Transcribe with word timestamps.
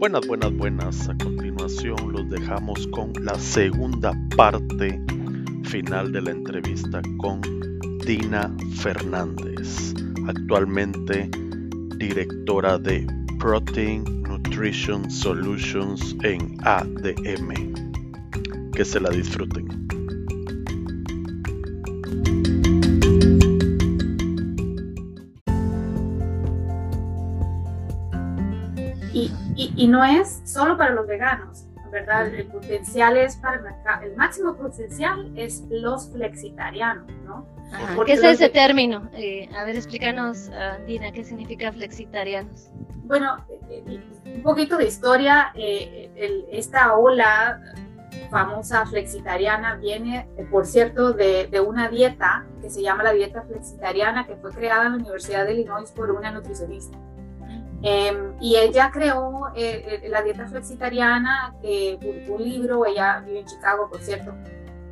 Buenas, 0.00 0.26
buenas, 0.26 0.56
buenas. 0.56 1.08
A 1.10 1.18
continuación 1.18 2.12
los 2.14 2.30
dejamos 2.30 2.86
con 2.86 3.12
la 3.22 3.38
segunda 3.38 4.18
parte 4.34 4.98
final 5.64 6.10
de 6.10 6.22
la 6.22 6.30
entrevista 6.30 7.02
con 7.18 7.42
Dina 8.06 8.50
Fernández, 8.78 9.92
actualmente 10.26 11.28
directora 11.98 12.78
de 12.78 13.06
Protein 13.38 14.22
Nutrition 14.22 15.10
Solutions 15.10 16.16
en 16.22 16.56
ADM. 16.64 17.74
Que 18.72 18.86
se 18.86 19.00
la 19.00 19.10
disfruten. 19.10 19.89
Y, 29.80 29.86
no 29.86 30.04
es 30.04 30.42
solo 30.44 30.76
para 30.76 30.90
los 30.90 31.06
veganos, 31.06 31.64
¿verdad? 31.90 32.26
El 32.26 32.46
potencial 32.48 33.16
es 33.16 33.36
para 33.36 33.56
el 33.56 33.62
mercado, 33.62 34.04
el 34.04 34.14
máximo 34.14 34.54
potencial 34.54 35.32
es 35.36 35.64
los 35.70 36.10
flexitarianos, 36.10 37.10
¿no? 37.24 37.46
¿Qué 38.04 38.12
es 38.12 38.22
ese 38.22 38.50
término? 38.50 39.08
Eh, 39.14 39.48
a 39.56 39.64
ver, 39.64 39.76
explícanos, 39.76 40.50
ah, 40.52 40.76
Dina, 40.86 41.10
¿qué 41.12 41.24
significa 41.24 41.72
flexitarianos? 41.72 42.68
Bueno, 43.04 43.38
eh, 43.70 43.82
eh, 43.86 44.34
un 44.36 44.42
poquito 44.42 44.76
de 44.76 44.86
historia, 44.86 45.50
esta 45.54 46.94
ola 46.96 47.62
famosa 48.30 48.84
flexitariana 48.84 49.76
viene, 49.76 50.28
por 50.50 50.66
cierto, 50.66 51.14
de, 51.14 51.46
de, 51.46 51.60
una 51.60 51.88
dieta 51.88 52.44
que 52.60 52.68
se 52.68 52.82
llama 52.82 53.02
la 53.02 53.12
dieta 53.12 53.42
flexitariana, 53.42 54.26
que 54.26 54.36
fue 54.36 54.50
creada 54.50 54.86
en 54.86 54.92
la 54.92 54.98
Universidad 54.98 55.46
de 55.46 55.54
Illinois 55.54 55.90
por 55.90 56.10
una 56.10 56.30
nutricionista. 56.30 56.98
Em, 57.82 58.34
y 58.40 58.56
ella 58.56 58.90
creó 58.92 59.48
eh, 59.54 60.00
eh, 60.02 60.08
la 60.08 60.22
dieta 60.22 60.46
flexitariana, 60.46 61.54
publicó 61.60 62.34
un 62.34 62.42
libro, 62.42 62.84
ella 62.84 63.22
vive 63.24 63.40
en 63.40 63.46
Chicago, 63.46 63.88
por 63.88 64.00
cierto, 64.00 64.34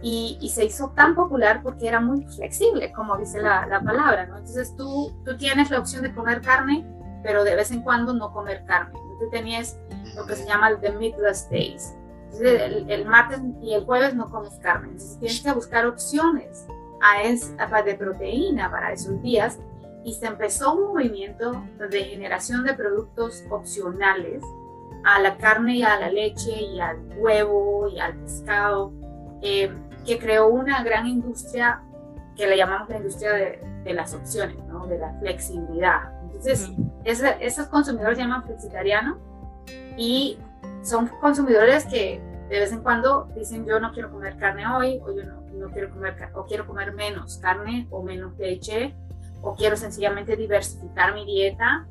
y, 0.01 0.39
y, 0.41 0.49
se 0.51 0.65
hizo 0.65 0.91
tan 0.91 1.15
popular 1.15 1.61
porque 1.63 1.89
era 1.89 2.01
muy 2.01 2.25
flexible, 2.25 2.93
como 2.93 3.17
dice 3.19 3.43
la, 3.43 3.67
la, 3.67 3.81
palabra, 3.81 4.27
¿no? 4.27 4.39
Entonces 4.39 4.75
tú, 4.77 5.13
tú 5.25 5.37
tienes 5.37 5.71
la 5.71 5.81
opción 5.81 6.03
de 6.03 6.15
comer 6.15 6.41
carne, 6.41 6.87
pero 7.23 7.43
de 7.43 7.57
vez 7.57 7.73
en 7.73 7.83
cuando 7.83 8.15
no 8.15 8.33
comer 8.33 8.65
carne. 8.65 8.97
Entonces 9.13 9.31
tenías 9.31 9.79
lo 10.15 10.25
que 10.25 10.37
se 10.37 10.47
llama 10.47 10.69
el 10.69 10.81
The 10.81 10.93
Meatless 10.93 11.51
Days. 11.51 11.97
Entonces 12.27 12.63
el, 12.63 12.91
el, 12.91 13.05
martes 13.07 13.41
y 13.61 13.75
el 13.75 13.85
jueves 13.85 14.15
no 14.15 14.31
comes 14.31 14.55
carne. 14.63 14.89
Entonces 14.93 15.19
tienes 15.19 15.41
que 15.41 15.53
buscar 15.53 15.87
opciones 15.87 16.67
a 17.01 17.23
es, 17.23 17.55
de 17.57 17.95
proteína 17.95 18.71
para 18.71 18.93
esos 18.93 19.21
días 19.23 19.59
y 20.05 20.15
se 20.15 20.27
empezó 20.27 20.75
un 20.75 20.95
movimiento 20.95 21.63
de 21.91 22.05
generación 22.05 22.65
de 22.65 22.75
productos 22.75 23.45
opcionales 23.51 24.43
a 25.05 25.21
la 25.21 25.37
carne 25.37 25.77
y 25.77 25.83
a 25.83 25.99
la 25.99 26.11
leche 26.11 26.61
y 26.61 26.81
al 26.81 26.99
huevo 27.19 27.89
y 27.89 27.99
al 27.99 28.15
pescado, 28.17 28.93
eh, 29.43 29.73
que 30.05 30.19
creó 30.19 30.49
una 30.49 30.83
gran 30.83 31.07
industria 31.07 31.83
que 32.37 32.47
le 32.47 32.57
llamamos 32.57 32.89
la 32.89 32.99
industria 32.99 33.33
de, 33.33 33.61
de 33.85 33.95
las 33.95 34.15
opciones, 34.15 34.57
¿no? 34.67 34.87
de 34.87 34.99
la 34.99 35.13
flexibilidad. 35.21 36.13
Entonces, 36.23 36.71
esos 37.05 37.67
consumidores 37.67 38.17
se 38.17 38.23
llaman 38.23 38.45
flexitarianos 38.45 39.19
y 39.97 40.39
son 40.83 41.09
consumidores 41.21 41.85
que 41.87 42.21
de 42.49 42.61
vez 42.61 42.73
en 42.73 42.81
cuando 42.81 43.29
dicen 43.35 43.67
yo 43.67 43.81
no 43.81 43.93
quiero 43.93 44.11
comer 44.11 44.37
carne 44.39 44.67
hoy 44.67 45.01
o 45.05 45.15
yo 45.15 45.25
no, 45.25 45.43
no 45.53 45.71
quiero 45.71 45.91
comer 45.91 46.17
o 46.35 46.47
quiero 46.47 46.67
comer 46.67 46.93
menos 46.93 47.39
carne 47.39 47.87
o 47.91 48.03
menos 48.03 48.39
leche 48.39 48.95
o 49.43 49.55
quiero 49.55 49.77
sencillamente 49.77 50.37
diversificar 50.37 51.15
mi 51.15 51.25
dieta. 51.25 51.87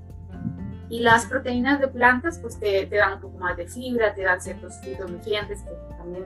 Y 0.89 1.01
las 1.01 1.25
proteínas 1.25 1.81
de 1.81 1.89
plantas 1.89 2.39
pues 2.39 2.57
te, 2.59 2.85
te 2.85 2.95
dan 2.95 3.13
un 3.13 3.19
poco 3.19 3.37
más 3.39 3.57
de 3.57 3.67
fibra, 3.67 4.13
te 4.13 4.23
dan 4.23 4.39
ciertos 4.39 4.79
fitonutrientes 4.79 5.61
que 5.61 5.71
también 5.97 6.23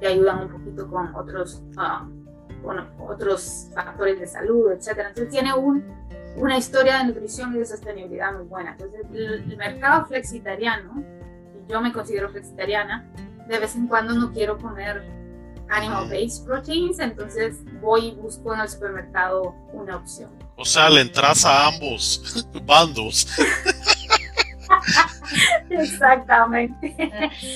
te 0.00 0.06
ayudan 0.06 0.44
un 0.44 0.48
poquito 0.48 0.88
con 0.88 1.14
otros, 1.14 1.62
um, 1.76 2.26
otros 3.00 3.70
factores 3.74 4.18
de 4.20 4.26
salud, 4.26 4.72
etc. 4.72 4.88
Entonces 5.08 5.28
tiene 5.28 5.52
un, 5.52 5.84
una 6.36 6.56
historia 6.56 6.98
de 6.98 7.04
nutrición 7.06 7.54
y 7.54 7.58
de 7.58 7.66
sostenibilidad 7.66 8.32
muy 8.32 8.44
buena. 8.44 8.72
Entonces 8.72 9.06
el, 9.12 9.56
mercado 9.56 10.06
flexitariano, 10.06 11.02
y 11.54 11.70
yo 11.70 11.80
me 11.80 11.92
considero 11.92 12.30
flexitariana, 12.30 13.04
de 13.48 13.58
vez 13.58 13.74
en 13.76 13.88
cuando 13.88 14.14
no 14.14 14.32
quiero 14.32 14.58
comer 14.58 15.02
animal-based 15.70 16.46
proteins, 16.46 16.98
entonces 16.98 17.56
voy 17.80 18.06
y 18.06 18.10
busco 18.12 18.54
en 18.54 18.60
el 18.60 18.68
supermercado 18.68 19.54
una 19.72 19.96
opción. 19.96 20.30
O 20.56 20.64
sea, 20.64 20.90
le 20.90 21.02
entras 21.02 21.44
a 21.44 21.68
ambos 21.68 22.46
bandos. 22.64 23.28
Exactamente. 25.70 26.94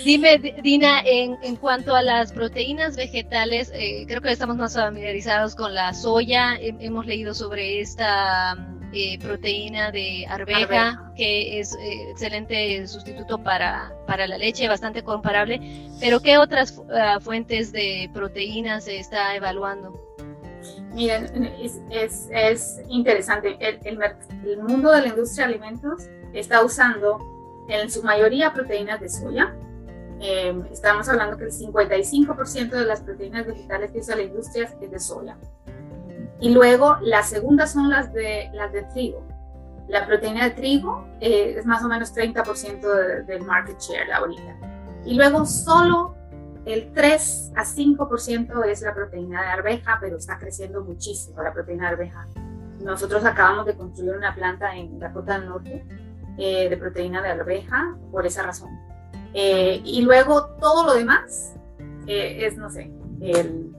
Dime, 0.04 0.38
Dina, 0.62 1.00
en, 1.00 1.36
en, 1.42 1.56
cuanto 1.56 1.94
a 1.94 2.02
las 2.02 2.32
proteínas 2.32 2.96
vegetales, 2.96 3.70
eh, 3.74 4.04
creo 4.06 4.20
que 4.20 4.30
estamos 4.30 4.56
más 4.56 4.74
familiarizados 4.74 5.54
con 5.54 5.74
la 5.74 5.92
soya. 5.94 6.56
hemos 6.60 7.06
leído 7.06 7.34
sobre 7.34 7.80
esta 7.80 8.56
eh, 8.92 9.18
proteína 9.18 9.90
de 9.90 10.26
arveja, 10.28 11.12
que 11.16 11.58
es 11.58 11.74
eh, 11.76 12.10
excelente 12.10 12.86
sustituto 12.86 13.42
para, 13.42 13.94
para 14.06 14.26
la 14.26 14.38
leche, 14.38 14.68
bastante 14.68 15.02
comparable. 15.02 15.60
Pero, 16.00 16.20
¿qué 16.20 16.38
otras 16.38 16.78
uh, 16.78 17.20
fuentes 17.20 17.72
de 17.72 18.10
proteínas 18.12 18.84
se 18.84 18.98
está 18.98 19.34
evaluando? 19.34 19.98
Miren, 20.94 21.46
es, 21.60 21.80
es, 21.90 22.28
es 22.30 22.82
interesante. 22.88 23.56
El, 23.60 23.78
el, 23.84 24.58
mundo 24.62 24.90
de 24.92 25.02
la 25.02 25.08
industria 25.08 25.46
de 25.46 25.54
alimentos 25.54 26.04
está 26.34 26.62
usando 26.62 27.18
en 27.68 27.90
su 27.90 28.02
mayoría 28.02 28.52
proteínas 28.52 29.00
de 29.00 29.08
soya. 29.08 29.54
Eh, 30.20 30.54
estamos 30.70 31.08
hablando 31.08 31.36
que 31.36 31.44
el 31.44 31.50
55% 31.50 32.70
de 32.70 32.84
las 32.84 33.00
proteínas 33.00 33.46
vegetales 33.46 33.90
que 33.90 33.98
usa 33.98 34.16
la 34.16 34.22
industria 34.22 34.70
es 34.80 34.90
de 34.90 35.00
soya. 35.00 35.36
Y 36.42 36.50
luego 36.50 36.98
las 37.00 37.30
segundas 37.30 37.72
son 37.72 37.88
las 37.88 38.12
de, 38.12 38.50
las 38.52 38.72
de 38.72 38.82
trigo. 38.82 39.24
La 39.88 40.06
proteína 40.06 40.44
de 40.44 40.50
trigo 40.50 41.06
eh, 41.20 41.54
es 41.56 41.64
más 41.64 41.84
o 41.84 41.88
menos 41.88 42.14
30% 42.14 43.24
del 43.24 43.42
market 43.44 43.78
share 43.78 44.12
ahorita. 44.12 44.56
Y 45.06 45.14
luego 45.14 45.46
solo 45.46 46.16
el 46.64 46.92
3 46.92 47.52
a 47.56 47.64
5% 47.64 48.66
es 48.66 48.82
la 48.82 48.92
proteína 48.92 49.40
de 49.42 49.48
arveja, 49.48 49.98
pero 50.00 50.16
está 50.16 50.36
creciendo 50.36 50.82
muchísimo 50.82 51.40
la 51.42 51.52
proteína 51.52 51.88
de 51.88 51.94
arveja. 51.94 52.26
Nosotros 52.80 53.24
acabamos 53.24 53.64
de 53.66 53.76
construir 53.76 54.16
una 54.16 54.34
planta 54.34 54.74
en 54.74 54.98
Dakota 54.98 55.38
del 55.38 55.48
Norte 55.48 55.86
eh, 56.38 56.68
de 56.68 56.76
proteína 56.76 57.22
de 57.22 57.28
arveja 57.28 57.96
por 58.10 58.26
esa 58.26 58.42
razón. 58.42 58.70
Eh, 59.32 59.80
y 59.84 60.02
luego 60.02 60.46
todo 60.60 60.86
lo 60.86 60.94
demás 60.94 61.54
eh, 62.08 62.46
es, 62.46 62.56
no 62.56 62.68
sé, 62.68 62.90
el, 63.20 63.74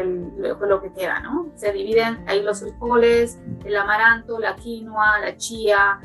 el, 0.00 0.32
lo, 0.38 0.82
que 0.82 0.92
queda, 0.92 1.20
¿no? 1.20 1.52
Se 1.54 1.72
dividen 1.72 2.24
ahí 2.26 2.42
los 2.42 2.60
frijoles, 2.60 3.38
el 3.64 3.76
amaranto, 3.76 4.38
la 4.38 4.56
quinoa, 4.56 5.20
la 5.20 5.36
chía, 5.36 6.00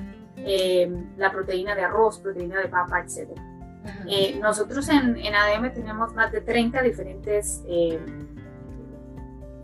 la 1.18 1.32
proteína 1.32 1.76
de 1.76 1.84
arroz, 1.84 2.20
proteína 2.20 2.60
de 2.60 2.68
papa, 2.68 3.02
etcétera. 3.02 3.42
Eh, 4.08 4.38
nosotros 4.42 4.88
en, 4.90 5.18
en, 5.18 5.36
ADM 5.36 5.74
tenemos 5.74 6.14
más 6.14 6.32
de 6.32 6.42
30 6.42 6.82
diferentes 6.82 7.64
eh, 7.68 8.00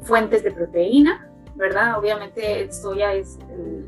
fuentes 0.02 0.44
de 0.44 0.52
proteína, 0.52 1.28
¿verdad? 1.56 1.98
Obviamente 1.98 2.72
soya 2.72 3.14
es 3.14 3.38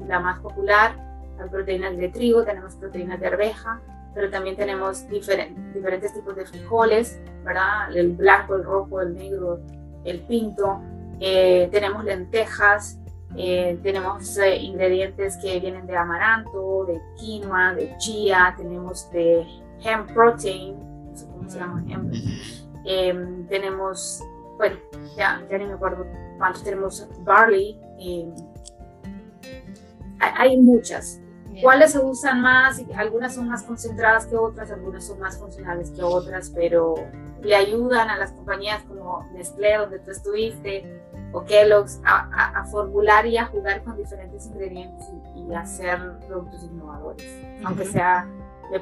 la 0.07 0.19
más 0.19 0.39
popular, 0.39 0.95
las 1.37 1.49
proteínas 1.49 1.97
de 1.97 2.09
trigo, 2.09 2.43
tenemos 2.43 2.75
proteínas 2.75 3.19
de 3.19 3.27
arveja, 3.27 3.81
pero 4.13 4.29
también 4.29 4.55
tenemos 4.55 5.07
diferentes 5.07 6.13
tipos 6.13 6.35
de 6.35 6.45
frijoles, 6.45 7.19
¿verdad? 7.43 7.95
El 7.95 8.11
blanco, 8.11 8.55
el 8.55 8.63
rojo, 8.63 9.01
el 9.01 9.15
negro, 9.15 9.59
el 10.05 10.21
pinto, 10.21 10.81
eh, 11.19 11.69
tenemos 11.71 12.03
lentejas, 12.03 12.99
tenemos 13.35 14.37
ingredientes 14.61 15.37
que 15.37 15.59
vienen 15.59 15.87
de 15.87 15.97
amaranto, 15.97 16.85
de 16.85 17.01
quinoa, 17.15 17.73
de 17.73 17.97
chía, 17.97 18.53
tenemos 18.55 19.09
de 19.09 19.43
hemp 19.83 20.11
protein, 20.13 20.75
no 21.09 21.17
sé 21.17 21.27
cómo 21.27 21.49
se 21.49 21.57
llama, 21.57 21.83
hemp. 21.89 22.13
Em, 22.85 23.47
tenemos, 23.47 24.21
bueno, 24.57 24.75
ya, 25.17 25.43
ya 25.49 25.57
ni 25.57 25.65
me 25.65 25.73
acuerdo 25.73 26.05
cuántos 26.37 26.63
tenemos, 26.63 27.07
barley. 27.23 27.79
Eh, 27.99 28.29
hay 30.19 30.57
muchas. 30.57 31.19
¿Cuáles 31.61 31.91
se 31.91 31.99
usan 31.99 32.41
más? 32.41 32.81
Algunas 32.95 33.35
son 33.35 33.47
más 33.47 33.63
concentradas 33.63 34.25
que 34.25 34.35
otras, 34.35 34.71
algunas 34.71 35.05
son 35.05 35.19
más 35.19 35.37
funcionales 35.37 35.91
que 35.91 36.01
otras, 36.03 36.49
pero 36.49 36.95
le 37.41 37.55
ayudan 37.55 38.09
a 38.09 38.17
las 38.17 38.31
compañías 38.31 38.83
como 38.83 39.27
Nestlé, 39.33 39.77
donde 39.77 39.99
tú 39.99 40.11
estuviste, 40.11 41.01
o 41.31 41.43
Kellogg's, 41.43 41.99
a, 42.05 42.59
a, 42.59 42.65
formular 42.65 43.25
y 43.25 43.37
a 43.37 43.45
jugar 43.45 43.83
con 43.83 43.97
diferentes 43.97 44.45
ingredientes 44.45 45.07
y, 45.35 45.41
y 45.41 45.53
hacer 45.53 45.99
productos 46.27 46.63
innovadores, 46.63 47.27
aunque 47.63 47.85
sea 47.85 48.27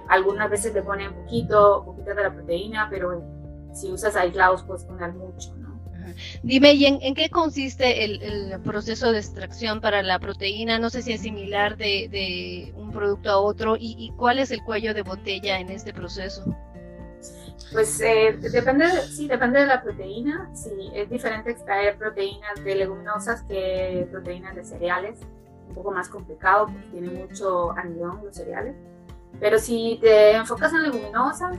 algunas 0.08 0.50
veces 0.50 0.74
le 0.74 0.82
ponen 0.82 1.14
poquito, 1.14 1.84
poquito 1.86 2.14
de 2.14 2.24
la 2.24 2.34
proteína, 2.34 2.88
pero 2.90 3.24
si 3.74 3.92
usas 3.92 4.16
aislados 4.16 4.64
puedes 4.64 4.84
poner 4.84 5.14
mucho, 5.14 5.54
Dime, 6.44 6.74
¿y 6.74 6.86
en, 6.86 7.16
qué 7.16 7.30
consiste 7.30 8.04
el, 8.04 8.60
proceso 8.62 9.12
de 9.12 9.20
extracción 9.20 9.82
para 9.82 10.02
la 10.02 10.20
proteína? 10.20 10.80
No 10.80 10.90
sé 10.90 11.02
si 11.02 11.14
es 11.14 11.22
similar 11.22 11.78
de, 11.78 12.74
un 12.76 12.92
producto 12.92 13.30
a 13.30 13.38
otro 13.38 13.76
y, 13.80 14.12
cuál 14.18 14.40
es 14.40 14.52
el 14.52 14.64
cuello 14.64 14.94
de 14.94 15.02
botella 15.02 15.60
en 15.60 15.70
este 15.70 15.94
proceso. 15.94 16.56
Pues 17.72 18.02
eh, 18.02 18.38
depende, 18.52 18.86
sí, 19.08 19.28
depende 19.28 19.62
de 19.62 19.68
la 19.68 19.82
proteína. 19.82 20.50
Sí, 20.54 20.92
es 20.94 21.10
diferente 21.10 21.52
extraer 21.52 21.98
proteínas 21.98 22.62
de 22.64 22.76
leguminosas 22.76 23.44
que 23.44 24.08
proteínas 24.12 24.56
de 24.56 24.66
cereales. 24.66 25.20
Un 25.70 25.76
poco 25.76 25.92
más 25.92 26.10
complicado 26.10 26.66
porque 26.66 26.88
tiene 26.92 27.10
mucho 27.12 27.72
almidón 27.78 28.22
los 28.26 28.36
cereales. 28.36 28.76
Pero 29.40 29.58
si 29.58 30.00
te 30.02 30.34
enfocas 30.34 30.74
en 30.74 30.84
leguminosas, 30.84 31.58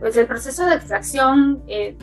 pues 0.00 0.16
el 0.16 0.26
proceso 0.26 0.66
de 0.66 0.74
extracción 0.74 1.62
eh, 1.68 1.96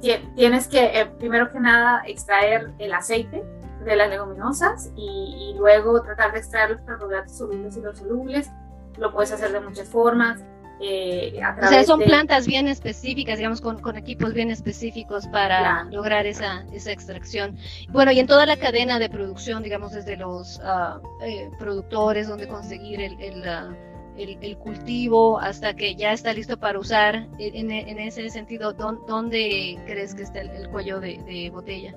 tienes 0.00 0.68
que, 0.68 1.00
eh, 1.00 1.06
primero 1.18 1.50
que 1.50 1.60
nada, 1.60 2.02
extraer 2.06 2.72
el 2.78 2.92
aceite 2.92 3.44
de 3.84 3.96
las 3.96 4.08
leguminosas 4.08 4.90
y, 4.96 5.54
luego 5.56 6.00
tratar 6.02 6.32
de 6.32 6.38
extraer 6.38 6.70
los 6.70 6.80
carbohidratos 6.82 7.36
solubles 7.36 7.76
y 7.76 7.80
los 7.80 7.98
solubles. 7.98 8.50
Lo 8.96 9.12
puedes 9.12 9.32
hacer 9.32 9.52
de 9.52 9.60
muchas 9.60 9.88
formas. 9.88 10.40
Eh, 10.80 11.40
o 11.60 11.66
sea, 11.66 11.82
son 11.82 12.00
plantas 12.00 12.46
bien 12.46 12.68
específicas, 12.68 13.38
digamos, 13.38 13.60
con, 13.60 13.80
con 13.80 13.96
equipos 13.96 14.32
bien 14.32 14.52
específicos 14.52 15.26
para 15.26 15.82
lograr 15.84 16.26
esa, 16.26 16.64
esa 16.72 16.92
extracción. 16.92 17.56
Bueno, 17.90 18.12
y 18.12 18.20
en 18.20 18.28
toda 18.28 18.46
la 18.46 18.56
cadena 18.56 19.00
de 19.00 19.08
producción, 19.08 19.64
digamos, 19.64 19.92
desde 19.92 20.16
los 20.16 20.60
uh, 20.60 21.00
eh, 21.24 21.50
productores, 21.58 22.28
donde 22.28 22.46
conseguir 22.46 23.00
el, 23.00 23.20
el, 23.20 23.40
uh, 23.40 23.74
el, 24.18 24.58
cultivo 24.58 25.38
hasta 25.38 25.74
que 25.74 25.94
ya 25.94 26.12
está 26.12 26.32
listo 26.32 26.58
para 26.58 26.78
usar. 26.78 27.26
En, 27.38 27.70
ese 27.70 28.28
sentido, 28.30 28.72
¿dónde 28.72 29.78
crees 29.86 30.14
que 30.14 30.22
está 30.22 30.40
el, 30.40 30.68
cuello 30.70 31.00
de, 31.00 31.50
botella? 31.52 31.94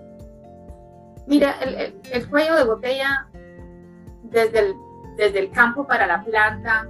Mira, 1.28 1.56
el, 2.12 2.30
cuello 2.30 2.56
de 2.56 2.64
botella 2.64 3.28
desde 4.24 4.60
el, 4.60 4.76
desde 5.18 5.40
el 5.40 5.52
campo 5.52 5.86
para 5.88 6.08
la 6.08 6.24
planta. 6.24 6.88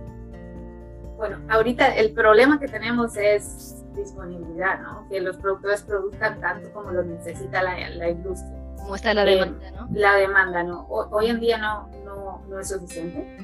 Bueno, 1.17 1.39
ahorita 1.49 1.95
el 1.95 2.13
problema 2.13 2.59
que 2.59 2.67
tenemos 2.67 3.15
es 3.15 3.83
disponibilidad, 3.95 4.79
¿no? 4.81 5.07
Que 5.09 5.21
los 5.21 5.37
productores 5.37 5.83
produzcan 5.83 6.39
tanto 6.39 6.71
como 6.73 6.91
lo 6.91 7.03
necesita 7.03 7.61
la, 7.61 7.89
la 7.89 8.09
industria. 8.09 8.57
¿Cómo 8.77 8.95
está 8.95 9.13
la 9.13 9.25
demanda, 9.25 9.71
no? 9.71 9.87
La 9.93 10.15
demanda, 10.15 10.63
¿no? 10.63 10.87
hoy 10.87 11.27
en 11.27 11.39
día 11.39 11.57
no, 11.57 11.89
no, 12.03 12.41
no 12.49 12.59
es 12.59 12.69
suficiente. 12.69 13.37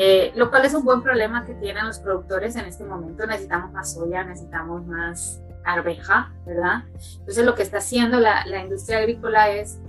Eh, 0.00 0.32
lo 0.36 0.48
cual 0.48 0.64
es 0.64 0.74
un 0.74 0.84
buen 0.84 1.02
problema 1.02 1.44
que 1.44 1.54
tienen 1.54 1.84
los 1.84 1.98
productores 1.98 2.54
en 2.54 2.66
este 2.66 2.84
momento. 2.84 3.26
Necesitamos 3.26 3.72
más 3.72 3.94
soya, 3.94 4.22
necesitamos 4.22 4.86
más 4.86 5.42
arveja, 5.64 6.32
¿verdad? 6.46 6.84
Entonces 7.18 7.44
lo 7.44 7.56
que 7.56 7.64
está 7.64 7.78
haciendo 7.78 8.20
la, 8.20 8.44
industria 8.62 8.98
agrícola 8.98 9.50
es 9.50 9.80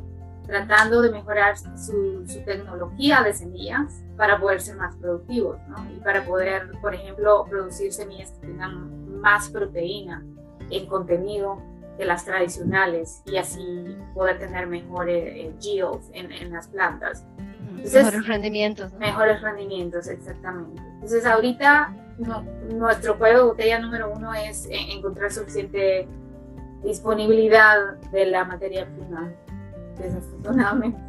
tratando 0.47 1.03
de 1.03 1.11
mejorar 1.11 1.55
su, 1.57 2.25
tecnología 2.43 3.21
de 3.21 3.33
semillas 3.33 4.03
para 4.17 4.39
poder 4.39 4.61
ser 4.61 4.77
más 4.77 4.95
productivos. 4.95 5.59
Y 5.95 5.99
para 5.99 6.25
poder, 6.25 6.71
por 6.81 6.95
ejemplo, 6.95 7.45
producir 7.47 7.93
semillas 7.93 8.31
que 8.31 8.47
tengan 8.47 9.21
más 9.21 9.49
proteína 9.49 10.25
en 10.71 10.87
contenido 10.87 11.61
que 11.99 12.05
las 12.05 12.25
tradicionales 12.25 13.21
y 13.27 13.37
así 13.37 13.95
poder 14.15 14.39
tener 14.39 14.65
mejores 14.65 15.23
eh, 15.35 15.53
yields 15.59 16.09
en 16.13 16.51
las 16.51 16.67
plantas 16.69 17.27
mejores 17.83 18.27
rendimientos. 18.27 18.93
Mejores 18.93 19.41
rendimientos, 19.41 20.07
exactamente. 20.07 20.81
Entonces 20.95 21.25
ahorita 21.25 21.93
nuestro 22.69 23.17
cuello 23.17 23.37
de 23.37 23.43
botella 23.43 23.79
número 23.79 24.11
uno 24.11 24.33
es 24.33 24.67
encontrar 24.69 25.31
suficiente 25.31 26.07
disponibilidad 26.83 27.95
de 28.11 28.25
la 28.25 28.45
materia 28.45 28.85
prima, 28.85 29.31
desafortunadamente. 29.97 30.99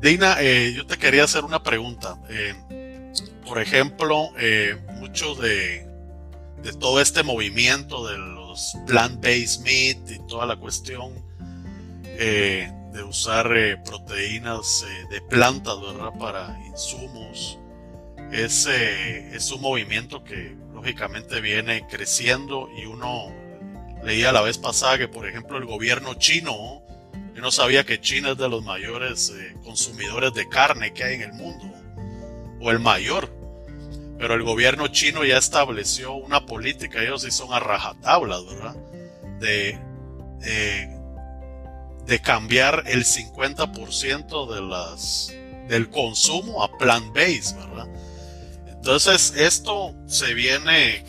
Dina, 0.00 0.36
eh, 0.40 0.74
yo 0.74 0.86
te 0.86 0.98
quería 0.98 1.24
hacer 1.24 1.44
una 1.44 1.62
pregunta. 1.62 2.18
Eh, 2.28 2.54
por 3.46 3.60
ejemplo, 3.60 4.30
eh, 4.38 4.76
mucho 4.94 5.34
de, 5.36 5.86
de, 6.62 6.72
todo 6.72 7.00
este 7.00 7.22
movimiento 7.22 8.06
de 8.06 8.18
los 8.18 8.76
plant-based 8.86 9.62
meat 9.62 10.10
y 10.10 10.18
toda 10.26 10.46
la 10.46 10.56
cuestión 10.56 11.12
eh, 12.18 12.72
de 12.96 13.02
usar 13.04 13.54
eh, 13.56 13.76
proteínas 13.76 14.84
eh, 14.88 15.06
de 15.10 15.20
plantas, 15.20 15.80
¿verdad? 15.80 16.18
Para 16.18 16.58
insumos. 16.66 17.58
Es, 18.32 18.66
es 18.66 19.52
un 19.52 19.60
movimiento 19.60 20.24
que 20.24 20.56
lógicamente 20.74 21.40
viene 21.40 21.86
creciendo 21.86 22.68
y 22.76 22.86
uno 22.86 23.32
leía 24.02 24.32
la 24.32 24.40
vez 24.40 24.58
pasada 24.58 24.98
que, 24.98 25.08
por 25.08 25.28
ejemplo, 25.28 25.58
el 25.58 25.64
gobierno 25.64 26.14
chino, 26.14 26.82
yo 27.34 27.42
no 27.42 27.50
sabía 27.52 27.84
que 27.84 28.00
China 28.00 28.30
es 28.30 28.38
de 28.38 28.48
los 28.48 28.64
mayores 28.64 29.30
eh, 29.30 29.54
consumidores 29.62 30.32
de 30.32 30.48
carne 30.48 30.92
que 30.92 31.04
hay 31.04 31.14
en 31.16 31.22
el 31.22 31.32
mundo, 31.34 31.66
o 32.60 32.70
el 32.70 32.80
mayor. 32.80 33.30
Pero 34.18 34.34
el 34.34 34.42
gobierno 34.42 34.88
chino 34.88 35.24
ya 35.24 35.36
estableció 35.36 36.14
una 36.14 36.46
política, 36.46 37.02
ellos 37.02 37.22
sí 37.22 37.30
son 37.30 37.52
a 37.52 37.60
rajatablas, 37.60 38.46
¿verdad? 38.46 38.76
De 39.38 39.78
de 42.06 42.20
cambiar 42.20 42.84
el 42.86 43.04
50% 43.04 44.54
de 44.54 44.60
las, 44.62 45.32
del 45.68 45.90
consumo 45.90 46.62
a 46.62 46.70
plant-based, 46.78 47.56
¿verdad? 47.56 47.88
Entonces 48.68 49.34
esto 49.36 49.94
se 50.06 50.32
viene 50.34 51.04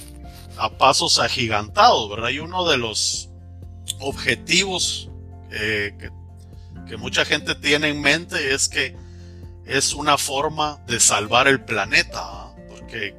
a 0.58 0.70
pasos 0.70 1.20
agigantados, 1.20 2.10
¿verdad? 2.10 2.30
Y 2.30 2.40
uno 2.40 2.68
de 2.68 2.78
los 2.78 3.30
objetivos 4.00 5.10
eh, 5.52 5.96
que, 6.88 6.98
mucha 6.98 7.26
gente 7.26 7.54
tiene 7.54 7.90
en 7.90 8.02
mente 8.02 8.54
es 8.54 8.68
que 8.68 8.96
es 9.66 9.94
una 9.94 10.18
forma 10.18 10.80
de 10.88 11.00
salvar 11.00 11.48
el 11.48 11.64
planeta, 11.64 12.22
¿ah? 12.22 12.56
porque 12.70 13.16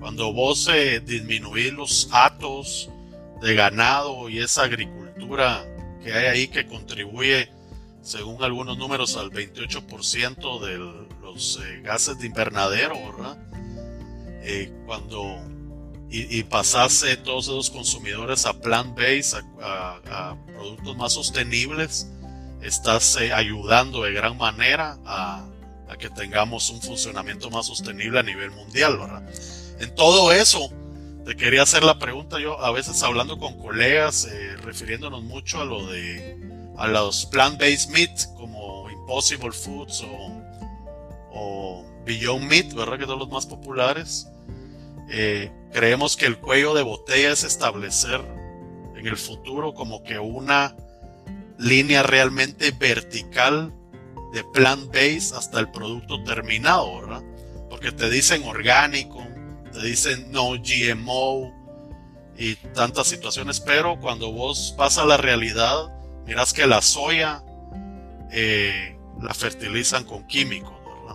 cuando 0.00 0.32
vos 0.32 0.68
eh, 0.70 1.00
disminuís 1.00 1.72
los 1.72 2.08
atos 2.12 2.90
de 3.40 3.54
ganado 3.54 4.28
y 4.28 4.40
esa 4.40 4.64
agricultura 4.64 5.64
que 6.06 6.12
hay 6.12 6.26
ahí 6.26 6.48
que 6.48 6.66
contribuye, 6.66 7.50
según 8.00 8.42
algunos 8.42 8.78
números, 8.78 9.16
al 9.16 9.32
28% 9.32 10.60
de 10.60 10.78
los 11.20 11.60
eh, 11.62 11.80
gases 11.82 12.18
de 12.20 12.26
invernadero, 12.26 12.94
¿verdad? 12.94 13.36
Eh, 14.42 14.72
cuando 14.86 15.40
y, 16.08 16.38
y, 16.38 16.44
pasase 16.44 17.16
todos 17.16 17.46
esos 17.46 17.70
consumidores 17.70 18.46
a 18.46 18.52
plant-based, 18.52 19.42
a, 19.60 20.36
productos 20.54 20.96
más 20.96 21.14
sostenibles, 21.14 22.08
estás 22.62 23.16
eh, 23.16 23.32
ayudando 23.32 24.04
de 24.04 24.12
gran 24.12 24.36
manera 24.36 24.98
a, 25.04 25.44
a, 25.88 25.96
que 25.96 26.08
tengamos 26.10 26.70
un 26.70 26.80
funcionamiento 26.80 27.50
más 27.50 27.66
sostenible 27.66 28.20
a 28.20 28.22
nivel 28.22 28.52
mundial, 28.52 28.96
¿verdad? 28.96 29.28
En 29.80 29.92
todo 29.96 30.30
eso, 30.30 30.70
te 31.26 31.34
quería 31.34 31.62
hacer 31.62 31.82
la 31.82 31.98
pregunta 31.98 32.38
yo, 32.38 32.60
a 32.64 32.70
veces 32.70 33.02
hablando 33.02 33.36
con 33.36 33.58
colegas, 33.58 34.28
eh, 34.30 34.56
refiriéndonos 34.62 35.24
mucho 35.24 35.60
a 35.60 35.64
lo 35.64 35.84
de 35.88 36.38
a 36.78 36.86
los 36.86 37.26
plant-based 37.26 37.90
meat 37.90 38.32
como 38.36 38.88
Impossible 38.90 39.50
Foods 39.50 40.04
o, 41.32 41.84
Beyond 42.04 42.48
Meat, 42.48 42.72
¿verdad? 42.74 43.00
Que 43.00 43.06
son 43.06 43.18
los 43.18 43.28
más 43.28 43.46
populares. 43.46 44.28
Eh, 45.10 45.50
creemos 45.72 46.16
que 46.16 46.26
el 46.26 46.38
cuello 46.38 46.72
de 46.72 46.84
botella 46.84 47.32
es 47.32 47.42
establecer 47.42 48.20
en 48.94 49.04
el 49.04 49.16
futuro 49.16 49.74
como 49.74 50.04
que 50.04 50.20
una 50.20 50.76
línea 51.58 52.04
realmente 52.04 52.70
vertical 52.70 53.74
de 54.32 54.44
plant-based 54.44 55.34
hasta 55.36 55.58
el 55.58 55.72
producto 55.72 56.22
terminado, 56.22 57.00
¿verdad? 57.00 57.24
Porque 57.68 57.90
te 57.90 58.08
dicen 58.08 58.44
orgánico, 58.44 59.25
te 59.76 59.86
dicen 59.86 60.32
no 60.32 60.52
GMO 60.52 61.52
y 62.38 62.54
tantas 62.74 63.06
situaciones, 63.06 63.60
pero 63.60 63.98
cuando 64.00 64.32
vos 64.32 64.74
vas 64.76 64.98
a 64.98 65.04
la 65.04 65.16
realidad, 65.16 65.92
miras 66.26 66.52
que 66.52 66.66
la 66.66 66.80
soya 66.82 67.42
eh, 68.32 68.98
la 69.20 69.34
fertilizan 69.34 70.04
con 70.04 70.26
químicos, 70.26 70.74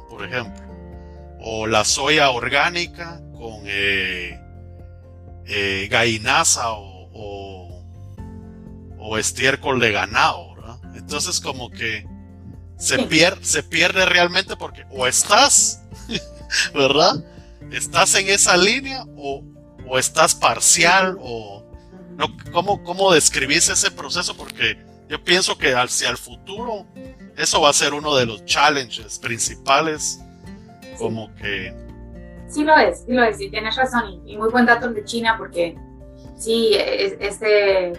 Por 0.09 0.25
ejemplo. 0.25 0.61
O 1.43 1.65
la 1.65 1.83
soya 1.85 2.29
orgánica 2.29 3.19
con 3.33 3.63
eh, 3.65 4.39
eh 5.47 5.89
o, 7.13 7.83
o, 8.99 9.17
estiércol 9.17 9.79
de 9.79 9.91
ganado, 9.91 10.55
Entonces 10.95 11.39
como 11.39 11.69
que 11.71 12.05
se, 12.77 12.99
pierde, 13.03 13.43
se 13.43 13.63
pierde 13.63 14.05
realmente 14.05 14.55
porque 14.55 14.85
o 14.91 15.07
estás, 15.07 15.81
¿verdad? 16.73 17.23
¿Estás 17.71 18.15
en 18.15 18.27
esa 18.29 18.57
línea 18.57 19.05
o, 19.15 19.43
o 19.87 19.99
estás 19.99 20.33
parcial? 20.33 21.17
o 21.19 21.63
no, 22.17 22.27
¿cómo, 22.51 22.83
¿Cómo 22.83 23.13
describís 23.13 23.69
ese 23.69 23.91
proceso? 23.91 24.35
Porque 24.35 24.77
yo 25.07 25.23
pienso 25.23 25.57
que 25.57 25.73
hacia 25.73 26.09
el 26.09 26.17
futuro 26.17 26.85
eso 27.37 27.61
va 27.61 27.69
a 27.69 27.73
ser 27.73 27.93
uno 27.93 28.15
de 28.15 28.25
los 28.25 28.45
challenges 28.45 29.19
principales, 29.19 30.21
como 30.97 31.33
que... 31.35 31.73
Sí 32.47 32.63
lo 32.63 32.77
es, 32.77 33.05
sí 33.05 33.13
lo 33.13 33.23
es, 33.23 33.39
y 33.39 33.49
tienes 33.49 33.75
razón, 33.75 34.21
y, 34.25 34.37
muy 34.37 34.49
buen 34.49 34.65
dato 34.65 34.89
de 34.89 35.03
China 35.05 35.35
porque 35.37 35.77
sí, 36.37 36.71
este, 36.75 37.93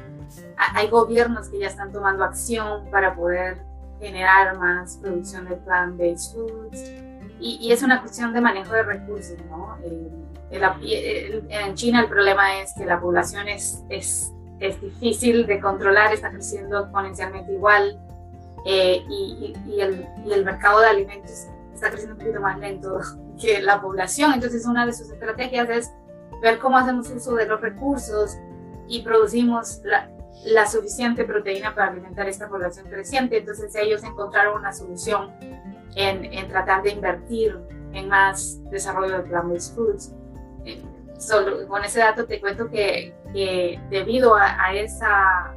hay 0.56 0.88
gobiernos 0.88 1.48
que 1.48 1.58
ya 1.58 1.68
están 1.68 1.90
tomando 1.90 2.24
acción 2.24 2.88
para 2.90 3.16
poder 3.16 3.62
generar 4.00 4.58
más 4.58 4.98
producción 4.98 5.48
de 5.48 5.56
plant-based 5.56 6.34
foods. 6.34 7.11
Y, 7.42 7.72
es 7.72 7.82
una 7.82 8.00
cuestión 8.00 8.32
de 8.32 8.40
manejo 8.40 8.72
de 8.72 8.84
recursos, 8.84 9.36
¿no? 9.50 9.76
en 10.52 11.74
China 11.74 12.02
el 12.02 12.08
problema 12.08 12.60
es 12.60 12.72
que 12.74 12.84
la 12.84 13.00
población 13.00 13.48
es, 13.48 13.82
es, 13.88 14.32
es 14.60 14.80
difícil 14.80 15.46
de 15.46 15.58
controlar, 15.60 16.12
está 16.12 16.30
creciendo 16.30 16.80
exponencialmente 16.80 17.52
igual 17.52 17.98
eh, 18.64 19.02
y, 19.08 19.54
y, 19.66 19.80
el, 19.80 20.06
y, 20.24 20.32
el, 20.32 20.44
mercado 20.44 20.80
de 20.80 20.88
alimentos 20.88 21.48
está 21.74 21.88
creciendo 21.88 22.14
un 22.14 22.20
poquito 22.20 22.40
más 22.40 22.58
lento 22.58 23.00
que 23.40 23.60
la 23.60 23.80
población. 23.80 24.34
Entonces 24.34 24.66
una 24.66 24.86
de 24.86 24.92
sus 24.92 25.10
estrategias 25.10 25.68
es 25.68 25.92
ver 26.40 26.58
cómo 26.58 26.78
hacemos 26.78 27.10
uso 27.10 27.34
de 27.34 27.46
los 27.46 27.60
recursos 27.60 28.36
y 28.88 29.02
producimos 29.02 29.80
la, 29.84 30.10
la 30.44 30.66
suficiente 30.66 31.24
proteína 31.24 31.74
para 31.74 31.90
alimentar 31.90 32.28
esta 32.28 32.48
población 32.48 32.86
creciente. 32.88 33.38
Entonces 33.38 33.74
ellos 33.74 34.04
encontraron 34.04 34.58
una 34.58 34.72
solución 34.72 35.32
en, 35.94 36.24
en 36.24 36.48
tratar 36.48 36.82
de 36.82 36.90
invertir 36.90 37.58
en 37.92 38.08
más 38.08 38.60
desarrollo 38.70 39.18
de 39.18 39.24
plant-based 39.24 39.74
foods. 39.74 40.14
Eh, 40.64 40.82
solo, 41.18 41.66
con 41.68 41.84
ese 41.84 42.00
dato 42.00 42.24
te 42.26 42.40
cuento 42.40 42.68
que, 42.70 43.14
que 43.32 43.80
debido 43.90 44.34
a, 44.34 44.64
a, 44.64 44.74
esa 44.74 45.54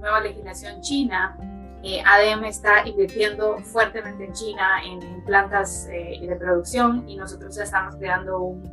nueva 0.00 0.20
legislación 0.20 0.80
china, 0.80 1.36
eh, 1.82 2.02
ADM 2.04 2.44
está 2.44 2.86
invirtiendo 2.86 3.58
fuertemente 3.60 4.24
en 4.24 4.32
China 4.34 4.82
en, 4.84 5.24
plantas 5.24 5.88
eh, 5.90 6.18
de 6.20 6.36
producción 6.36 7.08
y 7.08 7.16
nosotros 7.16 7.56
estamos 7.56 7.96
creando 7.96 8.38
un, 8.40 8.70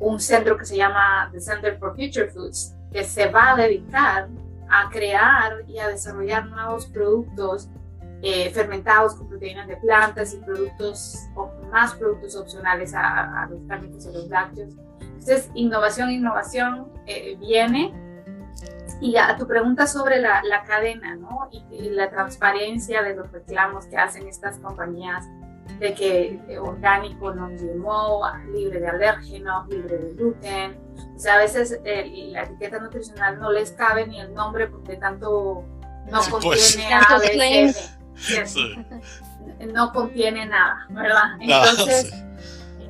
un 0.00 0.20
centro 0.20 0.56
que 0.58 0.66
se 0.66 0.76
llama 0.76 1.30
The 1.32 1.40
Center 1.40 1.78
for 1.78 1.94
Future 1.94 2.28
Foods, 2.28 2.74
que 2.92 3.04
se 3.04 3.28
va 3.30 3.52
a 3.52 3.56
dedicar 3.56 4.28
a 4.68 4.88
crear 4.90 5.64
y 5.66 5.78
a 5.78 5.88
desarrollar 5.88 6.46
nuevos 6.46 6.86
productos 6.86 7.68
eh, 8.22 8.50
fermentados 8.50 9.14
con 9.14 9.28
proteínas 9.28 9.66
de 9.66 9.76
plantas 9.76 10.34
y 10.34 10.38
productos 10.38 11.28
o 11.34 11.50
más 11.70 11.94
productos 11.94 12.36
opcionales 12.36 12.92
a, 12.94 13.48
los 13.50 13.60
cárnicos 13.66 14.06
y 14.06 14.12
los 14.12 14.28
lácteos. 14.28 14.74
Entonces, 15.00 15.50
innovación, 15.54 16.10
innovación 16.10 16.88
eh, 17.06 17.36
viene. 17.38 17.94
Y 19.00 19.16
a 19.16 19.34
tu 19.36 19.46
pregunta 19.46 19.86
sobre 19.86 20.20
la, 20.20 20.42
la 20.42 20.62
cadena 20.64 21.14
¿no? 21.14 21.48
y, 21.50 21.64
y, 21.70 21.90
la 21.90 22.10
transparencia 22.10 23.02
de 23.02 23.14
los 23.14 23.32
reclamos 23.32 23.86
que 23.86 23.96
hacen 23.96 24.28
estas 24.28 24.58
compañías 24.58 25.26
de 25.78 25.94
que 25.94 26.58
orgánico, 26.60 27.34
no 27.34 27.48
GMO, 27.48 28.22
libre 28.52 28.80
de 28.80 28.88
alérgenos, 28.88 29.68
libre 29.68 29.96
de 29.96 30.14
gluten. 30.14 30.78
O 31.16 31.18
sea, 31.18 31.36
a 31.36 31.38
veces 31.38 31.80
eh, 31.84 32.28
la 32.30 32.42
etiqueta 32.42 32.78
nutricional 32.78 33.38
no 33.38 33.50
les 33.50 33.72
cabe 33.72 34.06
ni 34.06 34.20
el 34.20 34.34
nombre 34.34 34.66
porque 34.66 34.96
tanto 34.96 35.64
no 36.10 36.20
pues. 36.42 36.78
Contiene 38.20 38.86
no 39.72 39.92
contiene 39.92 40.46
nada, 40.46 40.86
¿verdad? 40.90 41.36
Entonces, 41.40 42.12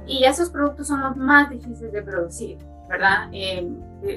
y 0.07 0.25
esos 0.25 0.51
productos 0.51 0.89
son 0.89 1.01
los 1.01 1.17
más 1.17 1.51
difíciles 1.51 1.93
de 1.93 2.03
producir, 2.03 2.59
¿verdad? 2.89 3.29
Eh, 3.33 3.69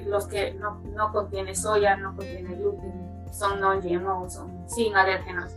los 0.07 0.27
que 0.27 0.53
no, 0.55 0.81
no 0.95 1.11
contienen 1.11 1.55
soya, 1.55 1.95
no 1.97 2.15
contienen 2.15 2.57
gluten, 2.57 3.25
son 3.31 3.59
no 3.59 3.79
GMO, 3.79 4.29
son 4.29 4.67
sin 4.67 4.95
alérgenos. 4.95 5.51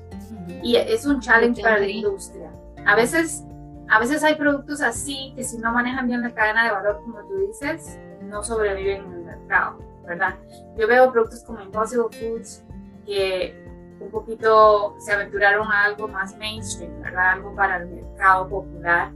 Y 0.63 0.77
es 0.77 1.07
un 1.07 1.21
challenge 1.21 1.63
para 1.63 1.79
la 1.79 1.89
industria. 1.89 2.51
A 2.87 2.95
veces, 2.95 3.45
a 3.89 3.99
veces 3.99 4.23
hay 4.23 4.35
productos 4.35 4.81
así 4.81 5.33
que 5.37 5.45
si 5.45 5.59
no 5.59 5.73
manejan 5.73 6.07
bien 6.07 6.23
la 6.23 6.33
cadena 6.33 6.65
de 6.65 6.71
valor, 6.73 7.01
como 7.05 7.21
tú 7.27 7.35
dices, 7.47 7.99
no 8.23 8.43
sobreviven 8.43 9.05
en 9.05 9.13
el 9.13 9.25
mercado, 9.25 9.79
¿verdad? 10.07 10.35
Yo 10.77 10.87
veo 10.87 11.13
productos 11.13 11.43
como 11.45 11.61
Impossible 11.61 12.07
Foods 12.11 12.63
que 13.05 13.66
un 14.01 14.11
poquito 14.11 14.97
se 14.99 15.13
aventuraron 15.13 15.71
a 15.71 15.85
algo 15.85 16.09
más 16.09 16.37
mainstream, 16.37 17.01
¿verdad? 17.03 17.33
Algo 17.33 17.55
para 17.55 17.79
el 17.79 17.87
mercado 17.87 18.49
popular 18.49 19.13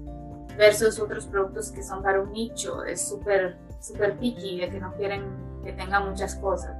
versus 0.57 0.99
otros 0.99 1.27
productos 1.27 1.71
que 1.71 1.83
son 1.83 2.03
para 2.03 2.21
un 2.21 2.33
nicho, 2.33 2.85
es 2.85 3.09
súper, 3.09 3.59
súper 3.81 4.19
picky, 4.19 4.61
de 4.61 4.69
que 4.69 4.81
no 4.81 4.95
quieren 4.95 5.25
que 5.65 5.73
tenga 5.73 6.01
muchas 6.01 6.35
cosas. 6.37 6.77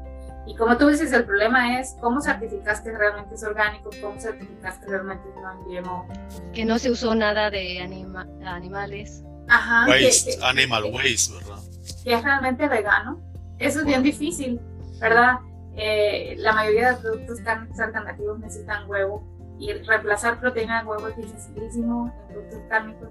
Y 0.47 0.57
como 0.57 0.77
tú 0.77 0.89
dices, 0.89 1.13
el 1.13 1.25
problema 1.25 1.79
es 1.79 1.97
cómo 2.01 2.21
certificas 2.21 2.81
que 2.81 2.91
realmente 2.93 3.35
es 3.35 3.45
orgánico, 3.45 3.91
cómo 4.01 4.19
certificas 4.21 4.79
que 4.79 4.87
realmente 4.87 5.23
no 5.37 5.65
GMO. 5.65 6.07
Que 6.53 6.65
no 6.65 6.79
se 6.79 6.91
usó 6.91 7.15
nada 7.15 7.51
de 7.51 7.81
anima 7.81 8.27
animales. 8.45 9.23
Ajá. 9.49 9.87
Waste, 9.89 10.39
animal 10.43 10.85
waste, 10.93 11.35
¿verdad? 11.35 11.63
Que 12.05 12.15
es 12.15 12.25
realmente 12.25 12.69
vegano. 12.69 13.21
Eso 13.59 13.81
es 13.81 13.87
bien 13.87 14.03
difícil, 14.03 14.61
¿verdad? 14.99 15.39
Eh, 15.83 16.37
la 16.37 16.53
mayoría 16.53 16.93
de 16.93 16.97
productos 16.99 17.41
cárnicos 17.41 17.81
alternativos 17.81 18.39
necesitan 18.39 18.87
huevo 18.87 19.23
y 19.59 19.73
reemplazar 19.73 20.39
proteína 20.39 20.83
de 20.83 20.89
huevo 20.89 21.09
es 21.09 21.17
dificilísimo 21.17 22.13
en 22.29 22.35
productos 22.35 22.61
cárnicos. 22.69 23.09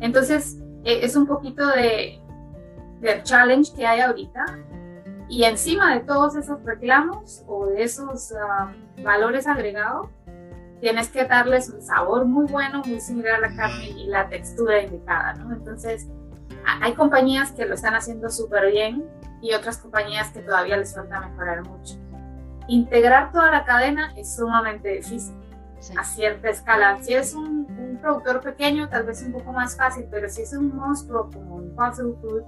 Entonces, 0.00 0.56
eh, 0.84 1.00
es 1.02 1.14
un 1.14 1.26
poquito 1.26 1.66
de, 1.66 2.18
de 3.00 3.22
challenge 3.22 3.70
que 3.76 3.86
hay 3.86 4.00
ahorita 4.00 4.46
y 5.28 5.44
encima 5.44 5.92
de 5.92 6.00
todos 6.00 6.36
esos 6.36 6.64
reclamos 6.64 7.44
o 7.46 7.66
de 7.66 7.82
esos 7.82 8.32
um, 8.32 9.04
valores 9.04 9.46
agregados, 9.46 10.08
tienes 10.80 11.08
que 11.08 11.24
darles 11.24 11.68
un 11.68 11.82
sabor 11.82 12.24
muy 12.24 12.46
bueno, 12.46 12.80
muy 12.86 12.98
similar 12.98 13.44
a 13.44 13.50
la 13.50 13.56
carne 13.56 13.90
y 13.90 14.06
la 14.06 14.26
textura 14.30 14.80
indicada, 14.80 15.34
¿no? 15.34 15.52
Entonces, 15.52 16.06
hay 16.80 16.94
compañías 16.94 17.52
que 17.52 17.66
lo 17.66 17.74
están 17.74 17.94
haciendo 17.94 18.30
súper 18.30 18.72
bien 18.72 19.04
y 19.42 19.52
otras 19.52 19.76
compañías 19.76 20.30
que 20.30 20.40
todavía 20.40 20.78
les 20.78 20.94
falta 20.94 21.20
mejorar 21.20 21.62
mucho. 21.68 22.05
Integrar 22.68 23.32
toda 23.32 23.50
la 23.50 23.64
cadena 23.64 24.12
es 24.16 24.34
sumamente 24.36 24.88
difícil 24.88 25.34
a 25.96 26.04
cierta 26.04 26.48
escala. 26.48 26.98
Si 27.02 27.14
es 27.14 27.34
un, 27.34 27.66
un, 27.78 27.98
productor 28.00 28.40
pequeño, 28.40 28.88
tal 28.88 29.04
vez 29.04 29.22
un 29.22 29.32
poco 29.32 29.52
más 29.52 29.76
fácil, 29.76 30.06
pero 30.10 30.28
si 30.28 30.42
es 30.42 30.52
un 30.52 30.74
monstruo 30.74 31.30
como 31.30 31.56
un 31.56 31.66
Impossible 31.66 32.14
Food, 32.20 32.42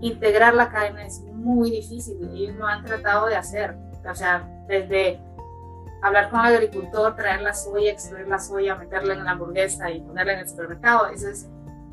integrar 0.00 0.54
la 0.54 0.68
cadena 0.68 1.04
es 1.04 1.20
muy 1.20 1.70
difícil 1.70 2.18
ellos 2.34 2.56
lo 2.56 2.66
han 2.66 2.84
tratado 2.84 3.26
de 3.26 3.36
hacer. 3.36 3.76
O 4.08 4.14
sea, 4.14 4.48
desde 4.68 5.20
hablar 6.02 6.30
con 6.30 6.40
el 6.40 6.54
agricultor, 6.54 7.16
traer 7.16 7.42
la 7.42 7.54
soya, 7.54 7.92
extraer 7.92 8.28
la 8.28 8.38
soya, 8.38 8.76
meterla 8.76 9.14
en 9.14 9.24
la 9.24 9.32
hamburguesa 9.32 9.90
y 9.90 10.00
ponerla 10.00 10.34
en 10.34 10.38
el 10.40 10.48
supermercado, 10.48 11.06
eso 11.08 11.28
es 11.28 11.48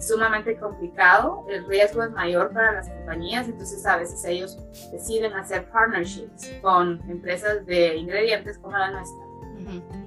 sumamente 0.07 0.57
complicado, 0.57 1.45
el 1.49 1.65
riesgo 1.67 2.03
es 2.03 2.11
mayor 2.11 2.51
para 2.51 2.73
las 2.73 2.89
compañías, 2.89 3.47
entonces 3.47 3.85
a 3.85 3.97
veces 3.97 4.23
ellos 4.25 4.57
deciden 4.91 5.33
hacer 5.33 5.69
partnerships 5.69 6.51
con 6.61 7.01
empresas 7.09 7.65
de 7.65 7.95
ingredientes 7.95 8.57
como 8.57 8.77
la 8.77 8.91
nuestra 8.91 9.23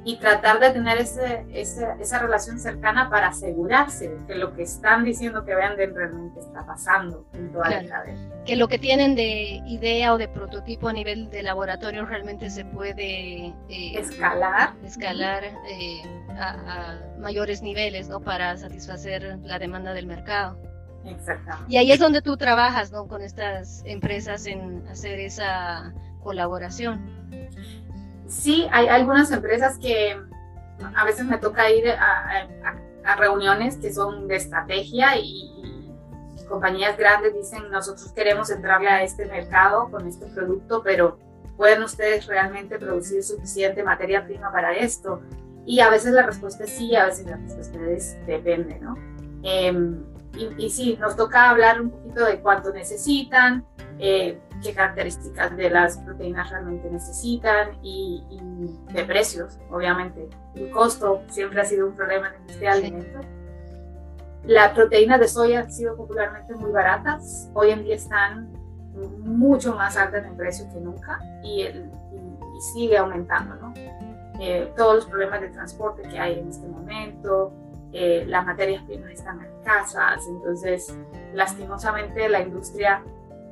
y 0.04 0.16
tratar 0.18 0.60
de 0.60 0.70
tener 0.70 0.98
ese, 0.98 1.44
esa 1.50 2.18
relación 2.18 2.58
cercana 2.58 3.10
para 3.10 3.28
asegurarse 3.28 4.16
que 4.26 4.34
lo 4.34 4.54
que 4.54 4.62
están 4.62 5.04
diciendo 5.04 5.44
que 5.44 5.54
venden 5.54 5.94
realmente 5.94 6.40
está 6.40 6.64
pasando 6.64 7.26
en 7.32 7.52
toda 7.52 7.70
la 7.70 7.88
cadena. 7.88 8.44
Que 8.44 8.56
lo 8.56 8.68
que 8.68 8.78
tienen 8.78 9.14
de 9.16 9.62
idea 9.66 10.14
o 10.14 10.18
de 10.18 10.28
prototipo 10.28 10.88
a 10.88 10.92
nivel 10.92 11.30
de 11.30 11.42
laboratorio 11.42 12.06
realmente 12.06 12.50
se 12.50 12.64
puede 12.64 13.46
eh, 13.68 13.98
escalar, 13.98 14.74
escalar 14.84 15.44
eh, 15.44 16.02
a, 16.38 16.98
mayores 17.18 17.62
niveles 17.62 18.08
¿no? 18.08 18.20
para 18.20 18.56
satisfacer 18.56 19.38
la 19.42 19.58
demanda 19.58 19.92
del 19.92 20.06
mercado. 20.06 20.60
Exactamente. 21.04 21.72
Y 21.72 21.76
ahí 21.76 21.92
es 21.92 21.98
donde 21.98 22.22
tú 22.22 22.36
trabajas 22.36 22.92
¿no? 22.92 23.06
con 23.06 23.22
estas 23.22 23.82
empresas 23.86 24.46
en 24.46 24.86
hacer 24.88 25.18
esa 25.20 25.92
colaboración 26.22 27.16
sí, 28.28 28.66
hay 28.72 28.88
algunas 28.88 29.30
empresas 29.30 29.78
que 29.78 30.20
a 30.94 31.04
veces 31.04 31.24
me 31.24 31.38
toca 31.38 31.70
ir 31.70 31.90
a, 31.90 33.16
reuniones 33.18 33.76
que 33.76 33.92
son 33.92 34.26
de 34.26 34.36
estrategia 34.36 35.16
y, 35.16 35.52
compañías 36.48 36.96
grandes 36.96 37.34
dicen 37.34 37.72
nosotros 37.72 38.12
queremos 38.12 38.50
entrarle 38.50 38.88
a 38.88 39.02
este 39.02 39.26
mercado 39.26 39.90
con 39.90 40.06
este 40.06 40.26
producto, 40.26 40.80
pero 40.80 41.18
¿pueden 41.56 41.82
ustedes 41.82 42.26
realmente 42.26 42.78
producir 42.78 43.24
suficiente 43.24 43.82
materia 43.82 44.24
prima 44.24 44.52
para 44.52 44.72
esto? 44.72 45.22
Y 45.64 45.80
a 45.80 45.90
veces 45.90 46.12
la 46.12 46.22
respuesta 46.22 46.62
es 46.62 46.70
sí, 46.70 46.94
a 46.94 47.06
veces 47.06 47.26
la 47.26 47.36
respuesta 47.36 47.78
es 47.90 48.16
depende, 48.26 48.78
¿no? 48.78 48.94
Em, 49.42 50.04
y, 50.36 50.66
y, 50.66 50.70
sí, 50.70 50.96
nos 51.00 51.16
toca 51.16 51.50
hablar 51.50 51.80
un 51.80 51.90
poquito 51.90 52.24
de 52.24 52.40
cuánto 52.40 52.72
necesitan, 52.72 53.66
eh, 53.98 54.38
qué 54.62 54.74
características 54.74 55.56
de 55.56 55.70
las 55.70 55.98
proteínas 55.98 56.50
realmente 56.50 56.90
necesitan 56.90 57.78
y, 57.82 58.22
de 58.92 59.04
precios, 59.04 59.58
obviamente. 59.70 60.28
El 60.54 60.70
costo 60.70 61.22
siempre 61.28 61.60
ha 61.60 61.64
sido 61.64 61.86
un 61.88 61.94
problema 61.94 62.28
en 62.28 62.32
la 62.32 62.38
industria 62.40 62.70
de 62.72 62.78
alimentos. 62.78 63.26
Las 64.44 64.72
proteínas 64.72 65.20
de 65.20 65.28
soya 65.28 65.60
han 65.60 65.72
sido 65.72 65.96
popularmente 65.96 66.54
muy 66.54 66.70
baratas, 66.70 67.50
hoy 67.54 67.70
en 67.70 67.84
día 67.84 67.96
están 67.96 68.52
mucho 69.18 69.74
más 69.74 69.96
altas 69.96 70.24
en 70.24 70.36
precio 70.36 70.66
que 70.72 70.80
nunca 70.80 71.20
y, 71.42 71.62
el, 71.62 71.90
y 72.14 72.60
sigue 72.72 72.96
aumentando, 72.96 73.56
¿no? 73.56 73.74
Eh, 74.40 74.72
todos 74.76 74.96
los 74.96 75.06
problemas 75.06 75.40
de 75.40 75.48
transporte 75.48 76.02
que 76.02 76.18
hay 76.18 76.38
en 76.38 76.48
este 76.48 76.66
momento, 76.68 77.52
eh, 77.92 78.24
las 78.26 78.44
materias 78.44 78.82
primas 78.84 79.10
están 79.10 79.40
escasas, 79.42 80.22
entonces 80.28 80.96
lastimosamente 81.32 82.28
la 82.28 82.40
industria 82.40 83.02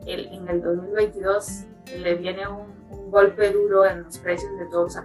el, 0.06 0.26
en 0.32 0.48
el 0.48 0.62
2022 0.62 1.64
le 1.98 2.14
viene 2.16 2.46
un, 2.48 2.74
golpe 3.10 3.50
duro 3.50 3.86
en 3.86 4.02
los 4.02 4.18
precios 4.18 4.50
de 4.58 4.66
todos 4.66 4.96
los. 4.96 5.04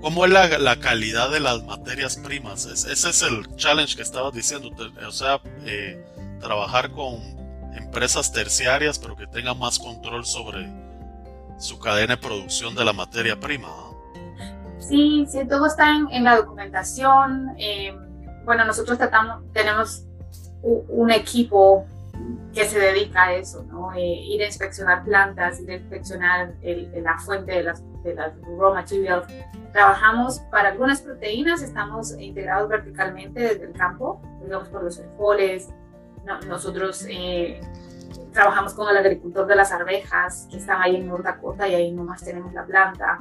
¿Cómo 0.00 0.24
es 0.24 0.30
la, 0.30 0.58
la, 0.58 0.78
calidad 0.78 1.30
de 1.30 1.40
las 1.40 1.64
materias 1.64 2.16
primas? 2.16 2.66
ese 2.66 2.92
es 3.10 3.22
el 3.22 3.56
challenge 3.56 3.96
que 3.96 4.02
estabas 4.02 4.32
diciendo. 4.34 4.70
O 5.06 5.10
sea, 5.10 5.40
eh, 5.64 6.04
trabajar 6.40 6.92
con 6.92 7.20
empresas 7.74 8.30
terciarias, 8.32 8.98
pero 8.98 9.16
que 9.16 9.26
tengan 9.26 9.58
más 9.58 9.78
control 9.78 10.24
sobre 10.24 10.68
su 11.58 11.78
cadena 11.78 12.16
de 12.16 12.22
producción 12.22 12.74
de 12.74 12.84
la 12.84 12.92
materia 12.92 13.38
prima. 13.38 13.68
Sí, 14.78 15.26
sí, 15.28 15.46
todo 15.48 15.66
está 15.66 15.96
en, 16.10 16.24
la 16.24 16.36
documentación. 16.36 17.54
Eh, 17.58 17.96
bueno, 18.44 18.64
nosotros 18.64 18.98
tratamos, 18.98 19.42
tenemos 19.52 20.04
un, 20.62 21.10
equipo 21.10 21.86
que 22.54 22.64
se 22.64 22.78
dedica 22.78 23.24
a 23.24 23.34
eso, 23.34 23.64
¿no? 23.64 23.92
Eh, 23.92 24.00
ir 24.00 24.42
a 24.42 24.46
inspeccionar 24.46 25.04
plantas, 25.04 25.60
ir 25.60 25.70
a 25.70 25.74
inspeccionar 25.74 26.54
la 26.62 27.18
fuente 27.18 27.52
de 27.52 27.62
las, 27.64 27.82
de 28.02 28.14
las 28.14 28.32
raw 28.58 28.72
materials. 28.72 29.26
Trabajamos 29.72 30.38
para 30.52 30.68
algunas 30.68 31.02
proteínas, 31.02 31.62
estamos 31.62 32.16
integrados 32.16 32.68
verticalmente 32.68 33.40
desde 33.40 33.64
el 33.64 33.72
campo, 33.72 34.22
digamos 34.42 34.68
por 34.68 34.84
los 34.84 34.98
frijoles. 34.98 35.68
nosotros 36.46 37.04
eh, 37.10 37.60
trabajamos 38.32 38.74
con 38.74 38.88
el 38.88 38.96
agricultor 38.96 39.46
de 39.48 39.56
las 39.56 39.72
arvejas, 39.72 40.46
que 40.48 40.58
están 40.58 40.80
ahí 40.80 40.96
en 40.96 41.08
North 41.08 41.24
Dakota 41.24 41.66
y 41.66 41.74
ahí 41.74 41.90
nomás 41.90 42.22
tenemos 42.22 42.52
la 42.54 42.64
planta. 42.64 43.18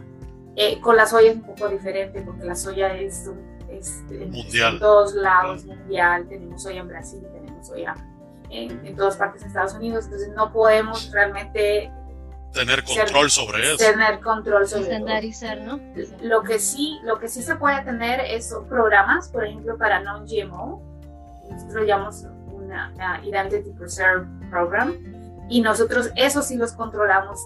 Eh, 0.55 0.79
con 0.79 0.95
la 0.95 1.07
soya 1.07 1.31
es 1.31 1.38
un 1.38 1.41
poco 1.41 1.67
diferente 1.69 2.21
porque 2.21 2.45
la 2.45 2.55
soya 2.55 2.93
es, 2.93 3.27
es, 3.67 4.03
mundial. 4.29 4.73
en 4.73 4.79
todos 4.79 5.15
lados, 5.15 5.65
mundial. 5.65 6.27
Tenemos 6.29 6.62
soya 6.62 6.81
en 6.81 6.88
Brasil, 6.88 7.23
tenemos 7.33 7.65
soya 7.65 7.95
en, 8.53 8.86
en, 8.86 8.95
todas 8.95 9.17
partes 9.17 9.41
de 9.41 9.48
Estados 9.48 9.74
Unidos, 9.74 10.05
entonces 10.05 10.29
no 10.36 10.51
podemos 10.51 11.12
realmente 11.12 11.91
tener 12.53 12.83
control 12.83 13.29
sobre 13.29 13.63
eso. 13.63 13.77
Tener 13.77 14.19
control 14.19 14.67
sobre 14.67 14.83
Estandarizar, 14.83 15.62
¿no? 15.62 15.79
Lo 16.22 16.43
que 16.43 16.60
sí, 16.60 17.00
lo 17.03 17.19
que 17.19 17.27
sí 17.27 17.41
se 17.41 17.55
puede 17.55 17.81
tener 17.83 18.19
es 18.22 18.55
programas, 18.69 19.29
por 19.29 19.45
ejemplo, 19.45 19.77
para 19.77 20.00
non-GMO. 20.01 20.81
Nosotros 21.50 21.88
llamamos 21.88 22.25
una, 22.51 22.91
una 22.95 23.25
Identity 23.25 23.72
Preserve 23.72 24.27
Program 24.50 24.93
y 25.50 25.62
nosotros 25.62 26.12
eso 26.15 26.41
sí 26.41 26.55
los 26.55 26.74
controlamos 26.74 27.39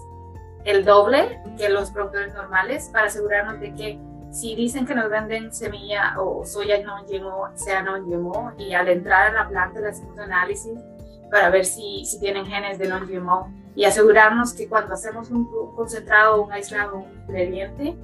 el 0.64 0.84
doble 0.84 1.40
que 1.56 1.68
los 1.68 1.90
productores 1.90 2.34
normales 2.34 2.90
para 2.92 3.06
asegurarnos 3.06 3.58
de 3.60 3.74
que 3.74 3.98
si 4.30 4.54
dicen 4.54 4.86
que 4.86 4.94
nos 4.94 5.08
venden 5.08 5.52
semilla 5.52 6.20
o 6.20 6.44
soya 6.44 6.82
no 6.82 7.02
GMO, 7.06 7.48
sea 7.54 7.82
no 7.82 8.00
GMO, 8.02 8.52
y 8.58 8.74
al 8.74 8.88
entrar 8.88 9.30
a 9.30 9.32
la 9.32 9.48
planta 9.48 9.80
le 9.80 9.88
hacemos 9.88 10.18
análisis 10.18 10.78
para 11.30 11.50
ver 11.50 11.64
si, 11.64 12.04
si 12.04 12.18
tienen 12.20 12.46
genes 12.46 12.78
de 12.78 12.88
no 12.88 13.00
GMO 13.06 13.52
y 13.74 13.84
asegurarnos 13.84 14.54
que 14.54 14.68
cuando 14.68 14.94
hacemos 14.94 15.30
un 15.30 15.46
concentrado, 15.74 16.42
un 16.42 16.52
aislado, 16.52 16.96
un 16.96 17.20
ingrediente, 17.28 17.96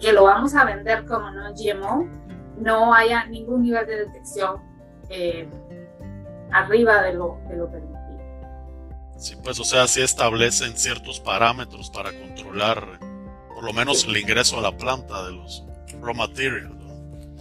que 0.00 0.12
lo 0.12 0.24
vamos 0.24 0.54
a 0.54 0.64
vender 0.64 1.06
como 1.06 1.30
no 1.30 1.52
GMO, 1.54 2.08
no 2.58 2.94
haya 2.94 3.24
ningún 3.26 3.62
nivel 3.62 3.86
de 3.86 4.06
detección 4.06 4.60
eh, 5.08 5.48
arriba 6.50 7.02
de 7.02 7.14
lo, 7.14 7.38
de 7.48 7.56
lo 7.56 7.70
permitido. 7.70 7.94
Sí, 9.16 9.36
pues 9.42 9.58
o 9.60 9.64
sea, 9.64 9.86
sí 9.86 10.02
establecen 10.02 10.76
ciertos 10.76 11.20
parámetros 11.20 11.90
para 11.90 12.10
controlar 12.12 12.98
por 13.54 13.64
lo 13.64 13.72
menos 13.72 14.04
el 14.04 14.16
ingreso 14.16 14.58
a 14.58 14.62
la 14.62 14.76
planta 14.76 15.24
de 15.24 15.32
los 15.32 15.64
raw 16.02 16.14
materials. 16.14 16.74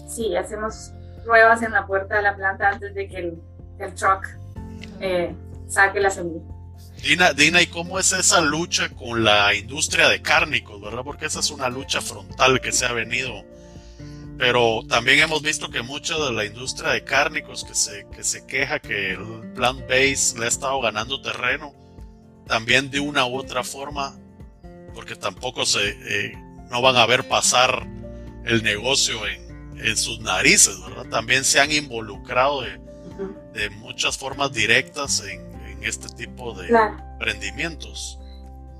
Sí, 0.07 0.35
hacemos 0.35 0.93
pruebas 1.25 1.63
en 1.63 1.71
la 1.71 1.87
puerta 1.87 2.17
de 2.17 2.21
la 2.21 2.35
planta 2.35 2.69
antes 2.69 2.93
de 2.93 3.07
que 3.07 3.17
el, 3.17 3.41
el 3.79 3.93
truck 3.95 4.27
eh, 4.99 5.35
saque 5.67 5.99
la 5.99 6.09
semilla. 6.09 6.41
Dina, 7.01 7.33
Dina, 7.33 7.61
¿y 7.61 7.67
cómo 7.67 7.99
es 7.99 8.13
esa 8.13 8.39
lucha 8.39 8.87
con 8.89 9.25
la 9.25 9.53
industria 9.53 10.07
de 10.07 10.21
cárnicos, 10.21 10.81
verdad? 10.81 11.03
Porque 11.03 11.25
esa 11.25 11.41
es 11.41 11.51
una 11.51 11.67
lucha 11.67 11.99
frontal 11.99 12.61
que 12.61 12.71
se 12.71 12.85
ha 12.85 12.93
venido. 12.93 13.43
Pero 14.37 14.83
también 14.87 15.19
hemos 15.19 15.41
visto 15.41 15.69
que 15.69 15.81
mucha 15.81 16.17
de 16.17 16.31
la 16.31 16.45
industria 16.45 16.91
de 16.91 17.03
cárnicos 17.03 17.65
que 17.65 17.75
se, 17.75 18.07
que 18.15 18.23
se 18.23 18.45
queja 18.45 18.79
que 18.79 19.11
el 19.11 19.51
plant 19.53 19.81
base 19.81 20.39
le 20.39 20.45
ha 20.45 20.47
estado 20.47 20.79
ganando 20.79 21.21
terreno, 21.21 21.73
también 22.47 22.89
de 22.89 23.01
una 23.01 23.25
u 23.25 23.37
otra 23.37 23.63
forma, 23.63 24.17
porque 24.95 25.15
tampoco 25.15 25.65
se, 25.65 25.89
eh, 25.89 26.33
no 26.71 26.81
van 26.81 26.95
a 26.95 27.05
ver 27.05 27.27
pasar 27.27 27.85
el 28.45 28.63
negocio 28.63 29.27
en, 29.27 29.77
en 29.85 29.97
sus 29.97 30.19
narices, 30.21 30.81
¿verdad? 30.87 31.05
También 31.09 31.43
se 31.43 31.59
han 31.59 31.71
involucrado 31.71 32.61
de, 32.61 32.79
de 33.53 33.69
muchas 33.69 34.17
formas 34.17 34.51
directas 34.51 35.23
en, 35.25 35.41
en 35.65 35.83
este 35.83 36.07
tipo 36.15 36.53
de 36.53 36.67
emprendimientos. 36.67 38.19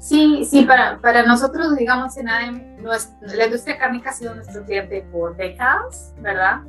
Sí, 0.04 0.44
sí, 0.44 0.64
para, 0.64 1.00
para 1.00 1.24
nosotros, 1.24 1.78
digamos, 1.78 2.18
en 2.18 2.28
ADEM, 2.28 2.84
la 3.22 3.46
industria 3.46 3.78
cárnica 3.78 4.10
ha 4.10 4.14
sido 4.14 4.36
nuestro 4.36 4.66
cliente 4.66 5.02
por 5.14 5.38
décadas, 5.38 6.14
¿verdad? 6.20 6.60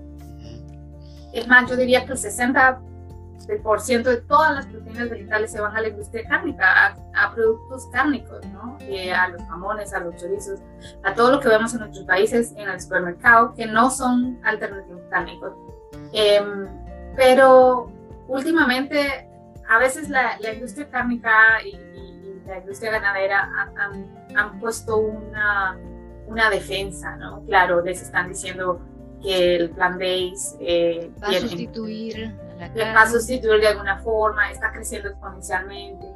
Es 1.33 1.49
más, 1.49 1.69
yo 1.69 1.77
diría 1.77 2.07
que 2.07 2.13
el 2.13 2.19
60% 2.19 4.03
de 4.05 4.17
todas 4.19 4.55
las 4.55 4.67
proteínas 4.67 5.11
vegetales 5.11 5.51
se 5.51 5.61
van 5.61 5.77
a 5.77 5.81
la 5.81 5.89
industria 5.89 6.23
cárnica, 6.29 6.97
a, 7.13 7.35
productos 7.35 7.89
cárnicos, 7.93 8.47
¿no? 8.53 8.79
Eh, 8.83 9.13
a 9.13 9.27
los 9.27 9.43
jamones, 9.43 9.93
a 9.93 9.99
los 9.99 10.15
chorizos, 10.15 10.61
a 11.03 11.13
todo 11.13 11.33
lo 11.33 11.41
que 11.41 11.49
vemos 11.49 11.75
en 11.75 11.81
nuestros 11.81 12.05
países 12.07 12.53
en 12.57 12.69
el 12.69 12.81
supermercado, 12.81 13.53
que 13.55 13.67
no 13.67 13.91
son 13.91 14.39
alternativos 14.45 15.03
cárnicos. 15.11 15.53
Em, 16.13 16.69
pero 17.17 17.91
últimamente, 18.29 19.29
a 19.69 19.79
veces 19.79 20.09
la, 20.09 20.39
la 20.41 20.53
industria 20.53 20.89
cárnica 20.89 21.63
y, 21.65 21.79
la 22.47 22.59
industria 22.59 22.91
ganadera 22.91 23.51
han, 24.35 24.61
puesto 24.61 24.99
una, 24.99 25.79
una, 26.27 26.51
defensa, 26.51 27.17
¿no? 27.17 27.43
Claro, 27.47 27.81
les 27.81 28.03
están 28.03 28.29
diciendo 28.29 28.83
que 29.23 29.57
el 29.57 29.71
plan 29.71 29.99
base 29.99 30.55
eh, 30.61 31.11
va 31.23 31.29
a 31.29 31.41
sustituir 31.41 32.35
va 32.61 33.03
a 33.03 33.09
sustituir 33.09 33.61
de 33.61 33.69
alguna 33.69 33.99
forma, 33.99 34.51
está 34.51 34.73
creciendo 34.73 35.09
exponencialmente. 35.09 36.07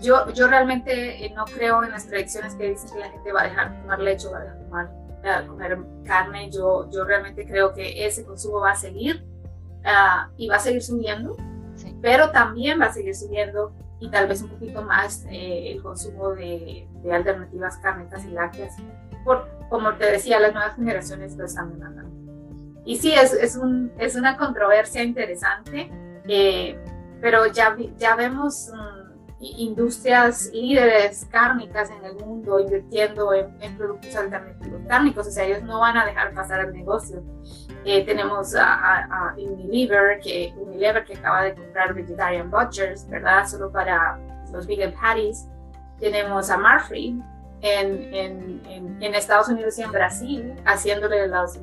Yo, 0.00 0.30
yo 0.32 0.48
realmente 0.48 1.24
eh, 1.24 1.32
no 1.34 1.44
creo 1.44 1.82
en 1.84 1.90
las 1.90 2.06
predicciones 2.06 2.54
que 2.54 2.70
dicen 2.70 2.90
que 2.92 2.98
la 2.98 3.10
gente 3.10 3.32
va 3.32 3.42
a 3.42 3.44
dejar 3.44 3.72
de 3.72 3.80
tomar 3.82 3.98
leche, 4.00 4.28
va 4.28 4.38
a 4.38 4.40
dejar 4.40 4.58
de 4.58 4.64
tomar, 4.64 5.46
comer 5.46 5.78
carne. 6.04 6.50
Yo, 6.50 6.90
yo 6.90 7.04
realmente 7.04 7.46
creo 7.46 7.72
que 7.72 8.04
ese 8.04 8.24
consumo 8.24 8.60
va 8.60 8.72
a 8.72 8.76
seguir 8.76 9.24
uh, 9.84 10.32
y 10.36 10.48
va 10.48 10.56
a 10.56 10.60
seguir 10.60 10.82
subiendo, 10.82 11.36
pero 12.00 12.30
también 12.30 12.80
va 12.80 12.86
a 12.86 12.92
seguir 12.92 13.14
subiendo 13.14 13.74
y 14.02 14.10
tal 14.10 14.26
vez 14.26 14.42
un 14.42 14.48
poquito 14.48 14.82
más 14.82 15.24
eh, 15.30 15.70
el 15.72 15.82
consumo 15.82 16.30
de, 16.30 16.88
de, 17.04 17.12
alternativas 17.12 17.76
cárnicas 17.76 18.24
y 18.24 18.30
lácteas, 18.30 18.74
por, 19.24 19.48
como 19.70 19.94
te 19.94 20.10
decía, 20.10 20.40
las 20.40 20.52
nuevas 20.52 20.74
generaciones 20.74 21.36
lo 21.36 21.44
están 21.44 21.70
demandando. 21.70 22.10
Y 22.84 22.96
sí, 22.96 23.12
es, 23.12 23.32
es, 23.32 23.56
un, 23.56 23.92
es 23.98 24.16
una 24.16 24.36
controversia 24.36 25.04
interesante, 25.04 25.88
eh, 26.26 26.76
pero 27.20 27.46
ya, 27.46 27.76
ya 27.96 28.16
vemos 28.16 28.72
um, 28.72 29.02
industrias 29.40 30.50
líderes 30.52 31.24
cárnicas 31.30 31.90
en 31.90 32.04
el 32.04 32.16
mundo 32.16 32.58
invirtiendo 32.58 33.32
en, 33.32 33.56
en, 33.60 33.76
productos 33.76 34.16
alternativos 34.16 34.80
cárnicos, 34.88 35.28
o 35.28 35.30
sea, 35.30 35.44
ellos 35.44 35.62
no 35.62 35.78
van 35.78 35.96
a 35.96 36.04
dejar 36.04 36.34
pasar 36.34 36.66
el 36.66 36.72
negocio. 36.72 37.22
Eh, 37.84 38.04
tenemos 38.04 38.54
a, 38.54 39.04
a, 39.04 39.34
Unilever, 39.36 40.20
que, 40.20 40.54
Unilever 40.56 41.04
que 41.04 41.14
acaba 41.14 41.42
de 41.42 41.54
comprar 41.54 41.94
Vegetarian 41.94 42.50
Butchers, 42.50 43.08
¿verdad? 43.08 43.46
Solo 43.46 43.72
para 43.72 44.18
los 44.52 44.66
vegan 44.66 44.92
patties. 44.92 45.48
Tenemos 45.98 46.50
a 46.50 46.56
Marfrig 46.56 47.16
en, 47.60 48.14
en, 48.14 48.96
en, 49.00 49.14
Estados 49.14 49.48
Unidos 49.48 49.78
y 49.78 49.82
en 49.82 49.92
Brasil, 49.92 50.54
haciéndole 50.64 51.26
las, 51.28 51.60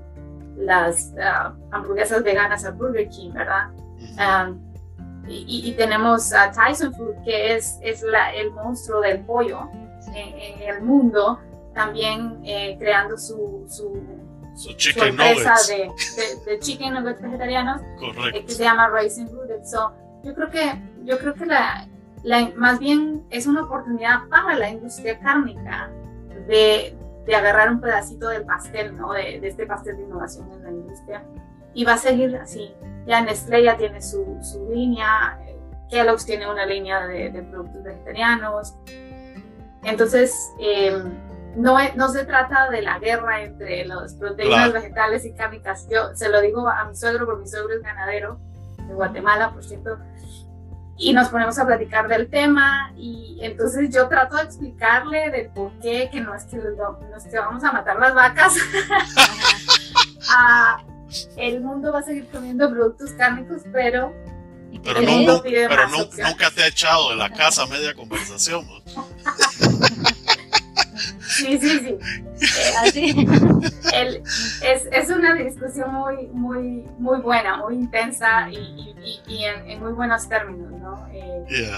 las 0.57 1.13
ah, 1.21 1.53
hamburguesas 1.71 2.23
veganas 2.23 2.65
a 2.65 2.71
Burger 2.71 3.07
King, 3.09 3.31
¿verdad? 3.33 3.69
Um, 4.17 4.59
y, 5.27 5.69
y, 5.69 5.73
tenemos 5.73 6.33
a 6.33 6.51
Tyson 6.51 6.93
Food, 6.93 7.23
que 7.23 7.55
es, 7.55 7.77
es 7.81 8.01
la, 8.01 8.33
el 8.33 8.51
monstruo 8.51 9.01
del 9.01 9.23
pollo 9.25 9.69
en, 10.15 10.61
el 10.63 10.81
mundo, 10.81 11.39
también 11.73 12.39
eh, 12.43 12.75
creando 12.79 13.17
su, 13.17 13.65
su 13.69 14.01
su 14.59 14.73
chicken 14.73 15.15
nuggets. 15.15 15.67
De, 15.67 15.75
de, 15.77 16.51
de, 16.51 16.59
chicken 16.59 16.93
nuggets 16.93 17.21
vegetarianos 17.21 17.81
eh, 18.33 18.43
que 18.45 18.51
se 18.51 18.63
llama 18.63 18.89
Racing 18.89 19.27
Rooted. 19.27 19.63
So, 19.63 19.93
yo 20.23 20.35
creo 20.35 20.49
que, 20.49 20.81
yo 21.05 21.17
creo 21.17 21.33
que 21.33 21.45
la, 21.45 21.87
la, 22.23 22.51
más 22.55 22.79
bien 22.79 23.23
es 23.29 23.47
una 23.47 23.63
oportunidad 23.63 24.27
para 24.29 24.55
la 24.55 24.69
industria 24.69 25.17
cárnica 25.19 25.89
de, 26.47 26.93
de 27.25 27.35
agarrar 27.35 27.71
un 27.71 27.79
pedacito 27.79 28.27
del 28.27 28.43
pastel, 28.43 28.97
¿no? 28.97 29.13
De, 29.13 29.39
de, 29.39 29.47
este 29.47 29.65
pastel 29.65 29.95
de 29.95 30.03
innovación 30.03 30.51
en 30.51 30.63
la 30.63 30.69
industria. 30.71 31.23
Y 31.73 31.85
va 31.85 31.93
a 31.93 31.97
seguir 31.97 32.35
así. 32.35 32.73
Ya 33.07 33.21
Nestlé 33.21 33.63
ya 33.63 33.77
tiene 33.77 34.01
su, 34.01 34.37
su 34.41 34.69
línea, 34.73 35.39
Kellogg's 35.89 36.25
tiene 36.25 36.51
una 36.51 36.65
línea 36.65 37.07
de, 37.07 37.29
de 37.29 37.41
productos 37.43 37.81
vegetarianos. 37.83 38.75
Entonces, 39.83 40.51
eh, 40.59 41.01
no, 41.55 41.77
no 41.95 42.09
se 42.09 42.25
trata 42.25 42.69
de 42.69 42.81
la 42.81 42.99
guerra 42.99 43.43
entre 43.43 43.85
las 43.85 44.13
proteínas 44.13 44.71
vegetales 44.73 45.25
y 45.25 45.33
cárnicas. 45.33 45.87
Yo 45.89 46.15
se 46.15 46.29
lo 46.29 46.41
digo 46.41 46.67
a 46.67 46.85
mi 46.85 46.95
suegro, 46.95 47.25
porque 47.25 47.43
mi 47.43 47.47
suegro 47.47 47.73
es 47.73 47.81
ganadero 47.81 48.39
de 48.87 48.93
Guatemala, 48.93 49.51
por 49.51 49.63
cierto. 49.63 49.97
y 50.97 51.13
nos 51.13 51.29
ponemos 51.29 51.57
a 51.59 51.65
platicar 51.65 52.07
del 52.07 52.29
tema 52.29 52.91
y 52.97 53.39
entonces 53.41 53.89
yo 53.93 54.07
trato 54.09 54.35
de 54.35 54.43
explicarle 54.43 55.29
del 55.29 55.49
por 55.49 55.71
qué, 55.79 56.09
que 56.11 56.21
no 56.21 56.35
es 56.35 56.43
que, 56.45 56.57
no 56.57 57.17
es 57.17 57.23
que 57.25 57.39
vamos 57.39 57.63
a 57.63 57.71
matar 57.71 57.97
las 57.97 58.13
vacas, 58.13 58.53
ah, 60.29 60.83
el 61.37 61.61
mundo 61.61 61.93
va 61.93 61.99
a 61.99 62.03
seguir 62.03 62.27
comiendo 62.29 62.69
productos 62.69 63.11
cárnicos, 63.11 63.61
pero... 63.71 64.13
Pero, 64.83 65.01
no, 65.01 65.41
pero 65.41 65.87
nunca 65.89 66.51
te 66.51 66.63
ha 66.63 66.67
echado 66.67 67.09
de 67.09 67.15
la 67.15 67.29
casa 67.31 67.65
media 67.65 67.93
conversación. 67.95 68.65
Sí, 71.19 71.57
sí, 71.57 71.79
sí. 71.79 71.97
Así. 72.77 73.27
es, 73.93 74.87
es, 74.91 75.09
una 75.09 75.35
discusión 75.35 75.93
muy, 75.93 76.27
muy, 76.27 76.85
muy 76.97 77.19
buena, 77.21 77.57
muy 77.57 77.75
intensa 77.75 78.49
y, 78.49 78.95
y, 79.27 79.43
en, 79.43 79.79
muy 79.79 79.93
buenos 79.93 80.27
términos, 80.27 80.71
¿no? 80.71 81.07
Eh, 81.13 81.71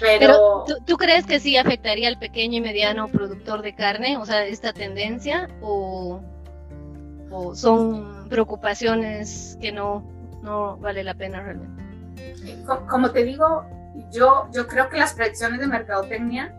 pero, 0.00 0.64
¿tú, 0.86 0.96
crees 0.96 1.26
que 1.26 1.40
sí 1.40 1.56
afectaría 1.56 2.08
al 2.08 2.18
pequeño 2.18 2.58
y 2.58 2.60
mediano 2.60 3.08
productor 3.08 3.62
de 3.62 3.74
carne, 3.74 4.16
o 4.16 4.24
sea, 4.24 4.44
esta 4.46 4.72
tendencia, 4.72 5.48
o, 5.60 6.20
o 7.30 7.54
son 7.54 8.28
preocupaciones 8.28 9.58
que 9.60 9.72
no, 9.72 10.02
no 10.42 10.78
vale 10.78 11.04
la 11.04 11.14
pena 11.14 11.42
realmente? 11.42 11.82
Eh, 12.16 12.64
como 12.88 13.10
te 13.10 13.24
digo, 13.24 13.66
yo, 14.10 14.48
yo 14.52 14.66
creo 14.66 14.88
que 14.88 14.98
las 14.98 15.14
predicciones 15.14 15.60
de 15.60 15.66
mercadotecnia 15.66 16.54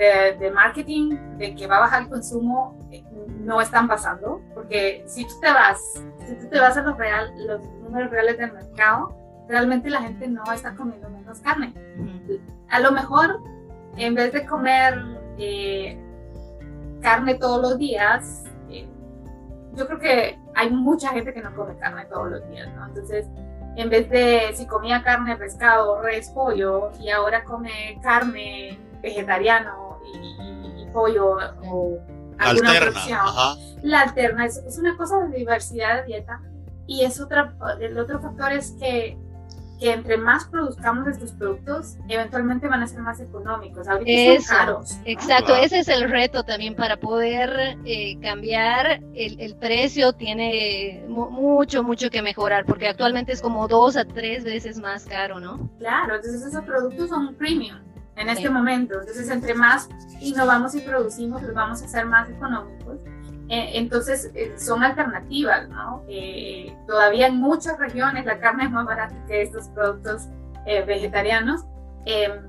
de, 0.00 0.50
marketing, 0.50 1.16
de 1.36 1.54
que 1.54 1.66
va 1.66 1.76
a 1.76 1.80
bajar 1.80 2.02
el 2.02 2.08
consumo, 2.08 2.76
eh, 2.90 3.04
no 3.40 3.60
están 3.60 3.86
pasando, 3.86 4.40
porque 4.54 5.04
si 5.06 5.26
tú 5.26 5.34
te 5.40 5.52
vas, 5.52 5.78
si 6.26 6.34
tú 6.36 6.48
te 6.48 6.58
vas 6.58 6.76
a 6.76 6.82
los, 6.82 6.96
real, 6.96 7.32
los 7.46 7.62
números 7.82 8.10
reales 8.10 8.38
del 8.38 8.52
mercado, 8.52 9.14
realmente 9.48 9.90
la 9.90 10.00
gente 10.00 10.26
no 10.28 10.42
está 10.52 10.74
comiendo 10.74 11.10
menos 11.10 11.40
carne. 11.40 11.74
A 12.68 12.80
lo 12.80 12.92
mejor, 12.92 13.40
en 13.96 14.14
vez 14.14 14.32
de 14.32 14.46
comer 14.46 14.94
eh, 15.38 15.98
carne 17.02 17.34
todos 17.34 17.60
los 17.60 17.78
días, 17.78 18.44
eh, 18.70 18.88
yo 19.74 19.86
creo 19.86 19.98
que 19.98 20.38
hay 20.54 20.70
mucha 20.70 21.08
gente 21.10 21.34
que 21.34 21.42
no 21.42 21.54
come 21.54 21.76
carne 21.76 22.06
todos 22.06 22.30
los 22.30 22.48
días, 22.48 22.68
¿no? 22.74 22.86
Entonces, 22.86 23.26
en 23.76 23.90
vez 23.90 24.08
de 24.08 24.52
si 24.54 24.66
comía 24.66 25.02
carne, 25.02 25.36
pescado, 25.36 26.00
res, 26.00 26.30
pollo, 26.30 26.90
y 27.00 27.10
ahora 27.10 27.44
come 27.44 27.98
carne 28.02 28.78
vegetariano 29.02 29.89
y, 30.14 30.86
pollo 30.92 31.38
o 31.70 31.98
alguna 32.38 32.70
alterna, 32.70 33.00
opción. 33.00 33.80
La 33.82 34.00
alterna 34.00 34.46
es, 34.46 34.58
es, 34.58 34.78
una 34.78 34.96
cosa 34.96 35.18
de 35.26 35.38
diversidad 35.38 36.00
de 36.00 36.06
dieta 36.06 36.40
y 36.86 37.04
es 37.04 37.20
otra, 37.20 37.54
el 37.80 37.96
otro 37.98 38.20
factor 38.20 38.52
es 38.52 38.72
que, 38.72 39.16
que 39.78 39.92
entre 39.92 40.16
más 40.16 40.46
produzcamos 40.46 41.06
estos 41.06 41.30
productos, 41.32 41.96
eventualmente 42.08 42.66
van 42.66 42.82
a 42.82 42.86
ser 42.88 43.00
más 43.00 43.20
económicos. 43.20 43.86
Ahorita 43.86 44.42
son 44.42 44.56
caros. 44.56 44.98
Exacto, 45.04 45.54
ese 45.54 45.78
es 45.78 45.88
el 45.88 46.10
reto 46.10 46.42
también 46.42 46.74
para 46.74 46.96
poder 46.96 47.78
eh, 47.84 48.18
cambiar 48.20 49.00
el, 49.14 49.40
el, 49.40 49.54
precio. 49.54 50.12
Tiene 50.12 51.04
mucho, 51.08 51.84
mucho 51.84 52.10
que 52.10 52.22
mejorar 52.22 52.64
porque 52.66 52.88
actualmente 52.88 53.30
es 53.32 53.40
como 53.40 53.68
dos 53.68 53.96
a 53.96 54.04
tres 54.04 54.42
veces 54.42 54.78
más 54.78 55.04
caro, 55.04 55.38
¿no? 55.38 55.70
Claro, 55.78 56.16
entonces 56.16 56.42
esos 56.42 56.64
productos 56.64 57.08
son 57.08 57.36
premium 57.36 57.78
en 58.20 58.28
este 58.28 58.50
momento. 58.50 59.00
Entonces, 59.00 59.28
entre 59.30 59.54
más 59.54 59.88
innovamos 60.20 60.74
y 60.74 60.80
producimos, 60.80 61.42
los 61.42 61.54
vamos 61.54 61.82
a 61.82 61.86
hacer 61.86 62.06
más 62.06 62.28
económicos. 62.28 63.00
Eh, 63.48 63.78
entonces, 63.78 64.30
eh, 64.34 64.54
son 64.56 64.84
alternativas, 64.84 65.68
¿no? 65.68 66.04
Eh, 66.08 66.76
todavía 66.86 67.26
en 67.26 67.36
muchas 67.36 67.78
regiones 67.78 68.24
la 68.24 68.38
carne 68.38 68.64
es 68.64 68.70
más 68.70 68.86
barata 68.86 69.14
que 69.26 69.42
estos 69.42 69.68
productos 69.68 70.28
vegetarianos. 70.86 71.64
Em, 72.04 72.46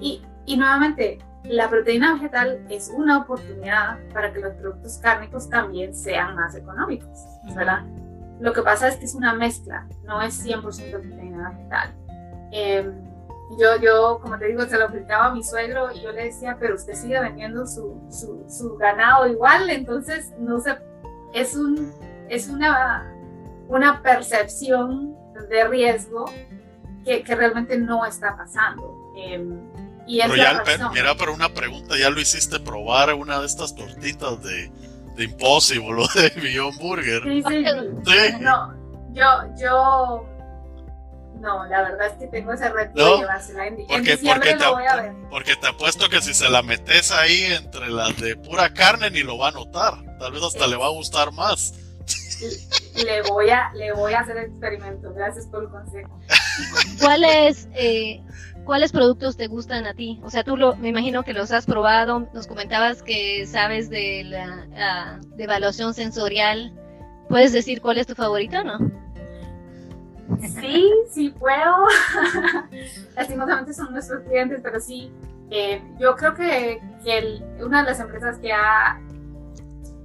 y, 0.00 0.20
y 0.44 0.56
nuevamente, 0.56 1.18
la 1.44 1.70
proteína 1.70 2.14
vegetal 2.14 2.66
es 2.68 2.92
una 2.94 3.18
oportunidad 3.18 3.98
para 4.12 4.32
que 4.32 4.40
los 4.40 4.52
productos 4.54 4.98
cárnicos 4.98 5.48
también 5.48 5.94
sean 5.94 6.34
más 6.34 6.54
económicos, 6.54 7.18
¿verdad? 7.54 7.84
Lo 8.40 8.52
que 8.52 8.62
pasa 8.62 8.88
es 8.88 8.96
que 8.96 9.06
es 9.06 9.14
una 9.14 9.34
mezcla, 9.34 9.86
no 10.04 10.20
es 10.20 10.44
100% 10.44 10.90
proteína 10.90 11.50
vegetal. 11.50 11.94
Eh, 12.52 12.92
yo, 13.56 13.76
yo, 13.80 14.18
como 14.20 14.38
te 14.38 14.46
digo, 14.46 14.64
se 14.66 14.76
lo 14.76 14.86
aplicaba 14.86 15.26
a 15.26 15.34
mi 15.34 15.42
suegro 15.42 15.90
y 15.92 16.02
yo 16.02 16.12
le 16.12 16.24
decía, 16.24 16.56
pero 16.60 16.74
usted 16.74 16.94
sigue 16.94 17.18
vendiendo 17.20 17.66
su, 17.66 18.00
su, 18.10 18.44
su 18.48 18.76
ganado 18.76 19.26
igual, 19.26 19.70
entonces 19.70 20.32
no 20.38 20.60
sé, 20.60 20.76
es, 21.32 21.54
un, 21.54 21.92
es 22.28 22.48
una, 22.48 23.10
una 23.68 24.02
percepción 24.02 25.16
de 25.48 25.66
riesgo 25.66 26.26
que, 27.04 27.22
que 27.22 27.34
realmente 27.34 27.78
no 27.78 28.04
está 28.04 28.36
pasando. 28.36 29.12
Em, 29.16 29.58
y 30.06 30.20
pero 30.22 30.36
ya, 30.36 30.62
mira, 30.92 31.14
pero 31.16 31.34
una 31.34 31.48
pregunta, 31.48 31.96
¿ya 31.98 32.10
lo 32.10 32.20
hiciste 32.20 32.60
probar 32.60 33.12
una 33.14 33.40
de 33.40 33.46
estas 33.46 33.74
tortitas 33.74 34.42
de, 34.42 34.70
de 35.16 35.24
Impossible 35.24 36.02
o 36.02 36.18
de 36.18 36.30
Beyond 36.40 36.78
Burger? 36.80 37.22
Sí, 37.24 37.42
sí, 37.46 37.64
sí. 38.04 38.36
No, 38.40 38.74
yo, 39.12 39.26
yo 39.60 40.37
no, 41.40 41.64
la 41.66 41.82
verdad 41.82 42.08
es 42.08 42.12
que 42.14 42.26
tengo 42.26 42.52
ese 42.52 42.68
reto 42.68 43.12
de 43.12 43.18
llevársela 43.18 43.66
en, 43.66 43.76
porque, 43.86 44.18
porque 44.18 44.54
te, 44.54 44.66
voy 44.66 44.84
a 44.84 44.96
ver. 44.96 45.12
Porque 45.30 45.56
te 45.56 45.68
apuesto 45.68 46.08
que 46.08 46.20
si 46.20 46.34
se 46.34 46.48
la 46.48 46.62
metes 46.62 47.12
ahí 47.12 47.44
entre 47.44 47.88
las 47.88 48.16
de 48.20 48.36
pura 48.36 48.72
carne 48.72 49.10
ni 49.10 49.22
lo 49.22 49.38
va 49.38 49.48
a 49.48 49.52
notar. 49.52 49.94
Tal 50.18 50.32
vez 50.32 50.42
hasta 50.42 50.66
le 50.66 50.76
va 50.76 50.86
a 50.86 50.90
gustar 50.90 51.32
más. 51.32 51.74
Le 52.94 53.22
voy 53.22 53.50
a, 53.50 53.72
le 53.74 53.92
voy 53.92 54.12
a 54.12 54.20
hacer 54.20 54.36
el 54.36 54.44
experimento. 54.46 55.12
Gracias 55.14 55.46
por 55.46 55.64
el 55.64 55.70
consejo. 55.70 56.20
¿Cuáles, 57.00 57.68
eh, 57.74 58.22
¿Cuáles 58.64 58.92
productos 58.92 59.36
te 59.36 59.46
gustan 59.46 59.86
a 59.86 59.94
ti? 59.94 60.20
O 60.24 60.30
sea, 60.30 60.44
tú 60.44 60.56
lo, 60.56 60.76
me 60.76 60.88
imagino 60.88 61.22
que 61.22 61.32
los 61.32 61.52
has 61.52 61.66
probado. 61.66 62.28
Nos 62.34 62.46
comentabas 62.46 63.02
que 63.02 63.46
sabes 63.46 63.90
de 63.90 64.24
la 64.24 64.66
ah, 64.76 65.18
de 65.36 65.44
evaluación 65.44 65.94
sensorial. 65.94 66.72
¿Puedes 67.28 67.52
decir 67.52 67.80
cuál 67.80 67.98
es 67.98 68.06
tu 68.06 68.14
favorito 68.14 68.58
o 68.60 68.64
no? 68.64 68.97
Sí, 70.60 70.92
sí 71.10 71.30
puedo. 71.30 71.86
Lastimosamente 73.16 73.72
son 73.72 73.92
nuestros 73.92 74.22
clientes, 74.24 74.60
pero 74.62 74.80
sí, 74.80 75.12
eh, 75.50 75.82
yo 75.98 76.14
creo 76.16 76.34
que, 76.34 76.80
que 77.04 77.42
una 77.62 77.82
de 77.82 77.90
las 77.90 78.00
empresas 78.00 78.38
que 78.38 78.52
ha, 78.52 79.00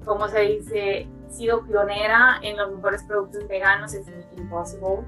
como 0.05 0.27
se 0.27 0.39
dice, 0.41 1.07
sido 1.29 1.63
pionera 1.65 2.39
en 2.41 2.57
los 2.57 2.75
mejores 2.75 3.03
productos 3.03 3.47
veganos 3.47 3.93
es 3.93 4.07
Impossible. 4.38 5.05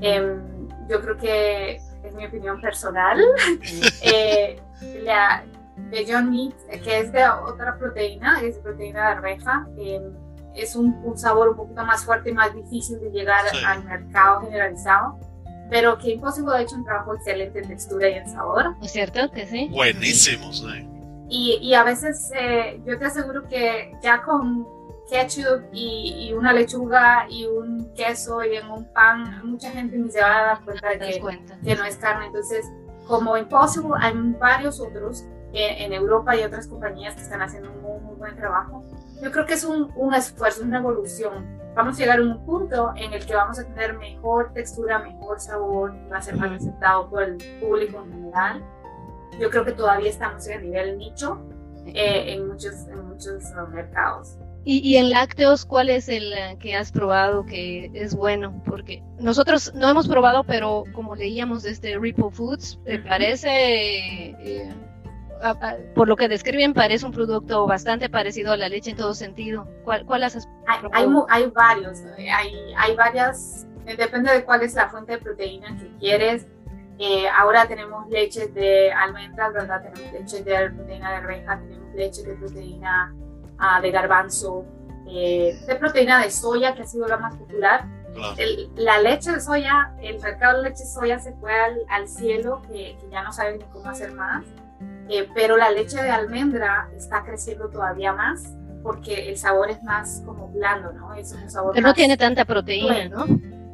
Em, 0.00 0.68
yo 0.88 1.00
creo 1.00 1.16
que 1.16 1.76
es 1.76 2.14
mi 2.14 2.26
opinión 2.26 2.60
personal. 2.60 3.18
eh, 4.02 4.60
la, 5.02 5.44
de 5.90 6.06
John 6.08 6.30
Meat, 6.30 6.54
que 6.82 7.00
es 7.00 7.12
de 7.12 7.28
otra 7.28 7.76
proteína, 7.78 8.40
es 8.42 8.58
proteína 8.58 9.14
de 9.14 9.20
reja. 9.20 9.66
Es 10.54 10.76
un, 10.76 11.16
sabor 11.16 11.50
un 11.50 11.56
poquito 11.56 11.84
más 11.84 12.04
fuerte 12.04 12.30
y 12.30 12.32
más 12.32 12.54
difícil 12.54 13.00
de 13.00 13.10
llegar 13.10 13.44
al 13.66 13.84
mercado 13.84 14.42
generalizado. 14.42 15.18
Pero 15.70 15.96
que 15.96 16.10
Impossible 16.10 16.54
ha 16.54 16.60
hecho 16.60 16.76
un 16.76 16.84
trabajo 16.84 17.14
excelente 17.14 17.60
en 17.60 17.68
textura 17.68 18.08
y 18.08 18.14
en 18.14 18.28
sabor. 18.28 18.74
¿Es 18.82 18.92
cierto 18.92 19.30
que 19.30 19.46
sí? 19.46 19.68
Buenísimo, 19.72 20.52
sí. 20.52 20.88
Y, 21.30 21.58
y 21.62 21.74
a 21.74 21.82
veces 21.82 22.30
eh, 22.38 22.82
yo 22.86 22.98
te 22.98 23.06
aseguro 23.06 23.48
que 23.48 23.96
ya 24.02 24.20
con 24.22 24.66
ketchup 25.08 25.64
y, 25.72 26.28
y, 26.28 26.32
una 26.34 26.52
lechuga 26.52 27.26
y 27.28 27.46
un 27.46 27.92
queso 27.94 28.44
y 28.44 28.56
en 28.56 28.70
un 28.70 28.84
pan, 28.92 29.40
mucha 29.44 29.70
gente 29.70 29.96
ni 29.96 30.10
se 30.10 30.20
va 30.20 30.38
a 30.38 30.42
dar 30.42 30.64
cuenta 30.64 30.90
de 30.90 30.98
que, 30.98 31.20
que 31.64 31.74
no 31.74 31.84
es 31.84 31.96
carne. 31.96 32.26
Entonces, 32.26 32.66
como 33.06 33.36
Impossible, 33.36 33.92
hay 33.98 34.14
varios 34.38 34.80
otros 34.80 35.24
eh, 35.52 35.84
en 35.84 35.92
Europa 35.92 36.36
y 36.36 36.42
otras 36.42 36.66
compañías 36.66 37.14
que 37.14 37.22
están 37.22 37.42
haciendo 37.42 37.70
un 37.70 37.82
muy, 37.82 38.00
muy 38.00 38.14
buen 38.16 38.36
trabajo 38.36 38.84
yo 39.22 39.30
creo 39.30 39.46
que 39.46 39.54
es 39.54 39.64
un, 39.64 39.92
un, 39.94 40.14
esfuerzo, 40.14 40.64
una 40.64 40.78
evolución. 40.78 41.46
Vamos 41.76 41.96
a 41.96 42.00
llegar 42.00 42.18
a 42.18 42.22
un 42.22 42.44
punto 42.44 42.92
en 42.96 43.12
el 43.12 43.24
que 43.24 43.34
vamos 43.34 43.58
a 43.58 43.64
tener 43.64 43.96
mejor 43.96 44.52
textura, 44.52 44.98
mejor 44.98 45.40
sabor, 45.40 45.94
va 46.12 46.18
a 46.18 46.22
ser 46.22 46.36
más 46.36 46.50
aceptado 46.60 47.08
por 47.08 47.22
el 47.22 47.38
público 47.60 48.02
en 48.04 48.12
general. 48.12 48.64
Yo 49.40 49.48
creo 49.48 49.64
que 49.64 49.72
todavía 49.72 50.10
estamos 50.10 50.46
en 50.48 50.58
el 50.58 50.62
nivel 50.64 50.98
nicho 50.98 51.40
eh, 51.86 52.34
en 52.34 52.48
muchos, 52.48 52.86
en 52.88 53.06
muchos 53.06 53.44
uh, 53.56 53.70
mercados. 53.72 54.36
¿Y, 54.64 54.78
¿Y, 54.78 54.96
en 54.96 55.10
lácteos 55.10 55.64
cuál 55.64 55.88
es 55.88 56.08
el 56.08 56.32
uh, 56.32 56.58
que 56.58 56.74
has 56.74 56.92
probado 56.92 57.46
que 57.46 57.90
es 57.94 58.14
bueno? 58.14 58.62
Porque 58.64 59.02
nosotros 59.18 59.72
no 59.74 59.88
hemos 59.88 60.08
probado, 60.08 60.44
pero 60.44 60.84
como 60.92 61.14
leíamos 61.14 61.62
de 61.62 61.70
este 61.70 61.98
Ripple 61.98 62.30
Foods, 62.30 62.78
¿te 62.84 62.98
parece 62.98 63.50
eh, 63.50 64.74
por 65.94 66.08
lo 66.08 66.16
que 66.16 66.28
describen, 66.28 66.74
parece 66.74 67.04
un 67.04 67.12
producto 67.12 67.66
bastante 67.66 68.08
parecido 68.08 68.52
a 68.52 68.56
la 68.56 68.68
leche 68.68 68.90
en 68.90 68.96
todo 68.96 69.14
sentido. 69.14 69.66
¿Cuál, 69.84 70.04
cuál 70.06 70.24
has 70.24 70.48
hay, 70.66 70.80
hay, 70.92 71.06
hay, 71.28 71.46
varios, 71.50 71.98
hay, 72.16 72.74
hay 72.76 72.96
varias, 72.96 73.66
eh, 73.86 73.96
depende 73.96 74.32
de 74.32 74.44
cuál 74.44 74.62
es 74.62 74.74
la 74.74 74.88
fuente 74.88 75.12
de 75.12 75.18
proteína 75.18 75.76
que 75.76 75.90
quieres. 75.98 76.46
Eh, 76.98 77.26
ahora 77.28 77.66
tenemos 77.66 78.08
leches 78.08 78.54
de 78.54 78.92
almendras, 78.92 79.52
¿verdad? 79.52 79.82
Tenemos 79.82 80.12
leche 80.12 80.44
de 80.44 80.70
proteína 80.70 81.12
de 81.12 81.20
reja, 81.20 81.58
tenemos 81.58 81.94
leche 81.94 82.22
de 82.22 82.34
proteína 82.34 83.14
uh, 83.58 83.82
de 83.82 83.90
garbanzo, 83.90 84.64
eh, 85.08 85.58
de 85.66 85.74
proteína 85.76 86.22
de 86.22 86.30
soya, 86.30 86.74
que 86.74 86.82
ha 86.82 86.86
sido 86.86 87.08
la 87.08 87.16
más 87.16 87.34
popular. 87.36 87.88
la 88.76 89.00
leche 89.00 89.32
de 89.32 89.40
soya, 89.40 89.94
el 90.00 90.20
mercado 90.20 90.58
de 90.58 90.68
leche 90.68 90.84
de 90.84 90.90
soya 90.90 91.18
se 91.18 91.32
fue 91.34 91.52
al, 91.88 92.06
cielo, 92.06 92.62
que, 92.68 92.96
ya 93.10 93.22
no 93.22 93.32
saben 93.32 93.58
ni 93.58 93.64
cómo 93.64 93.88
hacer 93.88 94.12
más, 94.12 94.44
eh, 95.12 95.28
pero 95.34 95.56
la 95.56 95.70
leche 95.70 96.02
de 96.02 96.10
almendra 96.10 96.88
está 96.96 97.22
creciendo 97.22 97.68
todavía 97.68 98.12
más 98.12 98.54
porque 98.82 99.28
el 99.28 99.36
sabor 99.36 99.70
es 99.70 99.82
más 99.82 100.22
como 100.24 100.48
blando, 100.48 100.92
¿no? 100.92 101.14
Es 101.14 101.32
un 101.32 101.48
sabor 101.50 101.72
pero 101.74 101.86
no 101.86 101.94
tiene 101.94 102.16
tanta 102.16 102.44
proteína, 102.44 103.08
¿no? 103.08 103.26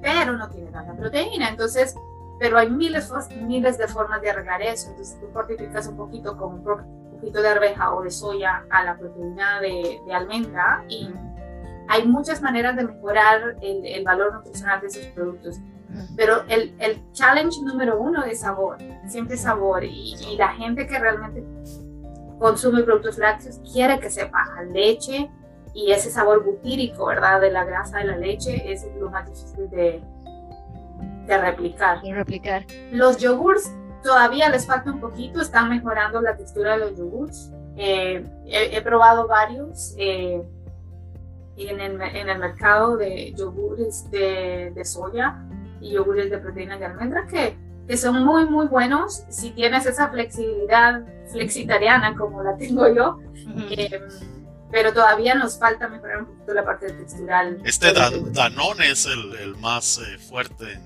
Pero 0.02 0.32
no 0.36 0.48
tiene 0.50 0.70
tanta 0.70 0.94
proteína, 0.94 1.48
entonces, 1.48 1.94
pero 2.38 2.58
hay 2.58 2.70
miles, 2.70 3.10
miles 3.40 3.78
de 3.78 3.88
formas 3.88 4.20
de 4.20 4.30
arreglar 4.30 4.62
eso, 4.62 4.90
entonces 4.90 5.18
tú 5.20 5.28
fortificas 5.32 5.86
un 5.86 5.96
poquito 5.96 6.36
con 6.36 6.54
un 6.54 6.64
poquito 7.12 7.40
de 7.40 7.48
arveja 7.48 7.94
o 7.94 8.02
de 8.02 8.10
soya 8.10 8.64
a 8.70 8.84
la 8.84 8.96
proteína 8.96 9.60
de, 9.60 10.00
de 10.06 10.14
almendra 10.14 10.84
y 10.88 11.08
hay 11.88 12.06
muchas 12.06 12.42
maneras 12.42 12.76
de 12.76 12.84
mejorar 12.84 13.56
el, 13.62 13.84
el 13.86 14.04
valor 14.04 14.34
nutricional 14.34 14.80
de 14.80 14.88
esos 14.88 15.06
productos. 15.06 15.56
Pero 16.16 16.42
el, 16.48 16.74
el, 16.78 17.00
challenge 17.12 17.62
número 17.62 17.98
uno 18.00 18.24
es 18.24 18.40
sabor, 18.40 18.78
siempre 19.06 19.36
sabor. 19.36 19.84
Y, 19.84 20.14
y, 20.28 20.36
la 20.36 20.48
gente 20.48 20.86
que 20.86 20.98
realmente 20.98 21.44
consume 22.38 22.82
productos 22.82 23.18
lácteos 23.18 23.60
quiere 23.72 23.98
que 23.98 24.10
sepa 24.10 24.46
a 24.56 24.62
leche 24.62 25.30
y 25.74 25.92
ese 25.92 26.10
sabor 26.10 26.44
butírico, 26.44 27.06
¿verdad? 27.06 27.40
De 27.40 27.50
la 27.50 27.64
grasa 27.64 27.98
de 27.98 28.04
la 28.04 28.16
leche 28.16 28.70
es 28.70 28.86
lo 28.98 29.10
más 29.10 29.26
difícil 29.26 29.70
de, 29.70 30.02
de 31.26 31.38
replicar. 31.38 32.02
De 32.02 32.14
replicar. 32.14 32.66
Los 32.90 33.18
yogurts 33.18 33.72
todavía 34.02 34.48
les 34.48 34.66
falta 34.66 34.90
un 34.90 35.00
poquito, 35.00 35.40
están 35.40 35.68
mejorando 35.68 36.20
la 36.20 36.36
textura 36.36 36.72
de 36.72 36.78
los 36.78 36.96
yogurts. 36.96 37.52
Eh, 37.76 38.24
he, 38.46 38.80
probado 38.82 39.28
varios. 39.28 39.94
Eh, 39.98 40.42
en 41.56 41.80
el, 41.80 42.00
en 42.00 42.28
el 42.28 42.38
mercado 42.38 42.96
de 42.96 43.32
yogures 43.34 44.08
de, 44.10 44.70
de, 44.74 44.84
soya 44.84 45.42
y 45.80 45.92
yogures 45.92 46.30
de 46.30 46.38
proteína 46.38 46.78
de 46.78 46.86
almendra 46.86 47.26
que, 47.26 47.56
que 47.86 47.96
son 47.96 48.24
muy, 48.24 48.46
muy 48.46 48.66
buenos 48.66 49.24
si 49.28 49.50
tienes 49.50 49.86
esa 49.86 50.08
flexibilidad 50.08 51.02
flexitariana 51.30 52.16
como 52.16 52.42
la 52.42 52.56
tengo 52.56 52.92
yo. 52.92 53.18
Em, 53.70 54.02
pero 54.70 54.92
todavía 54.92 55.34
nos 55.34 55.58
falta 55.58 55.88
mejorar 55.88 56.20
un 56.20 56.26
poquito 56.26 56.54
la 56.54 56.64
parte 56.64 56.90
textural. 56.92 57.60
Este 57.64 57.92
Danone 57.92 58.90
es 58.90 59.06
el, 59.06 59.34
el 59.36 59.56
más 59.56 59.98
eh, 59.98 60.18
fuerte. 60.18 60.78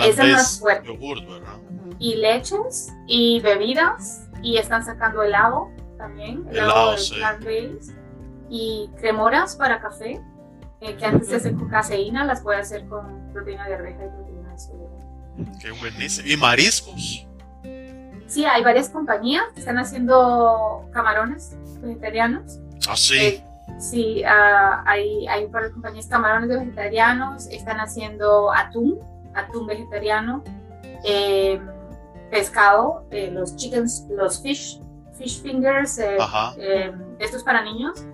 Es 0.00 0.18
el 0.18 0.32
más 0.32 0.60
fuerte. 0.60 0.88
Y 1.98 2.16
leches 2.16 2.92
y 3.06 3.40
bebidas 3.40 4.28
y 4.42 4.58
están 4.58 4.84
sacando 4.84 5.22
helado 5.22 5.70
también. 5.96 6.46
Helado, 6.50 6.94
de 6.94 7.78
y 8.50 8.90
cremoras 8.98 9.56
para 9.56 9.80
café, 9.80 10.22
eh, 10.80 10.96
que 10.96 11.04
antes 11.04 11.28
se 11.28 11.36
hacen 11.36 11.58
con 11.58 11.68
caseína, 11.68 12.24
las 12.24 12.40
puede 12.40 12.60
hacer 12.60 12.86
con 12.86 13.17
proteína 13.32 13.66
de 13.66 13.74
arveja 13.74 14.04
y 14.04 14.08
proteína 14.08 14.52
de 14.52 14.58
soya. 14.58 15.58
Qué 15.60 15.70
buenísimo. 15.72 16.28
¿Y 16.28 16.36
mariscos? 16.36 17.26
Sí, 18.26 18.44
hay 18.44 18.62
varias 18.62 18.90
compañías 18.90 19.44
que 19.54 19.60
están 19.60 19.78
haciendo 19.78 20.88
camarones 20.92 21.56
vegetarianos. 21.80 22.58
Ah, 22.88 22.96
sí. 22.96 23.18
Eh, 23.18 23.44
sí, 23.78 24.22
uh, 24.24 24.82
hay, 24.84 25.26
hay 25.28 25.46
varias 25.46 25.72
compañías 25.72 26.06
camarones 26.06 26.48
vegetarianos, 26.48 27.46
están 27.46 27.78
haciendo 27.78 28.52
atún, 28.52 28.98
atún 29.34 29.66
vegetariano, 29.66 30.44
eh, 31.04 31.60
pescado, 32.30 33.06
los 33.10 33.56
chickens, 33.56 34.06
los 34.10 34.42
fish, 34.42 34.80
fish 35.16 35.40
fingers, 35.40 35.98
estos 37.18 37.42
para 37.42 37.62
niños 37.62 38.04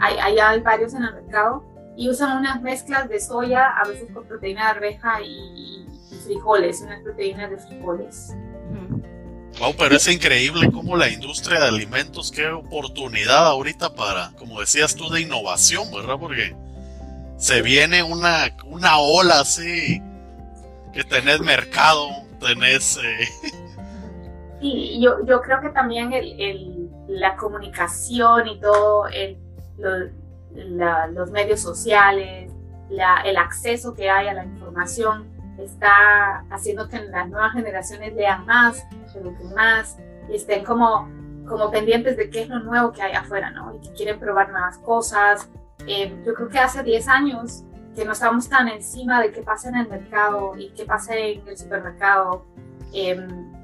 hay, 0.00 0.38
hay, 0.38 0.60
varios 0.60 0.94
en 0.94 1.04
el 1.04 1.14
mercado 1.14 1.64
y 1.96 2.10
usan 2.10 2.36
unas 2.38 2.60
mezclas 2.60 3.08
de 3.08 3.18
soya, 3.18 3.70
a 3.70 3.88
veces 3.88 4.10
con 4.12 4.26
proteína 4.26 4.64
de 4.64 4.70
arveja 4.70 5.22
y, 5.22 5.86
frijoles, 6.24 6.82
unas 6.82 7.02
proteínas 7.02 7.50
de 7.50 7.58
frijoles. 7.58 8.34
Wow, 9.58 9.74
pero 9.78 9.96
es 9.96 10.06
increíble 10.08 10.70
cómo 10.70 10.96
la 10.96 11.08
industria 11.08 11.60
de 11.60 11.68
alimentos, 11.68 12.30
qué 12.30 12.48
oportunidad 12.48 13.46
ahorita 13.46 13.94
para, 13.94 14.32
como 14.32 14.60
decías 14.60 14.94
tú, 14.94 15.08
de 15.08 15.22
innovación, 15.22 15.90
¿verdad? 15.90 16.16
Porque 16.20 16.54
se 17.38 17.62
viene 17.62 18.02
una, 18.02 18.54
una 18.66 18.98
ola 18.98 19.40
así, 19.40 20.02
que 20.92 21.04
tenés 21.04 21.40
mercado, 21.40 22.08
tenés... 22.40 22.98
Eh... 22.98 23.56
Sí, 24.58 24.98
yo, 25.02 25.22
yo 25.26 25.42
creo 25.42 25.60
que 25.60 25.68
también 25.68 26.14
el, 26.14 26.40
el, 26.40 26.90
la 27.08 27.36
comunicación 27.36 28.48
y 28.48 28.58
todo, 28.58 29.06
el 29.08 29.36
los 30.56 31.30
medios 31.30 31.60
sociales, 31.60 32.52
el 33.24 33.36
acceso 33.36 33.94
que 33.94 34.10
hay 34.10 34.28
a 34.28 34.34
la 34.34 34.44
información 34.44 35.36
está 35.58 36.44
haciendo 36.50 36.88
que 36.88 37.00
las 37.00 37.28
nuevas 37.28 37.52
generaciones 37.52 38.14
lean 38.14 38.44
más, 38.46 38.84
eduquen 39.14 39.54
más 39.54 39.96
y 40.28 40.36
estén 40.36 40.64
como, 40.64 41.08
como 41.48 41.70
pendientes 41.70 42.16
de 42.16 42.28
qué 42.30 42.42
es 42.42 42.48
lo 42.48 42.58
nuevo 42.60 42.92
que 42.92 43.02
hay 43.02 43.12
afuera, 43.12 43.50
¿no? 43.50 43.74
Y 43.74 43.80
que 43.80 43.92
quieren 43.94 44.18
probar 44.18 44.50
nuevas 44.50 44.78
cosas. 44.78 45.48
Eh, 45.86 46.14
yo 46.26 46.34
creo 46.34 46.48
que 46.48 46.58
hace 46.58 46.82
10 46.82 47.08
años 47.08 47.64
que 47.94 48.04
no 48.04 48.12
estábamos 48.12 48.48
tan 48.48 48.68
encima 48.68 49.22
de 49.22 49.32
qué 49.32 49.42
pasa 49.42 49.70
en 49.70 49.76
el 49.76 49.88
mercado 49.88 50.54
y 50.56 50.70
qué 50.70 50.84
pasa 50.84 51.16
en 51.16 51.46
el 51.48 51.56
supermercado. 51.56 52.44
Em, 52.92 53.54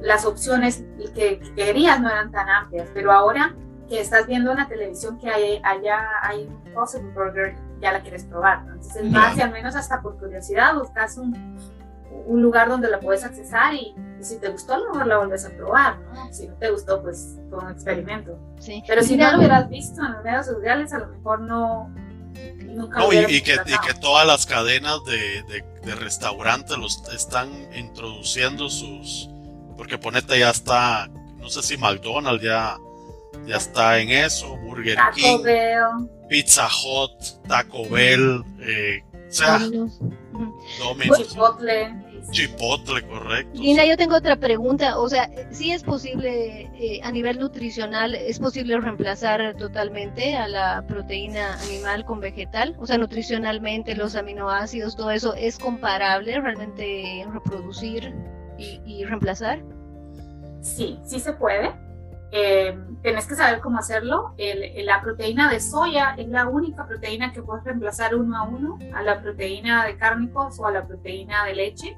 las 0.00 0.24
opciones 0.24 0.84
que, 1.14 1.38
que 1.38 1.54
querías 1.54 2.00
no 2.00 2.08
eran 2.08 2.30
tan 2.30 2.48
amplias, 2.48 2.88
pero 2.94 3.12
ahora 3.12 3.54
que 3.92 4.00
estás 4.00 4.26
viendo 4.26 4.52
en 4.52 4.56
la 4.56 4.66
televisión 4.66 5.18
que 5.18 5.28
hay, 5.28 5.60
allá 5.62 6.00
hay 6.22 6.46
un 6.46 6.72
Possible 6.72 7.10
Burger, 7.10 7.54
ya 7.78 7.92
la 7.92 8.00
quieres 8.00 8.24
probar. 8.24 8.60
Entonces, 8.60 9.04
más 9.04 9.36
y 9.36 9.42
al 9.42 9.52
menos 9.52 9.76
hasta 9.76 10.00
por 10.00 10.18
curiosidad 10.18 10.74
buscas 10.76 11.18
un, 11.18 11.58
un 12.24 12.40
lugar 12.40 12.70
donde 12.70 12.88
la 12.88 13.00
puedes 13.00 13.22
accesar 13.22 13.74
y, 13.74 13.94
si 14.20 14.38
te 14.38 14.48
gustó, 14.48 14.74
a 14.74 14.78
lo 14.78 14.92
mejor 14.92 15.06
la 15.06 15.18
vuelves 15.18 15.44
a 15.44 15.50
probar. 15.50 15.98
¿no? 16.14 16.32
Si 16.32 16.48
no 16.48 16.54
te 16.54 16.70
gustó, 16.70 17.02
pues 17.02 17.36
con 17.50 17.66
un 17.66 17.72
experimento. 17.72 18.38
Sí. 18.60 18.82
Pero 18.88 19.02
si 19.02 19.14
no 19.14 19.30
lo 19.30 19.38
hubieras 19.38 19.68
visto 19.68 20.00
en 20.02 20.14
los 20.14 20.24
medios 20.24 20.46
sociales, 20.46 20.92
a 20.94 20.98
lo 20.98 21.08
mejor 21.08 21.40
no. 21.40 21.94
Nunca 22.64 22.98
no, 22.98 23.12
y, 23.12 23.42
que, 23.42 23.56
y, 23.66 23.78
que, 23.86 23.94
todas 24.00 24.26
las 24.26 24.46
cadenas 24.46 25.04
de, 25.04 25.42
de, 25.42 25.62
de 25.84 25.94
restaurantes 25.96 26.78
los 26.78 27.06
están 27.14 27.50
introduciendo 27.74 28.70
sus. 28.70 29.28
Porque 29.76 29.98
ponete 29.98 30.38
ya 30.38 30.48
está, 30.48 31.10
no 31.36 31.50
sé 31.50 31.62
si 31.62 31.76
McDonald's 31.76 32.42
ya 32.42 32.78
ya 33.46 33.56
está 33.56 33.98
en 33.98 34.10
eso, 34.10 34.56
Burger 34.58 34.96
Taco 34.96 35.16
King, 35.16 35.42
Bell. 35.42 36.08
Pizza 36.28 36.66
Hut, 36.66 37.46
Taco 37.48 37.88
Bell, 37.88 38.42
eh, 38.60 39.02
o 39.12 39.32
sea, 39.32 39.58
Domino's, 40.78 41.28
Chipotle. 41.28 41.94
Chipotle, 42.30 43.02
correcto. 43.02 43.60
Dina, 43.60 43.84
yo 43.84 43.96
tengo 43.96 44.16
otra 44.16 44.36
pregunta, 44.36 44.98
o 44.98 45.08
sea, 45.08 45.28
si 45.50 45.72
es 45.72 45.82
posible 45.82 46.70
eh, 46.78 47.00
a 47.02 47.10
nivel 47.10 47.38
nutricional, 47.38 48.14
es 48.14 48.38
posible 48.38 48.78
reemplazar 48.80 49.56
totalmente 49.56 50.36
a 50.36 50.46
la 50.48 50.84
proteína 50.86 51.58
animal 51.62 52.04
con 52.04 52.20
vegetal, 52.20 52.76
o 52.78 52.86
sea, 52.86 52.96
nutricionalmente 52.96 53.96
los 53.96 54.14
aminoácidos, 54.14 54.96
todo 54.96 55.10
eso 55.10 55.34
es 55.34 55.58
comparable 55.58 56.40
realmente 56.40 57.26
reproducir 57.32 58.14
y, 58.56 58.80
y 58.86 59.04
reemplazar. 59.04 59.62
Sí, 60.62 60.98
sí 61.04 61.18
se 61.18 61.32
puede 61.32 61.72
eh, 62.32 62.78
tenés 63.02 63.26
que 63.26 63.34
saber 63.34 63.60
cómo 63.60 63.78
hacerlo. 63.78 64.34
la 64.38 65.02
proteína 65.02 65.50
de 65.50 65.60
soya 65.60 66.14
es 66.16 66.28
la 66.28 66.48
única 66.48 66.86
proteína 66.86 67.32
que 67.32 67.42
puedes 67.42 67.62
reemplazar 67.62 68.14
uno 68.14 68.36
a 68.38 68.42
uno 68.44 68.78
a 68.94 69.02
la 69.02 69.20
proteína 69.20 69.84
de 69.84 69.96
cárnicos 69.96 70.58
o 70.58 70.66
a 70.66 70.72
la 70.72 70.86
proteína 70.86 71.44
de 71.44 71.54
leche 71.54 71.96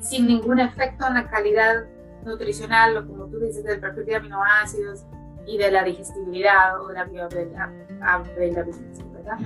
sin 0.00 0.26
ningún 0.26 0.58
efecto 0.58 1.06
en 1.06 1.14
la 1.14 1.28
calidad 1.28 1.84
nutricional 2.24 2.96
o 2.96 3.06
como 3.06 3.26
tú 3.26 3.38
dices 3.40 3.62
del 3.64 3.80
perfil 3.80 4.06
de 4.06 4.16
aminoácidos 4.16 5.04
y 5.46 5.58
de 5.58 5.70
la 5.70 5.84
digestibilidad 5.84 6.80
o 6.80 6.88
de 6.88 6.94
la 6.94 7.04
bioavailabilidad, 7.04 7.70
¿verdad? 9.12 9.38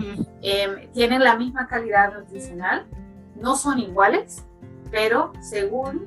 Em, 0.42 0.92
tienen 0.92 1.24
la 1.24 1.36
misma 1.36 1.66
calidad 1.66 2.14
nutricional, 2.14 2.86
no 3.34 3.56
son 3.56 3.78
iguales, 3.80 4.44
pero 4.90 5.32
según 5.40 6.06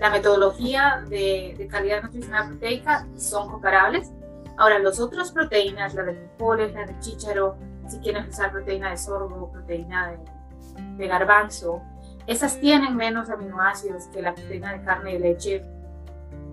la 0.00 0.10
metodología 0.10 1.04
de, 1.08 1.68
calidad 1.70 2.02
nutricional 2.02 2.48
proteica 2.48 3.06
son 3.16 3.50
comparables. 3.50 4.10
Ahora, 4.58 4.78
las 4.78 5.00
otras 5.00 5.32
proteínas, 5.32 5.94
la 5.94 6.02
de 6.02 6.14
frijoles, 6.14 6.74
la 6.74 6.86
de 6.86 6.98
chícharo, 7.00 7.56
si 7.88 7.98
quieren 7.98 8.28
usar 8.28 8.52
proteína 8.52 8.90
de 8.90 8.96
sorgo, 8.96 9.50
proteína 9.50 10.14
de, 10.96 11.06
garbanzo, 11.06 11.82
esas 12.26 12.60
tienen 12.60 12.96
menos 12.96 13.28
aminoácidos 13.30 14.06
que 14.08 14.22
la 14.22 14.34
proteína 14.34 14.72
de 14.72 14.82
carne 14.82 15.14
y 15.14 15.18
leche. 15.18 15.64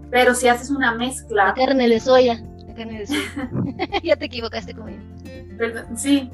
Pero 0.10 0.34
si 0.34 0.48
haces 0.48 0.70
una 0.72 0.94
mezcla... 0.96 1.48
La 1.48 1.54
carne 1.54 1.88
de 1.88 2.00
soya. 2.00 2.42
La 2.66 2.74
carne 2.74 3.00
de 3.00 3.08
soya. 3.08 4.00
ya 4.04 4.16
te 4.16 4.26
equivocaste 4.26 4.74
con 4.74 4.90
ella 5.60 5.86
sí, 5.96 6.32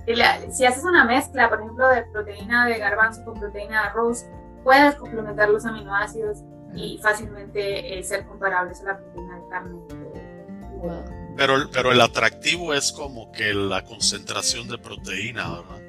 si 0.52 0.66
haces 0.66 0.84
una 0.84 1.06
mezcla, 1.06 1.50
por 1.50 1.62
ejemplo, 1.62 1.88
de 1.90 2.04
proteína 2.04 2.68
de 2.68 2.78
garbanzo 2.78 3.24
con 3.26 3.40
proteína 3.40 3.82
de 3.82 3.88
arroz, 3.88 4.26
puedes 4.64 4.96
complementar 4.96 5.50
los 5.50 5.66
aminoácidos 5.66 6.40
y 6.74 7.00
fácilmente 7.02 7.98
eh, 7.98 8.04
ser 8.04 8.26
comparables 8.26 8.82
a 8.82 8.86
la 8.86 8.98
proteína 8.98 9.40
de 9.40 9.48
carne. 9.50 9.80
Pero, 11.38 11.70
pero 11.72 11.92
el 11.92 12.02
atractivo 12.02 12.74
es 12.74 12.92
como 12.92 13.32
que 13.32 13.54
la 13.54 13.84
concentración 13.84 14.68
de 14.68 14.78
proteína, 14.78 15.50
¿verdad? 15.50 15.82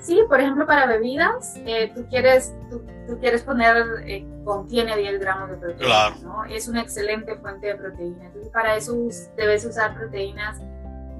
Sí, 0.00 0.20
por 0.28 0.38
ejemplo, 0.38 0.66
para 0.66 0.86
bebidas, 0.86 1.54
eh, 1.64 1.90
tú, 1.94 2.06
quieres, 2.10 2.52
tú, 2.70 3.18
quieres 3.20 3.42
poner, 3.42 3.86
eh, 4.06 4.26
contiene 4.44 4.96
10 4.96 5.18
gramos 5.18 5.50
de 5.50 5.56
proteína, 5.56 5.84
claro. 5.86 6.16
¿no? 6.22 6.44
Es 6.44 6.68
una 6.68 6.82
excelente 6.82 7.36
fuente 7.36 7.68
de 7.68 7.76
proteína. 7.76 8.26
Entonces, 8.26 8.52
para 8.52 8.76
eso 8.76 8.94
debes 9.36 9.64
usar 9.64 9.94
proteínas 9.94 10.60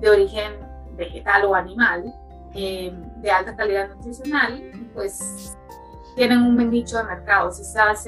de 0.00 0.10
origen 0.10 0.52
vegetal 0.96 1.44
o 1.44 1.54
animal, 1.54 2.12
eh, 2.54 2.92
de 3.16 3.30
alta 3.30 3.56
calidad 3.56 3.88
nutricional, 3.88 4.70
pues 4.94 5.56
tienen 6.14 6.38
un 6.38 6.54
buen 6.54 6.70
nicho 6.70 6.98
de 6.98 7.04
mercado. 7.04 7.50
Si 7.50 7.62
estás 7.62 8.06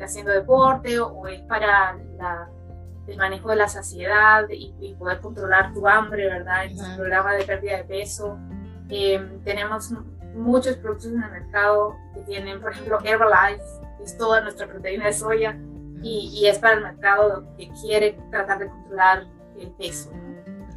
haciendo 0.00 0.32
deporte 0.32 1.00
o, 1.00 1.26
es 1.26 1.40
para 1.42 1.96
el 3.06 3.16
manejo 3.16 3.50
de 3.50 3.56
la 3.56 3.68
saciedad 3.68 4.44
y, 4.50 4.94
poder 4.98 5.20
controlar 5.20 5.72
tu 5.72 5.86
hambre, 5.88 6.28
¿verdad? 6.28 6.66
En 6.66 6.76
tu 6.76 6.84
programa 6.96 7.32
de 7.32 7.44
pérdida 7.44 7.78
de 7.78 7.84
peso. 7.84 8.38
tenemos 9.44 9.92
muchos 10.34 10.76
productos 10.76 11.06
en 11.06 11.22
el 11.22 11.30
mercado 11.30 11.96
que 12.14 12.20
tienen, 12.22 12.60
por 12.60 12.72
ejemplo, 12.72 12.98
Herbalife, 13.02 13.64
que 13.96 14.04
es 14.04 14.16
toda 14.16 14.40
nuestra 14.42 14.68
proteína 14.68 15.06
de 15.06 15.12
soya, 15.12 15.58
y, 16.02 16.30
y 16.40 16.46
es 16.46 16.58
para 16.58 16.74
el 16.74 16.82
mercado 16.82 17.44
que 17.56 17.68
quiere 17.80 18.16
tratar 18.30 18.60
de 18.60 18.68
controlar 18.68 19.26
el 19.58 19.70
peso. 19.72 20.12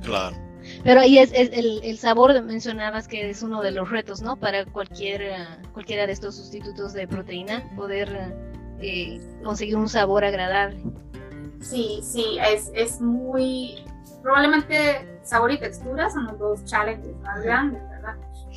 Claro. 0.02 0.36
Pero 0.84 1.02
ahí 1.02 1.17
es, 1.17 1.32
el, 1.34 1.82
el, 1.84 1.97
sabor, 1.97 2.39
mencionabas 2.43 3.08
que 3.08 3.30
es 3.30 3.41
uno 3.43 3.62
de 3.62 3.71
los 3.71 3.89
retos, 3.89 4.21
¿no? 4.21 4.38
Para 4.38 4.65
cualquier, 4.65 5.34
cualquiera 5.74 6.08
de 6.08 6.13
estos 6.13 6.36
sustitutos 6.36 6.93
de 6.93 7.08
proteína, 7.08 7.63
poder 7.76 8.34
eh, 8.80 9.19
conseguir 9.43 9.76
un 9.76 9.89
sabor 9.89 10.24
agradable. 10.24 10.82
Sí, 11.62 12.00
sí, 12.04 12.38
es, 12.39 12.71
es 12.74 13.00
muy... 13.02 13.86
Probablemente 14.21 15.19
sabor 15.24 15.52
y 15.52 15.58
textura 15.58 16.10
son 16.10 16.26
los 16.26 16.39
dos 16.39 16.65
challenges 16.65 17.15
más 17.21 17.41
grandes, 17.41 17.82
¿verdad? 17.89 18.15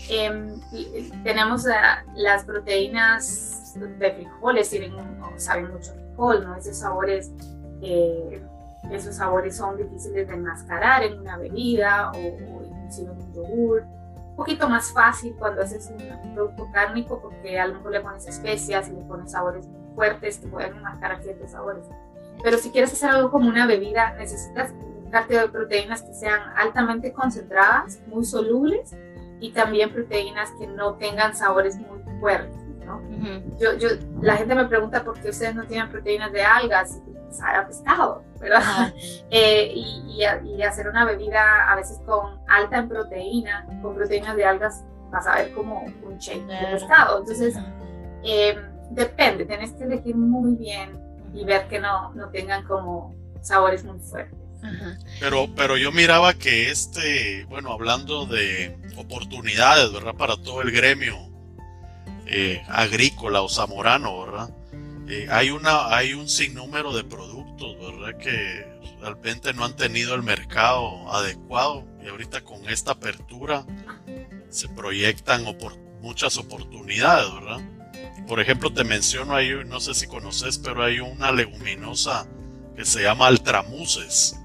Em, 0.08 0.60
tenemos 1.22 1.64
las 2.14 2.44
proteínas 2.44 3.74
de 3.98 4.12
frijoles, 4.12 4.70
tienen, 4.70 4.92
saben 5.36 5.72
mucho 5.72 5.92
frijol, 5.92 6.44
¿no? 6.44 6.56
Esos 6.56 6.76
sabores, 6.76 7.30
eh, 7.82 8.42
esos 8.90 9.16
sabores 9.16 9.57
son 9.57 9.77
difíciles 9.77 10.29
de 10.29 10.35
enmascarar 10.35 11.03
en 11.03 11.20
una 11.20 11.37
bebida 11.37 12.11
o, 12.12 12.62
inclusive 12.64 13.12
en 13.12 13.18
un 13.18 13.33
yogur. 13.35 13.83
Un 13.83 14.37
poquito 14.37 14.68
más 14.68 14.92
fácil 14.92 15.35
cuando 15.38 15.62
haces 15.62 15.90
un, 15.90 16.35
producto 16.35 16.68
cárnico 16.73 17.20
porque 17.20 17.59
a 17.59 17.68
lo 17.68 17.75
mejor 17.75 17.92
le 17.92 18.01
pones 18.01 18.27
especias 18.27 18.88
y 18.88 18.92
le 18.92 19.03
pones 19.03 19.31
sabores 19.31 19.66
muy 19.68 19.94
fuertes 19.94 20.38
que 20.38 20.49
pueden 20.49 20.77
enmascarar 20.77 21.23
ciertos 21.23 21.53
sabores. 21.53 21.85
Pero 22.42 22.59
si 22.59 22.70
quieres 22.70 22.92
hacer 22.92 23.11
algo 23.11 23.31
como 23.31 23.49
una 23.49 23.66
bebida, 23.66 24.14
necesitas 24.14 24.73
de 25.23 25.49
proteínas 25.49 26.03
que 26.03 26.12
sean 26.12 26.40
altamente 26.57 27.12
concentradas, 27.12 28.01
muy 28.09 28.25
solubles 28.25 28.97
y 29.38 29.53
también 29.53 29.92
proteínas 29.92 30.51
que 30.59 30.66
no 30.66 30.94
tengan 30.94 31.37
sabores 31.37 31.77
muy 31.77 32.01
fuertes. 32.18 32.57
¿no? 32.85 33.01
yo, 33.59 33.73
yo, 33.79 33.88
la 34.20 34.37
gente 34.37 34.55
me 34.55 34.66
pregunta 34.66 35.05
por 35.05 35.18
qué 35.18 35.31
ustedes 35.31 35.55
no 35.55 35.64
tienen 35.64 35.88
proteínas 35.88 36.33
de 36.33 36.42
algas 36.42 37.01
a 37.40 37.66
pescado, 37.66 38.23
¿verdad? 38.40 38.92
eh, 39.31 39.73
y, 39.75 40.23
y, 40.44 40.62
hacer 40.62 40.88
una 40.88 41.05
bebida 41.05 41.70
a 41.70 41.77
veces 41.77 42.01
con 42.07 42.40
alta 42.49 42.79
en 42.79 42.88
proteína, 42.88 43.66
con 43.83 43.94
proteínas 43.94 44.37
de 44.37 44.44
algas, 44.44 44.85
vas 45.11 45.27
a 45.27 45.37
ver 45.37 45.53
como 45.53 45.85
un 46.03 46.18
shake 46.18 46.47
de 46.47 46.57
pescado. 46.73 47.20
Entonces, 47.20 47.57
eh, 48.23 48.57
depende, 48.90 49.44
tienes 49.44 49.73
que 49.73 49.85
elegir 49.85 50.16
muy 50.16 50.57
bien 50.57 50.99
y 51.33 51.44
ver 51.44 51.68
que 51.68 51.81
no, 51.81 52.12
no 52.14 52.29
tengan 52.31 52.64
como 52.64 53.14
sabores 53.40 53.85
muy 53.85 53.99
fuertes. 53.99 54.38
Pero, 55.20 55.47
pero 55.55 55.77
yo 55.77 55.92
miraba 55.92 56.33
que 56.33 56.70
este, 56.70 57.44
bueno, 57.51 57.70
hablando 57.73 58.25
de 58.25 58.79
oportunidades, 58.97 59.92
¿verdad? 59.92 60.14
Para 60.14 60.37
todo 60.37 60.62
el 60.62 60.70
gremio 60.70 61.14
eh, 62.27 62.62
agrícola 62.68 63.42
o 63.42 63.49
zamorano, 63.49 64.25
¿verdad? 64.25 64.51
Eh, 65.08 65.26
hay, 65.30 65.50
una, 65.50 65.94
hay 65.94 66.14
un 66.14 66.28
sinnúmero 66.28 66.94
de 66.94 67.04
productos, 67.04 67.76
¿verdad? 67.78 68.18
Que 68.18 68.66
realmente 69.00 69.52
no 69.52 69.64
han 69.64 69.76
tenido 69.76 70.14
el 70.14 70.22
mercado 70.22 71.12
adecuado 71.12 71.84
y 72.02 72.08
ahorita 72.08 72.42
con 72.42 72.68
esta 72.68 72.92
apertura 72.92 73.66
se 74.48 74.68
proyectan 74.68 75.44
muchas 76.00 76.38
oportunidades, 76.38 77.32
¿verdad? 77.34 77.60
Por 78.26 78.40
ejemplo, 78.40 78.72
te 78.72 78.84
menciono 78.84 79.34
ahí, 79.34 79.52
no 79.66 79.80
sé 79.80 79.94
si 79.94 80.06
conoces, 80.06 80.58
pero 80.58 80.82
hay 80.82 81.00
una 81.00 81.32
leguminosa 81.32 82.26
que 82.74 82.84
se 82.84 83.02
llama 83.02 83.26
altramuses 83.26 84.38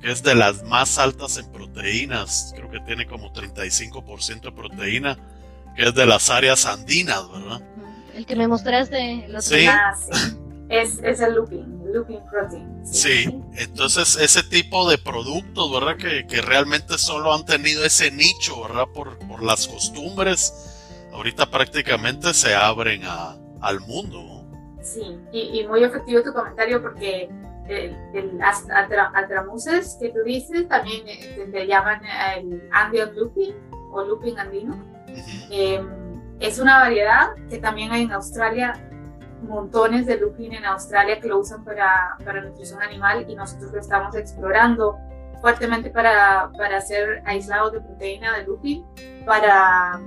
que 0.00 0.10
es 0.10 0.22
de 0.22 0.34
las 0.34 0.62
más 0.64 0.98
altas 0.98 1.36
en 1.36 1.50
proteínas, 1.52 2.52
creo 2.56 2.70
que 2.70 2.80
tiene 2.80 3.06
como 3.06 3.32
35% 3.32 4.40
de 4.40 4.52
proteína, 4.52 5.18
que 5.76 5.88
es 5.88 5.94
de 5.94 6.06
las 6.06 6.30
áreas 6.30 6.64
andinas, 6.66 7.30
¿verdad? 7.30 7.60
El 8.20 8.26
que 8.26 8.36
me 8.36 8.46
mostraste 8.46 9.24
el 9.24 9.30
otro 9.30 9.40
sí. 9.40 9.66
Ah, 9.66 9.96
sí. 9.96 10.36
Es, 10.68 10.98
es, 11.02 11.22
el 11.22 11.36
looping, 11.36 11.82
looping 11.90 12.20
protein. 12.30 12.84
Sí. 12.84 13.24
entonces 13.56 14.16
ese 14.16 14.42
tipo 14.42 14.88
de 14.90 14.98
productos, 14.98 15.72
¿verdad? 15.72 15.96
Que, 15.96 16.26
que, 16.26 16.42
realmente 16.42 16.98
solo 16.98 17.32
han 17.32 17.46
tenido 17.46 17.82
ese 17.82 18.10
nicho, 18.10 18.62
¿verdad? 18.62 18.84
Por, 18.92 19.18
por 19.26 19.42
las 19.42 19.66
costumbres, 19.66 20.52
ahorita 21.14 21.50
prácticamente 21.50 22.34
se 22.34 22.54
abren 22.54 23.04
a, 23.04 23.38
al 23.62 23.80
mundo. 23.80 24.46
Sí, 24.82 25.18
y, 25.32 25.58
y 25.58 25.66
muy 25.66 25.82
efectivo 25.82 26.22
tu 26.22 26.34
comentario 26.34 26.82
porque 26.82 27.30
el, 27.68 27.96
el 28.12 28.38
altramuses 28.42 29.96
que 29.98 30.10
tú 30.10 30.18
dices, 30.26 30.68
también 30.68 31.08
eh, 31.08 31.48
se 31.50 31.66
llaman 31.66 32.02
el 32.36 32.68
Andean 32.70 33.14
Looping 33.16 33.54
o 33.92 34.04
Looping 34.04 34.38
andino. 34.38 34.78
Em, 35.50 35.99
es 36.40 36.58
una 36.58 36.80
variedad 36.80 37.30
que 37.48 37.58
también 37.58 37.92
hay 37.92 38.02
en 38.02 38.12
Australia, 38.12 38.72
montones 39.42 40.06
de 40.06 40.18
looping 40.18 40.52
en 40.52 40.64
Australia 40.64 41.20
que 41.20 41.28
lo 41.28 41.38
usan 41.38 41.64
para, 41.64 42.16
para 42.24 42.40
nutrición 42.42 42.82
animal 42.82 43.26
y 43.28 43.34
nosotros 43.34 43.72
lo 43.72 43.80
estamos 43.80 44.14
explorando 44.14 44.98
fuertemente 45.40 45.90
para, 45.90 46.50
para 46.56 46.78
hacer 46.78 47.22
aislados 47.24 47.72
de 47.72 47.80
proteína 47.80 48.36
de 48.36 48.44
looping 48.44 48.84
para, 49.24 50.00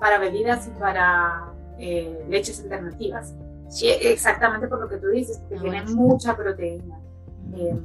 para 0.00 0.18
bebidas 0.18 0.66
y 0.66 0.70
para 0.78 1.44
eh, 1.78 2.24
leches 2.28 2.60
alternativas. 2.60 3.34
Sí, 3.68 3.88
exactamente 3.88 4.68
por 4.68 4.80
lo 4.80 4.88
que 4.88 4.96
tú 4.98 5.08
dices, 5.08 5.42
que 5.48 5.58
tiene 5.58 5.82
mucha 5.82 6.36
proteína. 6.36 6.98
Eh, 7.54 7.78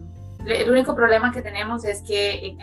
el 0.46 0.72
único 0.72 0.96
problema 0.96 1.32
que 1.32 1.42
tenemos 1.42 1.86
es 1.86 2.02
que 2.02 2.48
en, 2.48 2.60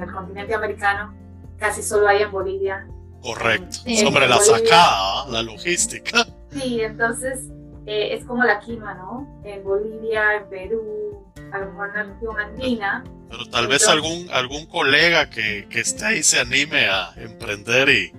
el 0.00 0.12
continente 0.12 0.54
americano 0.54 1.14
casi 1.58 1.82
solo 1.82 2.08
hay 2.08 2.22
en 2.22 2.30
Bolivia. 2.30 2.86
Correcto, 3.22 3.78
sobre 4.00 4.28
la 4.28 4.38
sacada, 4.38 5.26
la 5.28 5.42
logística. 5.42 6.26
Sí, 6.52 6.80
entonces 6.80 7.40
eh, 7.86 8.14
es 8.14 8.24
como 8.24 8.44
la 8.44 8.60
quima, 8.60 8.94
¿no? 8.94 9.42
En 9.44 9.62
Bolivia, 9.62 10.36
en 10.36 10.48
Perú, 10.48 11.24
a 11.52 11.58
lo 11.58 11.66
mejor 11.66 11.88
en 11.88 11.94
la 11.94 12.02
región 12.14 12.40
andina. 12.40 13.04
Pero 13.28 13.46
tal 13.46 13.68
vez 13.68 13.86
algún, 13.88 14.28
algún 14.32 14.66
colega 14.66 15.28
que, 15.28 15.66
que 15.68 15.80
esté 15.80 16.04
ahí 16.04 16.22
se 16.22 16.40
anime 16.40 16.86
a 16.88 17.12
emprender 17.16 17.88
y, 17.90 18.12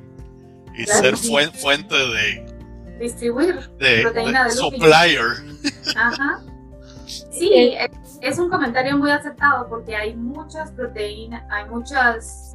y 0.78 0.86
ser 0.86 1.18
fuente 1.18 1.96
de, 1.96 2.52
distribuir 3.02 3.70
de, 3.78 4.02
proteína 4.04 4.46
de, 4.46 4.52
supplier. 4.52 5.26
Ajá. 5.96 6.42
Sí, 7.06 7.76
es 8.22 8.40
un 8.40 8.50
comentario 8.50 8.98
muy 8.98 9.12
aceptado 9.12 9.68
porque 9.68 9.96
hay 9.96 10.16
muchas 10.16 10.72
proteínas, 10.72 11.44
hay 11.50 11.68
muchas 11.70 12.51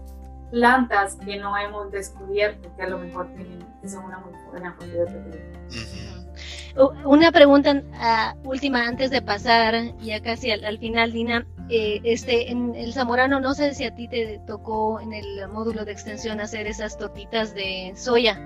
plantas 0.50 1.16
que 1.16 1.38
no 1.38 1.56
hemos 1.56 1.90
descubierto 1.90 2.74
que 2.76 2.82
a 2.82 2.88
lo 2.88 2.98
mejor 2.98 3.28
tienen, 3.34 3.64
que 3.80 3.88
son 3.88 4.04
una 4.04 4.18
muy 4.18 4.32
buena 4.50 4.72
fuente 4.74 4.98
de 4.98 5.06
proteína. 5.06 6.16
Una 7.04 7.32
pregunta 7.32 7.82
ah, 7.94 8.34
última 8.44 8.86
antes 8.86 9.10
de 9.10 9.22
pasar 9.22 9.74
ya 9.98 10.20
casi 10.20 10.50
al, 10.50 10.78
final, 10.78 11.12
Dina. 11.12 11.46
Eh, 11.68 12.00
este, 12.04 12.50
en 12.50 12.74
el 12.74 12.92
Zamorano, 12.92 13.40
no 13.40 13.54
sé 13.54 13.74
si 13.74 13.84
a 13.84 13.94
ti 13.94 14.06
te 14.08 14.40
tocó 14.46 15.00
en 15.00 15.12
el 15.12 15.48
módulo 15.48 15.84
de 15.84 15.92
extensión 15.92 16.38
hacer 16.38 16.66
esas 16.66 16.98
tortitas 16.98 17.54
de 17.54 17.92
soya. 17.96 18.38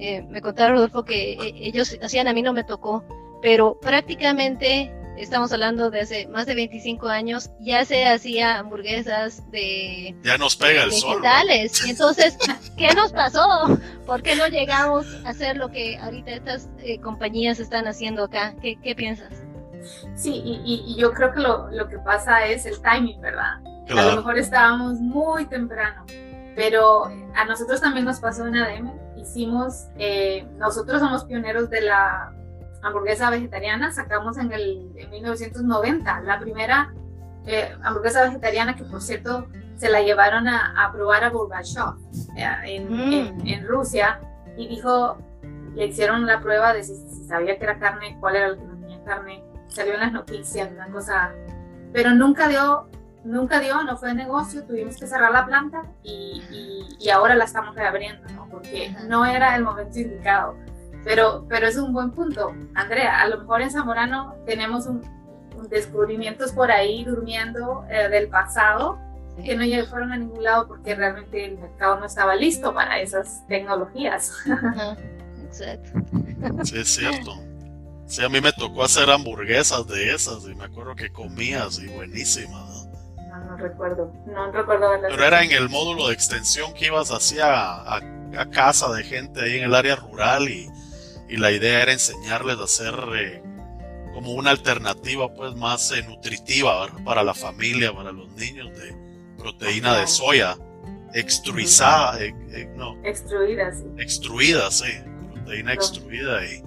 Eh, 0.00 0.22
me 0.28 0.42
contaron, 0.42 0.76
Rodolfo, 0.76 1.04
que 1.04 1.32
eh, 1.32 1.54
ellos 1.60 1.96
hacían, 2.02 2.28
a 2.28 2.32
mí 2.32 2.42
no 2.42 2.52
me 2.52 2.64
tocó, 2.64 3.04
pero 3.40 3.78
prácticamente 3.80 4.92
estamos 5.20 5.52
hablando 5.52 5.90
de 5.90 6.00
hace 6.00 6.28
más 6.28 6.46
de 6.46 6.54
25 6.54 7.08
años, 7.08 7.50
ya 7.60 7.84
se 7.84 8.06
hacía 8.06 8.58
hamburguesas 8.58 9.42
de 9.50 10.16
ya 10.22 10.38
nos 10.38 10.56
pega 10.56 10.84
el 10.84 10.92
sol. 10.92 11.22
Y 11.86 11.90
entonces, 11.90 12.36
¿qué 12.76 12.94
nos 12.94 13.12
pasó? 13.12 13.78
¿Por 14.06 14.22
qué 14.22 14.36
no 14.36 14.46
llegamos 14.46 15.06
a 15.24 15.30
hacer 15.30 15.56
lo 15.56 15.70
que 15.70 15.98
ahorita 15.98 16.30
estas 16.32 16.68
eh, 16.78 17.00
compañías 17.00 17.60
están 17.60 17.86
haciendo 17.86 18.24
acá? 18.24 18.54
¿Qué, 18.60 18.78
qué 18.82 18.94
piensas? 18.94 19.32
Sí, 20.14 20.42
y, 20.44 20.84
y, 20.86 20.96
yo 20.96 21.12
creo 21.12 21.32
que 21.32 21.40
lo, 21.40 21.70
lo, 21.70 21.88
que 21.88 21.98
pasa 21.98 22.46
es 22.46 22.66
el 22.66 22.80
timing, 22.82 23.20
¿verdad? 23.20 23.58
A 23.88 23.94
lo 23.94 24.16
mejor 24.16 24.36
estábamos 24.36 25.00
muy 25.00 25.46
temprano, 25.46 26.04
pero 26.56 27.04
a 27.34 27.44
nosotros 27.46 27.80
también 27.80 28.04
nos 28.04 28.18
pasó 28.18 28.46
en 28.46 28.56
ADM 28.56 29.08
hicimos, 29.20 29.88
eh, 29.98 30.46
nosotros 30.56 31.00
somos 31.00 31.24
pioneros 31.24 31.70
de 31.70 31.82
la 31.82 32.32
hamburguesa 32.82 33.30
vegetariana, 33.30 33.92
sacamos 33.92 34.38
en 34.38 34.52
el 34.52 34.92
en 34.96 35.10
1990 35.10 36.20
la 36.20 36.38
primera 36.38 36.92
eh, 37.46 37.74
hamburguesa 37.82 38.22
vegetariana 38.24 38.76
que 38.76 38.84
por 38.84 39.00
cierto 39.00 39.48
se 39.78 39.88
la 39.88 40.02
llevaron 40.02 40.48
a, 40.48 40.90
probar 40.92 41.24
a 41.24 41.30
Gorbachev 41.30 41.94
eh, 42.36 42.80
mm. 42.80 43.46
en, 43.46 43.66
Rusia 43.66 44.20
y 44.56 44.66
dijo, 44.66 45.18
le 45.74 45.86
hicieron 45.86 46.26
la 46.26 46.40
prueba 46.40 46.74
de 46.74 46.82
si, 46.82 46.96
sabía 47.28 47.56
que 47.58 47.64
era 47.64 47.78
carne, 47.78 48.16
cuál 48.18 48.36
era 48.36 48.46
el 48.48 48.58
que 48.58 48.64
no 48.64 48.76
tenía 48.80 49.04
carne, 49.04 49.44
salió 49.68 49.94
en 49.94 50.00
las 50.00 50.12
noticias, 50.12 50.70
una 50.72 50.88
cosa, 50.88 51.32
pero 51.92 52.10
nunca 52.10 52.48
dio, 52.48 52.88
nunca 53.24 53.60
dio, 53.60 53.82
no 53.84 53.96
fue 53.96 54.14
negocio, 54.14 54.64
tuvimos 54.64 54.96
que 54.96 55.06
cerrar 55.06 55.30
la 55.30 55.46
planta 55.46 55.82
y, 56.02 56.42
y, 56.98 57.10
ahora 57.10 57.36
la 57.36 57.44
estamos 57.44 57.76
reabriendo, 57.76 58.28
¿no? 58.34 58.48
porque 58.50 58.94
no 59.06 59.24
era 59.24 59.54
el 59.54 59.62
momento 59.62 59.98
indicado. 59.98 60.56
Pero, 61.08 61.46
pero 61.48 61.66
es 61.66 61.76
un 61.76 61.94
buen 61.94 62.10
punto, 62.10 62.54
Andrea, 62.74 63.22
a 63.22 63.28
lo 63.28 63.38
mejor 63.38 63.62
en 63.62 63.70
Zamorano 63.70 64.34
tenemos 64.44 64.84
un, 64.84 65.00
descubrimientos 65.70 66.52
por 66.52 66.70
ahí 66.70 67.02
durmiendo 67.02 67.86
eh, 67.88 68.10
del 68.10 68.28
pasado 68.28 68.98
que 69.42 69.56
no 69.56 69.64
fueron 69.86 70.12
a 70.12 70.18
ningún 70.18 70.44
lado 70.44 70.68
porque 70.68 70.94
realmente 70.94 71.46
el 71.46 71.56
mercado 71.56 71.98
no 71.98 72.04
estaba 72.04 72.36
listo 72.36 72.74
para 72.74 73.00
esas 73.00 73.46
tecnologías. 73.48 74.34
Exacto. 75.46 75.88
Sí, 76.64 76.78
es 76.78 76.88
cierto. 76.88 77.32
Sí, 78.04 78.22
a 78.22 78.28
mí 78.28 78.42
me 78.42 78.52
tocó 78.52 78.84
hacer 78.84 79.08
hamburguesas 79.08 79.86
de 79.86 80.12
esas 80.12 80.44
y 80.44 80.54
me 80.54 80.64
acuerdo 80.64 80.94
que 80.94 81.10
comías 81.10 81.78
y 81.78 81.86
buenísimas. 81.88 82.86
¿no? 83.16 83.44
no, 83.46 83.56
recuerdo, 83.56 84.12
no 84.26 84.52
recuerdo. 84.52 84.90
Pero 85.08 85.24
era 85.24 85.42
en 85.42 85.52
el 85.52 85.70
módulo 85.70 86.08
de 86.08 86.12
extensión 86.12 86.74
que 86.74 86.86
ibas 86.86 87.08
hacia 87.08 87.46
a, 87.46 87.96
a, 87.96 88.50
casa 88.50 88.92
de 88.92 89.04
gente 89.04 89.40
ahí 89.40 89.56
en 89.56 89.64
el 89.64 89.74
área 89.74 89.96
rural 89.96 90.48
y, 90.50 90.68
y 91.28 91.36
la 91.36 91.50
idea 91.50 91.82
era 91.82 91.92
enseñarles 91.92 92.58
a 92.58 92.64
hacer 92.64 92.94
eh, 93.16 93.42
como 94.14 94.32
una 94.32 94.50
alternativa 94.50 95.32
pues 95.32 95.54
más 95.54 95.92
eh, 95.92 96.02
nutritiva 96.02 96.88
para 97.04 97.22
la 97.22 97.34
familia, 97.34 97.94
para 97.94 98.12
los 98.12 98.28
niños 98.32 98.76
de 98.76 98.96
proteína 99.38 99.96
de 99.98 100.06
soya 100.06 100.56
extruizada, 101.14 102.20
eh, 102.20 102.34
eh, 102.50 102.68
no. 102.76 102.96
Extruida, 103.04 103.72
sí. 103.72 103.84
Extruida, 103.98 104.70
sí. 104.70 104.92
Proteína 105.32 105.72
extruida 105.72 106.44
y, 106.44 106.62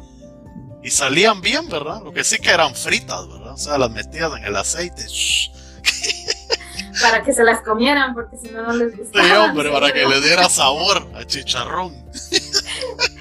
y 0.83 0.89
salían 0.89 1.41
bien, 1.41 1.69
¿verdad? 1.69 2.01
Lo 2.03 2.11
que 2.13 2.23
sí 2.23 2.37
que 2.37 2.49
eran 2.49 2.73
fritas, 2.75 3.27
¿verdad? 3.27 3.53
O 3.53 3.57
sea, 3.57 3.77
las 3.77 3.91
metías 3.91 4.31
en 4.37 4.45
el 4.45 4.55
aceite. 4.55 5.03
Para 7.01 7.23
que 7.23 7.33
se 7.33 7.43
las 7.43 7.61
comieran, 7.61 8.13
porque 8.13 8.37
si 8.37 8.49
no, 8.49 8.63
no 8.63 8.73
les 8.73 8.95
gustaba. 8.97 9.25
Sí, 9.25 9.31
hombre, 9.31 9.71
para 9.71 9.91
que 9.91 10.05
le 10.05 10.21
diera 10.21 10.47
sabor 10.49 11.07
a 11.15 11.25
chicharrón. 11.25 11.95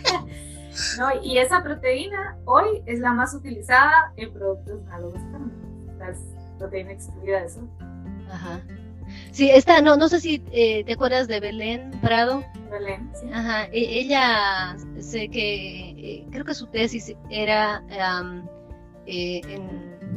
No, 1.00 1.08
y 1.22 1.38
esa 1.38 1.62
proteína 1.62 2.36
hoy 2.44 2.82
es 2.84 3.00
la 3.00 3.14
más 3.14 3.32
utilizada 3.32 4.12
en 4.18 4.34
productos 4.34 4.82
análogos 4.88 5.18
las 5.98 6.18
proteínas 6.58 6.92
extruidas. 6.92 7.56
¿no? 7.56 7.70
Ajá. 8.30 8.60
Sí, 9.32 9.50
esta, 9.50 9.80
no, 9.80 9.96
no 9.96 10.08
sé 10.10 10.20
si 10.20 10.44
eh, 10.52 10.84
te 10.84 10.92
acuerdas 10.92 11.26
de 11.26 11.40
Belén 11.40 11.90
Prado. 12.02 12.44
Belén, 12.70 13.10
sí. 13.14 13.30
Ajá, 13.32 13.64
e, 13.72 14.00
ella, 14.00 14.76
sé 14.98 15.30
que, 15.30 15.90
eh, 15.92 16.26
creo 16.32 16.44
que 16.44 16.52
su 16.52 16.66
tesis 16.66 17.16
era 17.30 17.82
eh, 19.06 19.40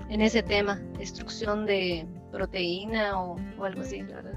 en, 0.09 0.21
ese 0.21 0.43
tema, 0.43 0.81
destrucción 0.97 1.65
de 1.65 2.05
proteína 2.29 3.21
o, 3.21 3.37
algo 3.63 3.83
así, 3.83 4.01
¿verdad? 4.01 4.33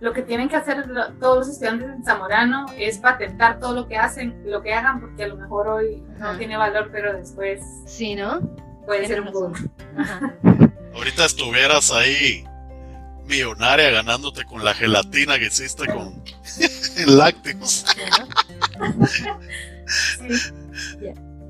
Lo 0.00 0.12
que 0.12 0.22
tienen 0.22 0.48
que 0.48 0.56
hacer 0.56 0.86
todos 1.20 1.38
los 1.38 1.48
estudiantes 1.48 1.88
en 1.88 2.04
Zamorano 2.04 2.66
es 2.76 2.98
patentar 2.98 3.58
todo 3.58 3.74
lo 3.74 3.88
que 3.88 3.96
hacen, 3.96 4.42
lo 4.44 4.62
que 4.62 4.72
hagan, 4.74 5.00
porque 5.00 5.24
a 5.24 5.28
lo 5.28 5.36
mejor 5.36 5.68
hoy 5.68 6.02
no 6.18 6.36
tiene 6.36 6.56
valor, 6.56 6.90
pero 6.92 7.16
después. 7.16 7.60
Sí, 7.86 8.14
¿no? 8.14 8.40
Puede 8.86 9.06
ser 9.06 9.20
un 9.20 9.32
boom. 9.32 9.52
Ahorita 10.94 11.26
estuvieras 11.26 11.92
ahí 11.92 12.44
millonaria 13.26 13.90
ganándote 13.90 14.44
con 14.44 14.64
la 14.64 14.74
gelatina 14.74 15.38
que 15.38 15.46
hiciste 15.46 15.86
con 15.86 16.22
lácteos. 17.16 17.84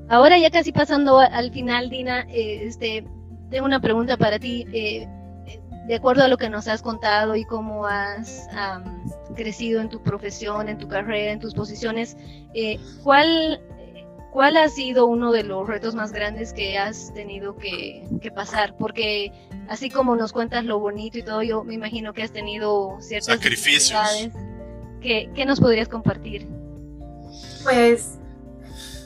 Ahora 0.09 0.37
ya 0.37 0.49
casi 0.49 0.71
pasando 0.71 1.19
al 1.19 1.51
final, 1.51 1.89
Dina, 1.89 2.21
eh, 2.29 2.65
este, 2.65 3.05
tengo 3.49 3.65
una 3.65 3.79
pregunta 3.79 4.17
para 4.17 4.39
ti. 4.39 4.65
Eh, 4.73 5.07
de 5.89 5.95
acuerdo 5.95 6.23
a 6.23 6.27
lo 6.27 6.37
que 6.37 6.51
nos 6.51 6.67
has 6.67 6.83
contado 6.83 7.35
y 7.35 7.45
cómo 7.45 7.87
has 7.87 8.47
crecido 9.35 9.81
en 9.81 9.89
tu 9.89 10.03
profesión, 10.03 10.69
en 10.69 10.77
tu 10.77 10.87
carrera, 10.87 11.31
en 11.31 11.39
tus 11.39 11.55
posiciones, 11.55 12.15
eh, 12.53 12.79
¿cuál 13.03 13.59
¿Cuál 14.31 14.57
ha 14.57 14.69
sido 14.69 15.07
uno 15.07 15.31
de 15.31 15.41
los 15.41 15.67
retos 15.67 15.95
más 15.95 16.11
grandes 16.11 16.53
que 16.53 16.77
has 16.77 17.11
tenido 17.15 17.55
que, 17.55 18.07
pasar? 18.35 18.75
Porque 18.77 19.31
así 19.67 19.89
como 19.89 20.15
nos 20.15 20.31
cuentas 20.31 20.65
lo 20.65 20.77
bonito 20.77 21.17
y 21.17 21.23
todo, 21.23 21.41
yo 21.41 21.63
me 21.63 21.73
imagino 21.73 22.13
que 22.13 22.21
has 22.21 22.31
tenido 22.31 22.97
ciertas 22.99 23.33
sacrificios. 23.33 23.99
¿Qué, 25.01 25.31
¿Qué, 25.33 25.45
nos 25.47 25.59
podrías 25.59 25.87
compartir? 25.87 26.47
Pues, 27.63 28.19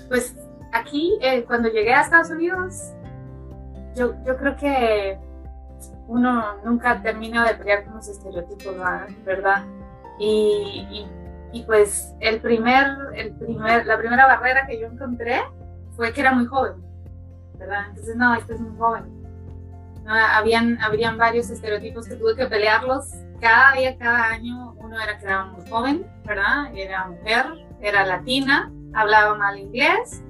pues 0.10 0.36
aquí, 0.74 1.18
eh, 1.22 1.46
cuando 1.48 1.70
llegué 1.70 1.94
a 1.94 2.02
Estados 2.02 2.30
Unidos, 2.30 2.92
yo, 3.96 4.16
yo 4.26 4.36
creo 4.36 4.58
que 4.58 5.18
uno 6.08 6.58
nunca 6.64 7.02
termina 7.02 7.48
de 7.48 7.56
pelear 7.56 7.86
con 7.86 7.96
los 7.96 8.08
estereotipos, 8.08 8.76
¿verdad? 9.26 9.64
Y, 10.20 11.08
pues 11.66 12.14
el 12.20 12.42
primer, 12.42 12.86
el 13.16 13.32
primer, 13.34 13.86
la 13.86 13.98
primera 13.98 14.26
barrera 14.26 14.66
que 14.68 14.80
yo 14.80 14.88
encontré 14.88 15.42
fue 15.96 16.12
que 16.12 16.22
era 16.22 16.34
muy 16.34 16.46
joven, 16.46 16.84
¿verdad? 17.58 17.86
Entonces, 17.90 18.16
no, 18.16 18.36
este 18.36 18.54
es 18.54 18.60
muy 18.60 18.78
joven. 18.78 19.06
No, 20.04 20.14
habían, 20.14 20.82
habrían 20.82 21.18
varios 21.18 21.50
estereotipos 21.50 22.08
que 22.08 22.16
tuve 22.16 22.36
que 22.36 22.48
pelearlos 22.48 23.12
cada 23.40 23.74
día, 23.74 23.98
cada 23.98 24.26
año. 24.26 24.74
Uno 24.74 25.00
era 25.00 25.18
que 25.18 25.26
era 25.26 25.46
muy 25.46 25.66
joven, 25.70 26.06
¿verdad? 26.26 26.76
Era 26.76 27.08
mujer, 27.08 27.46
era 27.82 28.06
latina, 28.06 28.72
hablaba 28.94 29.36
mal 29.36 29.58
inglés, 29.58 30.24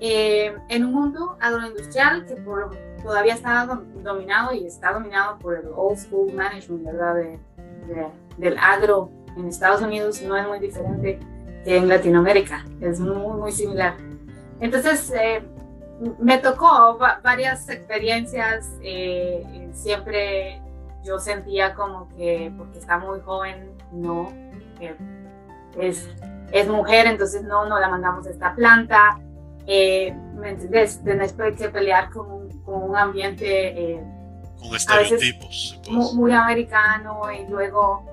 eh, 0.00 0.54
en 0.68 0.84
un 0.84 0.92
mundo 0.92 1.36
agroindustrial 1.40 2.26
que 2.26 2.34
por, 2.36 2.76
todavía 3.02 3.34
estaba 3.34 3.82
dominado 4.02 4.52
y 4.54 4.66
está 4.66 4.92
dominado 4.92 5.38
por 5.38 5.56
el 5.56 5.66
old 5.74 5.98
school 5.98 6.32
management, 6.32 6.84
¿verdad? 6.84 7.14
De, 7.14 7.38
del 8.38 8.56
agro 8.58 9.10
en 9.36 9.48
Estados 9.48 9.82
Unidos 9.82 10.22
no 10.22 10.36
es 10.36 10.46
muy 10.46 10.58
diferente 10.58 11.18
que 11.64 11.76
en 11.76 11.88
Latinoamérica, 11.88 12.64
es 12.80 13.00
muy, 13.00 13.38
muy 13.38 13.52
similar. 13.52 13.94
Entonces, 14.60 15.12
eh, 15.16 15.42
me 16.18 16.38
tocó 16.38 16.98
varias 17.22 17.68
experiencias, 17.68 18.70
eh, 18.82 19.68
siempre 19.72 20.60
yo 21.04 21.18
sentía 21.18 21.74
como 21.74 22.08
que 22.16 22.52
porque 22.56 22.78
está 22.78 22.98
muy 22.98 23.20
joven, 23.20 23.72
no, 23.92 24.28
es, 25.78 26.08
es 26.52 26.68
mujer, 26.68 27.06
entonces 27.06 27.42
no, 27.42 27.66
no 27.66 27.78
la 27.78 27.88
mandamos 27.88 28.26
a 28.26 28.30
esta 28.30 28.54
planta. 28.54 29.20
Eh, 29.66 30.14
¿Me 30.34 30.50
entiendes? 30.50 31.02
Tenés 31.04 31.32
que 31.32 31.68
pelear 31.68 32.10
con 32.10 32.30
un, 32.30 32.41
con 32.64 32.82
un 32.82 32.96
ambiente... 32.96 33.94
Eh, 33.94 34.04
con 34.58 34.76
estereotipos. 34.76 35.80
Muy, 35.90 36.14
muy, 36.14 36.32
americano 36.32 37.22
y 37.32 37.46
luego 37.48 38.04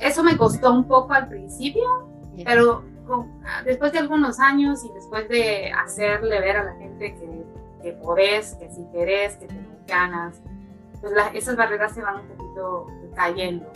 eso 0.00 0.22
me 0.22 0.36
costó 0.36 0.72
un 0.72 0.84
poco 0.84 1.14
al 1.14 1.28
principio, 1.28 2.08
pero 2.44 2.84
después 3.64 3.92
de 3.92 3.98
algunos 3.98 4.40
años 4.40 4.84
y 4.84 4.92
después 4.92 5.28
de 5.28 5.72
hacerle 5.72 6.40
ver 6.40 6.58
a 6.58 6.64
la 6.64 6.74
gente 6.74 7.14
que, 7.14 7.44
que 7.82 7.92
podés, 7.92 8.54
que 8.54 8.70
si 8.70 8.84
querés, 8.92 9.36
que 9.36 9.46
tenés 9.46 9.86
ganas, 9.86 10.40
pues 11.00 11.12
esas 11.34 11.56
barreras 11.56 11.92
se 11.92 12.02
van 12.02 12.16
un 12.16 12.28
poquito 12.28 12.86
cayendo. 13.14 13.70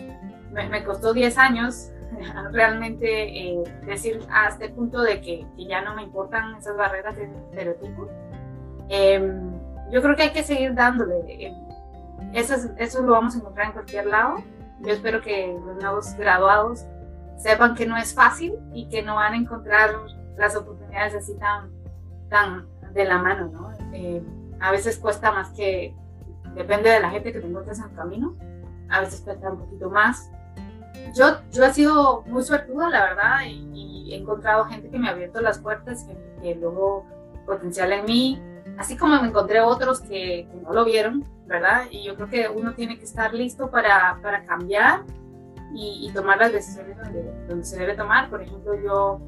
Me, 0.51 0.83
costó 0.85 1.13
10 1.13 1.37
años 1.39 1.91
realmente 2.53 3.51
eh, 3.51 3.63
decir 3.85 4.21
hasta 4.31 4.65
el 4.65 4.73
punto 4.73 5.03
de 5.03 5.21
que, 5.21 5.47
que, 5.57 5.67
ya 5.67 5.83
no 5.83 5.95
me 5.95 6.03
importan 6.03 6.57
esas 6.57 6.77
barreras 6.77 7.17
de 7.17 7.25
estereotipo. 7.25 8.09
Em, 8.89 9.48
yo 9.91 10.03
creo 10.03 10.17
que 10.17 10.23
hay 10.23 10.33
que 10.33 10.43
seguir 10.43 10.75
dándole. 10.75 11.21
Eh, 11.29 11.55
eso, 12.35 12.55
eso 12.77 13.03
lo 13.03 13.13
vamos 13.13 13.35
a 13.35 13.39
encontrar 13.39 13.67
en 13.67 13.73
cualquier 13.73 14.07
lado 14.07 14.37
yo 14.81 14.93
espero 14.93 15.21
que 15.21 15.59
los 15.65 15.77
nuevos 15.77 16.15
graduados 16.17 16.85
sepan 17.37 17.75
que 17.75 17.87
no 17.87 17.97
es 17.97 18.15
fácil 18.15 18.55
y 18.73 18.89
que 18.89 19.03
no 19.03 19.17
van 19.17 19.33
a 19.35 19.37
encontrar 19.37 19.91
las 20.37 20.57
oportunidades 20.57 21.15
así 21.15 21.35
tan, 21.35 21.71
tan 22.29 22.67
de 22.93 23.05
la 23.05 23.19
mano, 23.19 23.49
¿no? 23.49 23.73
Eh, 23.93 24.23
a 24.61 24.71
veces 24.71 24.99
cuesta 24.99 25.33
más 25.33 25.51
que, 25.51 25.95
depende 26.55 26.91
de 26.91 27.01
la 27.01 27.11
gente 27.11 27.33
que 27.33 27.41
te 27.41 27.47
encuentres 27.47 27.79
en 27.79 27.87
el 27.87 27.97
camino, 27.97 28.37
a 28.89 29.01
veces 29.01 29.21
cuesta 29.21 29.51
un 29.51 29.59
poquito 29.59 29.91
más. 29.91 30.31
Yo, 31.17 31.39
yo 31.53 31.65
he 31.65 31.73
sido 31.73 32.23
muy 32.27 32.43
suertuda, 32.43 32.89
la 32.89 33.03
verdad, 33.03 33.41
y, 33.47 33.89
he 34.11 34.17
encontrado 34.17 34.65
gente 34.65 34.89
que 34.89 34.99
me 34.99 35.09
ha 35.09 35.11
abierto 35.11 35.43
las 35.43 35.59
puertas, 35.59 36.07
gente 36.07 36.35
que 36.41 36.55
luego 36.55 37.05
potencial 37.45 37.93
en 37.93 38.07
mí, 38.07 38.43
así 38.79 38.97
como 38.97 39.21
me 39.21 39.29
encontré 39.29 39.61
otros 39.61 40.01
que, 40.01 40.49
que 40.51 40.61
no 40.63 40.73
lo 40.73 40.85
vieron, 40.85 41.25
¿verdad? 41.47 41.85
Y 41.91 42.05
yo 42.05 42.15
creo 42.15 42.29
que 42.29 42.49
uno 42.49 42.75
tiene 42.75 42.99
que 42.99 43.05
estar 43.05 43.35
listo 43.35 43.71
para, 43.71 44.19
para 44.23 44.45
cambiar 44.45 45.03
y, 45.75 46.11
tomar 46.15 46.39
las 46.39 46.53
decisiones 46.53 46.97
donde, 46.97 47.23
donde, 47.47 47.65
se 47.65 47.79
debe 47.79 47.95
tomar. 47.95 48.31
Por 48.31 48.43
ejemplo, 48.43 48.75
yo 48.75 49.21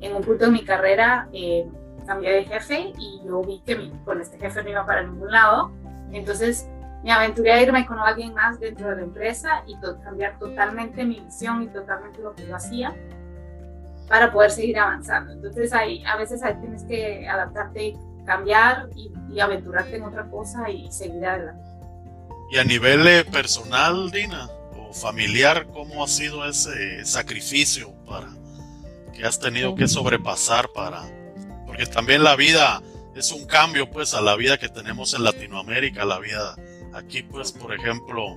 en 0.00 0.14
un 0.14 0.22
punto 0.22 0.44
de 0.46 0.50
mi 0.50 0.64
carrera 0.64 1.28
eh, 1.32 1.66
cambié 2.06 2.32
de 2.32 2.44
jefe 2.44 2.92
y 2.98 3.22
yo 3.24 3.42
vi 3.42 3.60
que 3.64 3.90
con 4.04 4.20
este 4.20 4.38
jefe 4.38 4.62
no 4.62 4.70
iba 4.70 4.84
para 4.84 5.02
ningún 5.02 5.30
lado. 5.30 5.70
Entonces 6.12 6.68
me 7.02 7.12
aventuré 7.12 7.52
a 7.52 7.62
irme 7.62 7.86
con 7.86 7.98
alguien 7.98 8.34
más 8.34 8.60
dentro 8.60 8.90
de 8.90 8.96
la 8.96 9.02
empresa 9.02 9.62
y 9.66 9.76
cambiar 10.02 10.38
totalmente 10.38 11.04
mi 11.04 11.20
visión 11.20 11.62
y 11.62 11.68
totalmente 11.68 12.20
lo 12.20 12.34
que 12.34 12.46
yo 12.46 12.56
hacía 12.56 12.94
para 14.08 14.32
poder 14.32 14.50
seguir 14.50 14.78
avanzando. 14.78 15.32
Entonces 15.32 15.72
ahí, 15.72 16.04
a 16.04 16.16
veces 16.16 16.42
ahí 16.42 16.56
tienes 16.60 16.84
que 16.84 17.28
adaptarte, 17.28 17.96
cambiar 18.30 18.88
y, 18.94 19.10
aventurarte 19.40 19.96
en 19.96 20.04
otra 20.04 20.28
cosa 20.28 20.70
y 20.70 20.90
seguir 20.92 21.24
adelante. 21.24 21.64
Y 22.50 22.58
a 22.58 22.64
nivel 22.64 23.06
eh, 23.06 23.24
personal, 23.24 24.10
Dina, 24.10 24.48
o 24.76 24.92
familiar, 24.92 25.66
¿cómo 25.72 26.04
ha 26.04 26.08
sido 26.08 26.44
ese 26.44 27.04
sacrificio 27.04 27.92
para 28.06 28.28
que 29.14 29.24
has 29.24 29.38
tenido 29.38 29.74
que 29.74 29.88
sobrepasar 29.88 30.68
para... 30.72 31.02
Porque 31.66 31.86
también 31.86 32.22
la 32.24 32.36
vida 32.36 32.82
es 33.14 33.32
un 33.32 33.46
cambio 33.46 33.88
pues 33.90 34.14
a 34.14 34.20
la 34.20 34.36
vida 34.36 34.58
que 34.58 34.68
tenemos 34.68 35.14
en 35.14 35.24
Latinoamérica, 35.24 36.04
la 36.04 36.18
vida 36.18 36.56
aquí 36.92 37.22
pues 37.22 37.52
por 37.52 37.72
ejemplo, 37.74 38.36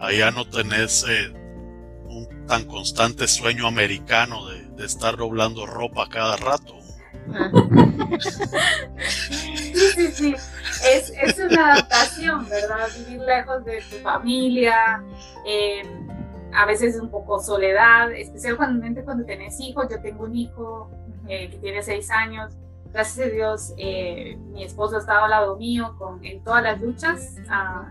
allá 0.00 0.30
no 0.30 0.48
tenés 0.48 1.04
eh, 1.08 1.32
un 2.06 2.46
tan 2.46 2.64
constante 2.64 3.28
sueño 3.28 3.66
americano 3.66 4.46
de 4.46 4.68
de 4.78 4.86
estar 4.86 5.16
doblando 5.16 5.66
ropa 5.66 6.08
cada 6.08 6.36
rato. 6.36 6.77
Sí, 9.08 9.72
sí, 9.94 10.06
sí. 10.12 10.34
Es, 10.92 11.10
es, 11.10 11.38
una 11.38 11.72
adaptación, 11.72 12.48
¿verdad? 12.48 12.88
Vivir 12.98 13.20
lejos 13.22 13.64
de 13.64 13.82
tu 13.90 13.96
familia, 13.96 15.02
eh, 15.46 15.82
a 16.52 16.66
veces 16.66 17.00
un 17.00 17.10
poco 17.10 17.40
soledad, 17.40 18.12
especialmente 18.12 19.02
cuando 19.04 19.24
tienes 19.24 19.58
hijos. 19.60 19.86
Yo 19.90 20.00
tengo 20.00 20.24
un 20.24 20.36
hijo 20.36 20.90
eh, 21.26 21.50
que 21.50 21.58
tiene 21.58 21.82
seis 21.82 22.10
años. 22.10 22.54
Gracias 22.92 23.26
a 23.26 23.30
Dios, 23.30 23.74
eh, 23.76 24.38
mi 24.52 24.64
esposo 24.64 24.96
ha 24.96 25.00
estado 25.00 25.24
al 25.24 25.30
lado 25.30 25.56
mío 25.56 25.94
con, 25.98 26.24
en 26.24 26.42
todas 26.42 26.62
las 26.62 26.80
luchas. 26.80 27.36
Ah, 27.48 27.90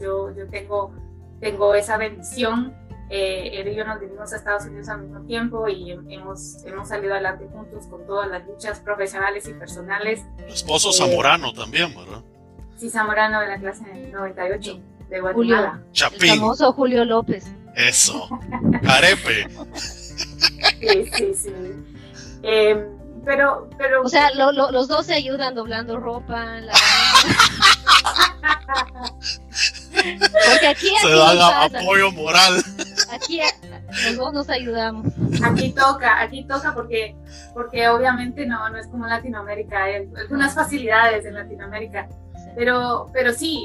yo, 0.00 0.34
yo 0.34 0.48
tengo, 0.48 0.92
tengo 1.40 1.74
esa 1.74 1.96
bendición 1.96 2.72
eh, 3.14 3.60
él 3.60 3.68
y 3.68 3.74
yo 3.74 3.84
nos 3.84 4.00
vinimos 4.00 4.32
a 4.32 4.36
Estados 4.36 4.64
Unidos 4.64 4.88
al 4.88 5.02
mismo 5.02 5.20
tiempo 5.26 5.68
y 5.68 5.90
hemos, 5.90 6.64
hemos 6.64 6.88
salido 6.88 7.12
adelante 7.12 7.46
juntos 7.52 7.86
con 7.86 8.06
todas 8.06 8.26
las 8.30 8.46
luchas 8.46 8.80
profesionales 8.80 9.46
y 9.46 9.52
personales. 9.52 10.22
esposo 10.48 10.88
eh, 10.88 10.92
Zamorano 10.94 11.52
también, 11.52 11.94
¿verdad? 11.94 12.22
Sí, 12.78 12.88
Zamorano 12.88 13.40
de 13.40 13.48
la 13.48 13.58
clase 13.58 13.84
98 14.10 14.80
de 15.10 15.20
Guatemala. 15.20 15.82
Chapín. 15.92 16.22
El 16.22 16.38
famoso 16.38 16.72
Julio 16.72 17.04
López. 17.04 17.52
Eso. 17.76 18.30
Carepe. 18.82 19.46
sí, 20.80 21.04
sí, 21.12 21.34
sí. 21.34 21.52
Em, 22.42 22.86
pero, 23.26 23.68
pero... 23.76 24.04
O 24.04 24.08
sea, 24.08 24.30
los 24.32 24.88
dos 24.88 25.04
se 25.04 25.12
ayudan 25.12 25.54
doblando 25.54 26.00
ropa. 26.00 26.62
La... 26.62 26.72
Porque 30.50 30.66
aquí, 30.66 30.88
se 31.00 31.10
dan 31.10 31.38
apoyo 31.40 32.10
moral. 32.12 32.62
Aquí 33.10 33.40
los 34.04 34.16
dos 34.16 34.32
nos 34.32 34.50
ayudamos. 34.50 35.06
Aquí 35.44 35.72
toca, 35.72 36.20
aquí 36.20 36.44
toca 36.44 36.74
porque, 36.74 37.14
porque 37.54 37.88
obviamente 37.88 38.46
no, 38.46 38.68
no 38.70 38.78
es 38.78 38.86
como 38.86 39.06
Latinoamérica, 39.06 39.84
hay 39.84 40.08
algunas 40.16 40.54
facilidades 40.54 41.24
en 41.24 41.34
Latinoamérica, 41.34 42.08
pero, 42.56 43.10
pero 43.12 43.32
sí, 43.32 43.62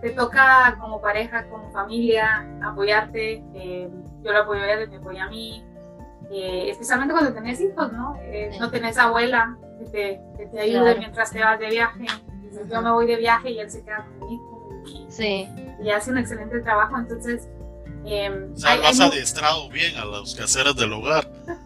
te 0.00 0.10
toca 0.10 0.76
como 0.80 1.00
pareja, 1.00 1.46
como 1.48 1.70
familia, 1.70 2.46
apoyarte. 2.62 3.44
Eh, 3.54 3.88
yo 4.22 4.32
lo 4.32 4.38
apoyo 4.38 4.62
a 4.62 4.72
él, 4.72 4.90
me 4.90 4.96
apoya 4.96 5.24
a 5.24 5.28
mí, 5.28 5.64
eh, 6.30 6.68
especialmente 6.70 7.12
cuando 7.12 7.32
tenés 7.32 7.60
hijos, 7.60 7.92
¿no? 7.92 8.16
Eh, 8.22 8.50
no 8.58 8.70
tenés 8.70 8.98
abuela 8.98 9.56
que 9.78 9.84
te, 9.86 10.20
que 10.36 10.46
te 10.46 10.60
ayude 10.60 10.96
mientras 10.98 11.30
te 11.30 11.40
vas 11.40 11.58
de 11.58 11.68
viaje. 11.68 12.06
yo 12.70 12.82
me 12.82 12.90
voy 12.90 13.06
de 13.06 13.16
viaje 13.16 13.50
y 13.50 13.60
él 13.60 13.70
se 13.70 13.82
queda 13.82 14.06
conmigo. 14.18 14.49
Y, 14.86 15.06
sí. 15.08 15.48
y 15.82 15.90
hace 15.90 16.10
un 16.10 16.18
excelente 16.18 16.60
trabajo, 16.60 16.98
entonces 16.98 17.48
eh, 18.06 18.30
o 18.54 18.58
sea, 18.58 18.72
has 18.88 19.00
adiestrado 19.00 19.68
bien 19.68 19.96
a 19.96 20.04
los 20.04 20.34
quehaceres 20.34 20.76
del 20.76 20.92
hogar. 20.92 21.30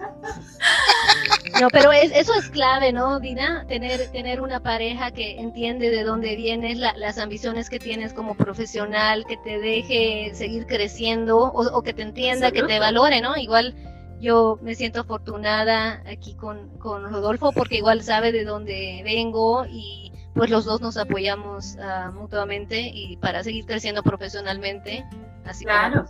No, 1.60 1.68
pero 1.70 1.92
eso 1.92 2.34
es 2.34 2.50
clave, 2.50 2.92
¿no, 2.92 3.20
Dina? 3.20 3.64
Tener, 3.68 4.10
tener 4.10 4.40
una 4.40 4.60
pareja 4.60 5.12
que 5.12 5.38
entiende 5.38 5.90
de 5.90 6.02
dónde 6.02 6.34
vienes, 6.34 6.78
las 6.78 7.18
ambiciones 7.18 7.70
que 7.70 7.78
tienes 7.78 8.12
como 8.12 8.34
profesional, 8.34 9.24
que 9.26 9.36
te 9.36 9.60
deje 9.60 10.32
seguir 10.34 10.66
creciendo 10.66 11.38
o, 11.38 11.82
que 11.82 11.92
te 11.92 12.02
entienda, 12.02 12.50
que 12.50 12.64
te 12.64 12.80
valore, 12.80 13.20
¿no? 13.20 13.36
Igual 13.36 13.74
yo 14.20 14.58
me 14.62 14.74
siento 14.74 15.00
afortunada 15.00 16.02
aquí 16.06 16.34
con, 16.34 16.70
con 16.78 17.04
Rodolfo 17.04 17.52
porque 17.52 17.76
igual 17.76 18.02
sabe 18.02 18.32
de 18.32 18.44
dónde 18.44 19.02
vengo 19.04 19.64
y 19.66 20.03
pues 20.34 20.50
los 20.50 20.64
dos 20.64 20.80
nos 20.80 20.96
apoyamos 20.96 21.76
uh, 21.76 22.10
mutuamente 22.12 22.80
y 22.80 23.16
para 23.18 23.44
seguir 23.44 23.66
creciendo 23.66 24.02
profesionalmente 24.02 25.04
Así 25.46 25.64
claro. 25.64 26.04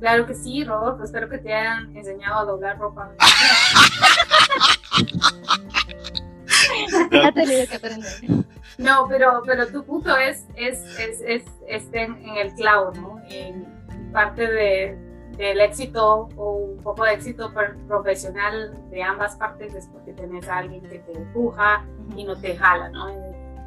Claro 0.00 0.26
que 0.26 0.34
sí, 0.34 0.64
Rodolfo. 0.64 1.04
Espero 1.04 1.28
que 1.28 1.38
te 1.38 1.52
hayan 1.52 1.94
enseñado 1.96 2.38
a 2.38 2.44
doblar 2.44 2.78
ropa. 2.78 3.10
ha 7.24 7.32
tenido 7.32 7.66
que 7.66 7.74
aprender. 7.74 8.12
No, 8.78 9.06
pero, 9.08 9.42
pero 9.44 9.66
tu 9.66 9.84
punto 9.84 10.16
es, 10.16 10.46
es, 10.54 10.84
es, 10.98 11.20
es, 11.20 11.42
es 11.66 11.88
en, 11.92 12.16
el 12.36 12.54
clavo, 12.54 12.92
¿no? 12.94 13.20
En 13.28 13.66
parte 14.12 14.46
de, 14.46 14.96
del 15.38 15.60
éxito 15.60 16.28
o 16.36 16.52
un 16.56 16.82
poco 16.82 17.04
de 17.04 17.12
éxito 17.12 17.52
profesional 17.86 18.76
de 18.90 19.02
ambas 19.02 19.36
partes 19.36 19.72
es 19.72 19.86
porque 19.86 20.12
tienes 20.12 20.48
a 20.48 20.58
alguien 20.58 20.82
que 20.82 20.98
te 20.98 21.12
empuja 21.12 21.84
y 22.16 22.24
no 22.24 22.36
te 22.36 22.56
jala, 22.56 22.88
¿no? 22.88 23.06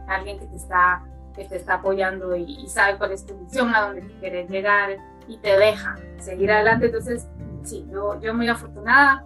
Alguien 0.07 0.37
que 0.37 0.45
te 0.47 0.57
está 0.57 1.01
que 1.33 1.45
te 1.45 1.55
está 1.55 1.75
apoyando 1.75 2.35
y, 2.35 2.67
sabe 2.67 2.97
cuál 2.97 3.13
es 3.13 3.25
tu 3.25 3.33
misión, 3.35 3.73
a 3.73 3.87
dónde 3.87 4.01
quieres 4.19 4.49
llegar 4.49 4.97
y 5.29 5.37
te 5.37 5.57
deja 5.57 5.95
seguir 6.19 6.51
adelante. 6.51 6.87
Entonces, 6.87 7.25
sí, 7.63 7.87
yo, 7.89 8.19
yo 8.19 8.33
muy 8.33 8.49
afortunada. 8.49 9.25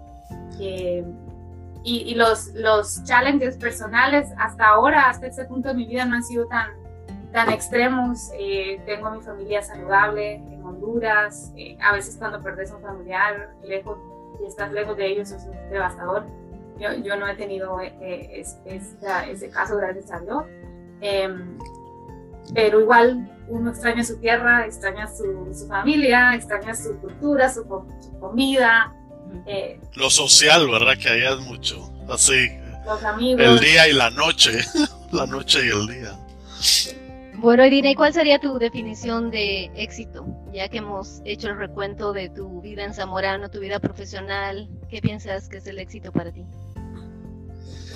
y, 0.59 1.03
y, 1.83 2.13
los, 2.13 2.53
los 2.53 3.03
challenges 3.05 3.57
personales 3.57 4.29
hasta 4.37 4.67
ahora, 4.67 5.09
hasta 5.09 5.25
este 5.27 5.45
punto 5.45 5.69
de 5.69 5.73
mi 5.73 5.87
vida, 5.87 6.05
no 6.05 6.15
han 6.15 6.23
sido 6.23 6.45
tan, 6.47 6.69
tan 7.35 7.51
extremos. 7.51 8.31
Eh, 8.39 8.81
tengo 8.85 9.07
a 9.07 9.11
mi 9.11 9.21
familia 9.21 9.61
saludable 9.61 10.35
en 10.35 10.63
Honduras. 10.63 11.51
Eh, 11.57 11.77
a 11.81 11.93
veces 11.93 12.15
cuando 12.17 12.41
perdes 12.41 12.71
un 12.71 12.81
familiar 12.81 13.53
lejos 13.61 13.97
y 14.41 14.47
estás 14.47 14.71
lejos 14.71 14.95
de 14.95 15.05
ellos 15.05 15.31
es 15.31 15.45
devastador. 15.69 16.25
Yo, 16.79 16.93
yo 16.93 17.17
no 17.17 17.27
he 17.27 17.35
tenido 17.35 17.81
eh, 17.81 18.41
ese 18.65 19.49
caso, 19.49 19.75
gracias 19.75 20.11
a 20.11 20.19
Dios. 20.21 20.43
Em, 21.01 21.57
pero 22.53 22.79
igual 22.79 23.29
uno 23.49 23.69
extraña 23.71 24.03
su 24.05 24.17
tierra, 24.17 24.65
extraña 24.65 25.05
su, 25.07 25.53
su 25.53 25.67
familia, 25.67 26.35
extraña 26.35 26.73
su 26.73 26.97
cultura, 27.01 27.53
su, 27.53 27.67
comida. 28.17 28.93
Eh, 29.45 29.77
Lo 29.95 30.09
social, 30.09 30.69
¿verdad? 30.69 30.93
Que 30.97 31.09
hay 31.09 31.25
es 31.25 31.39
mucho. 31.41 31.91
Así. 32.09 32.47
Los 32.85 33.03
amigos. 33.03 33.41
El 33.41 33.59
día 33.59 33.89
y 33.89 33.93
la 33.93 34.09
noche. 34.11 34.59
la 35.11 35.25
noche 35.25 35.59
y 35.65 35.69
el 35.69 35.87
día. 35.87 36.17
Bueno, 37.45 37.63
Irina, 37.63 37.91
¿y 37.91 37.95
cuál 37.95 38.11
sería 38.11 38.39
tu 38.39 38.57
definición 38.57 39.29
de 39.29 39.65
éxito? 39.75 40.25
Ya 40.51 40.67
que 40.67 40.79
hemos 40.79 41.21
hecho 41.25 41.49
el 41.49 41.57
recuento 41.59 42.11
de 42.11 42.27
tu 42.27 42.59
vida 42.59 42.83
en 42.83 42.91
Zamorano, 42.91 43.51
tu 43.51 43.59
vida 43.59 43.79
profesional, 43.79 44.67
¿qué 44.89 44.99
piensas 44.99 45.47
que 45.47 45.57
es 45.57 45.67
el 45.67 45.77
éxito 45.77 46.11
para 46.11 46.31
ti? 46.31 46.43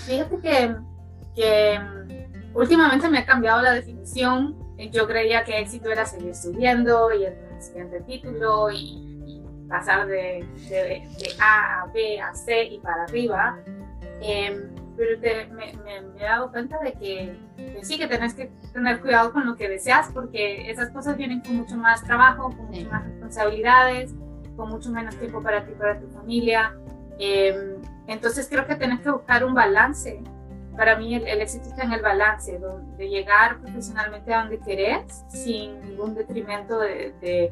Fíjate 0.06 0.38
que, 0.40 0.76
que 1.34 1.80
Últimamente 2.54 3.10
me 3.10 3.18
ha 3.18 3.26
cambiado 3.26 3.64
la 3.64 3.74
definición. 3.74 4.56
Yo 4.92 5.08
creía 5.08 5.44
que 5.44 5.58
éxito 5.58 5.90
era 5.90 6.06
seguir 6.06 6.36
subiendo 6.36 7.12
y 7.12 7.26
el 7.26 7.34
siguiente 7.58 8.02
título 8.02 8.70
y, 8.70 9.42
pasar 9.68 10.06
de, 10.06 10.46
de, 10.70 11.02
A 11.40 11.82
a 11.82 11.86
B 11.88 12.22
a 12.22 12.36
C 12.36 12.66
y 12.66 12.80
para 12.82 13.06
arriba. 13.06 13.58
Em, 14.22 14.79
pero 15.00 15.18
me, 15.54 15.72
he 16.18 16.24
dado 16.24 16.52
cuenta 16.52 16.78
de 16.80 16.92
que, 16.92 17.40
sí 17.84 17.98
que 17.98 18.06
tenés 18.06 18.34
que 18.34 18.52
tener 18.74 19.00
cuidado 19.00 19.32
con 19.32 19.46
lo 19.46 19.56
que 19.56 19.70
deseas 19.70 20.10
porque 20.14 20.70
esas 20.70 20.90
cosas 20.90 21.16
vienen 21.16 21.40
con 21.40 21.56
mucho 21.56 21.78
más 21.78 22.04
trabajo, 22.04 22.50
con 22.50 22.66
muchas 22.66 22.92
más 22.92 23.06
responsabilidades, 23.06 24.14
con 24.58 24.70
mucho 24.70 24.90
menos 24.90 25.16
tiempo 25.16 25.42
para 25.42 25.64
ti, 25.66 25.72
para 25.80 25.98
tu 26.02 26.08
familia. 26.10 26.76
Em, 27.18 27.82
entonces 28.08 28.50
creo 28.50 28.68
que 28.68 28.76
tenés 28.76 29.00
que 29.00 29.10
buscar 29.10 29.46
un 29.46 29.54
balance. 29.54 30.22
Para 30.76 30.98
mí 30.98 31.16
el, 31.16 31.42
éxito 31.42 31.70
está 31.70 31.84
en 31.84 31.94
el 31.94 32.02
balance, 32.02 32.60
de 32.98 33.10
llegar 33.10 33.58
profesionalmente 33.62 34.34
a 34.34 34.42
donde 34.42 34.60
querés 34.60 35.24
sin 35.30 35.80
ningún 35.82 36.14
detrimento 36.14 36.78
de, 36.78 37.14
de, 37.22 37.50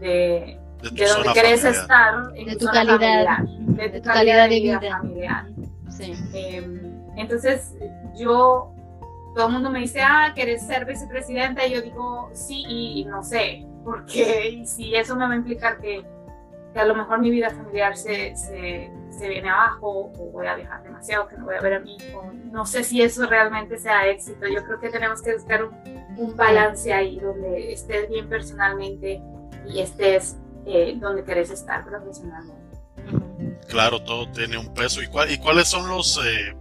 de, 0.00 0.58
de 0.90 1.06
donde 1.06 1.32
querés 1.32 1.64
estar, 1.64 2.32
en 2.34 2.46
de 2.46 2.56
tu, 2.56 2.66
calidad, 2.66 3.38
de 3.38 4.00
tu 4.00 4.08
calidad, 4.08 4.48
de 4.48 4.60
vida, 4.60 4.80
familiar. 4.80 5.46
Sí. 5.96 6.14
Em, 6.32 6.92
entonces 7.16 7.74
yo, 8.14 8.72
todo 9.34 9.46
el 9.46 9.52
mundo 9.52 9.70
me 9.70 9.80
dice, 9.80 10.00
ah, 10.02 10.32
¿querés 10.34 10.66
ser 10.66 10.84
vicepresidenta? 10.84 11.66
Y 11.66 11.74
yo 11.74 11.82
digo, 11.82 12.30
sí, 12.32 12.64
y, 12.68 13.04
no 13.04 13.22
sé, 13.22 13.66
porque 13.84 14.62
si 14.66 14.94
eso 14.94 15.16
me 15.16 15.26
va 15.26 15.32
a 15.32 15.36
implicar 15.36 15.78
que, 15.80 16.04
que 16.72 16.80
a 16.80 16.84
lo 16.84 16.94
mejor 16.94 17.20
mi 17.20 17.30
vida 17.30 17.50
familiar 17.50 17.96
se, 17.96 18.34
se 18.36 18.90
se 19.12 19.28
viene 19.28 19.50
abajo 19.50 20.10
o 20.18 20.30
voy 20.30 20.46
a 20.46 20.56
viajar 20.56 20.82
demasiado, 20.82 21.28
que 21.28 21.36
no 21.36 21.44
voy 21.44 21.54
a 21.54 21.60
ver 21.60 21.74
a 21.74 21.80
mi 21.80 21.96
hijo. 21.96 22.32
No 22.50 22.64
sé 22.64 22.82
si 22.82 23.02
eso 23.02 23.26
realmente 23.26 23.78
sea 23.78 24.08
éxito. 24.08 24.46
Yo 24.48 24.64
creo 24.64 24.80
que 24.80 24.90
tenemos 24.90 25.22
que 25.22 25.34
buscar 25.34 25.64
un, 25.64 25.74
un 26.16 26.36
balance 26.36 26.92
ahí 26.92 27.20
donde 27.20 27.72
estés 27.72 28.08
bien 28.08 28.28
personalmente 28.28 29.22
y 29.68 29.80
estés 29.80 30.38
eh, 30.66 30.96
donde 30.98 31.24
querés 31.24 31.50
estar 31.50 31.84
profesionalmente. 31.84 32.61
Claro, 33.72 34.02
todo 34.02 34.28
tiene 34.28 34.58
un 34.58 34.74
peso. 34.74 35.00
¿Y, 35.00 35.06
y 35.32 35.38
cuáles 35.38 35.66
son 35.66 35.88
los 35.88 36.20
eh, 36.22 36.54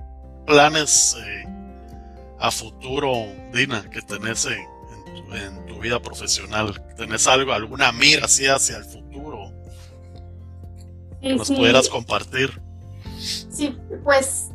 planes 0.47 1.18
eh, 1.22 1.43
a 2.39 2.49
futuro, 2.49 3.12
Dina, 3.53 3.84
que 3.89 4.01
tenés 4.01 4.47
en, 4.47 5.66
tu, 5.66 5.78
vida 5.82 6.01
profesional? 6.01 6.82
¿Tenés 6.95 7.28
algo, 7.28 7.51
alguna 7.51 7.91
mira 7.91 8.26
así 8.26 8.47
hacia 8.47 8.78
el 8.78 8.86
futuro? 8.86 9.51
que 11.22 11.36
nos 11.36 11.49
pudieras 11.49 11.89
compartir. 11.89 12.62
Sí, 13.20 13.78
pues 14.05 14.51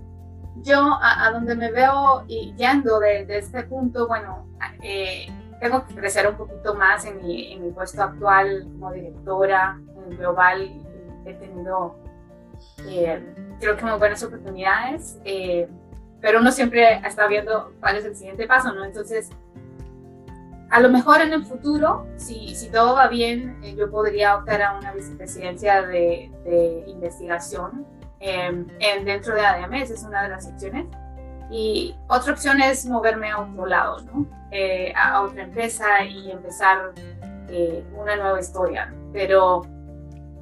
yo 0.62 0.98
a, 1.02 1.30
donde 1.32 1.56
me 1.56 1.70
veo 1.70 2.24
yendo 2.26 3.00
de, 3.00 3.26
este 3.36 3.64
punto, 3.64 4.08
bueno, 4.08 4.48
eh, 4.82 5.26
tengo 5.60 5.86
que 5.86 5.94
crecer 5.94 6.26
un 6.26 6.38
poquito 6.38 6.74
más 6.74 7.04
en 7.04 7.18
mi, 7.22 7.52
en 7.52 7.66
mi 7.66 7.70
puesto 7.70 8.02
actual 8.02 8.62
como 8.72 8.92
directora 8.92 9.78
en 10.08 10.16
global. 10.16 10.82
He 11.26 11.34
tenido, 11.34 12.05
eh, 12.88 13.22
creo 13.60 13.76
que 13.76 13.84
muy 13.84 13.98
buenas 13.98 14.22
oportunidades, 14.22 15.18
eh, 15.24 15.68
pero 16.20 16.40
uno 16.40 16.50
siempre 16.50 17.00
está 17.06 17.26
viendo 17.26 17.72
cuál 17.80 17.96
es 17.96 18.04
el 18.04 18.16
siguiente 18.16 18.46
paso, 18.46 18.72
¿no? 18.72 18.84
Entonces, 18.84 19.30
a 20.70 20.80
lo 20.80 20.88
mejor 20.88 21.20
en 21.20 21.32
el 21.32 21.44
futuro, 21.44 22.06
si, 22.16 22.54
si 22.54 22.70
todo 22.70 22.94
va 22.94 23.08
bien, 23.08 23.60
yo 23.76 23.90
podría 23.90 24.36
optar 24.36 24.62
a 24.62 24.76
una 24.76 24.92
vicepresidencia 24.92 25.82
de, 25.82 26.30
de 26.44 26.84
investigación 26.88 27.86
en, 28.20 29.04
dentro 29.04 29.34
de 29.34 29.40
ADMS, 29.44 29.90
es 29.90 30.02
una 30.02 30.22
de 30.22 30.28
las 30.30 30.46
opciones. 30.46 30.86
Y 31.50 31.94
otra 32.08 32.32
opción 32.32 32.60
es 32.60 32.86
moverme 32.86 33.30
a 33.30 33.40
otro 33.40 33.66
lado, 33.66 34.00
¿no? 34.00 34.26
Eh, 34.50 34.92
a 34.96 35.22
otra 35.22 35.44
empresa 35.44 36.02
y 36.04 36.30
empezar 36.30 36.92
eh, 37.48 37.84
una 37.96 38.16
nueva 38.16 38.40
historia. 38.40 38.92
Pero, 39.12 39.62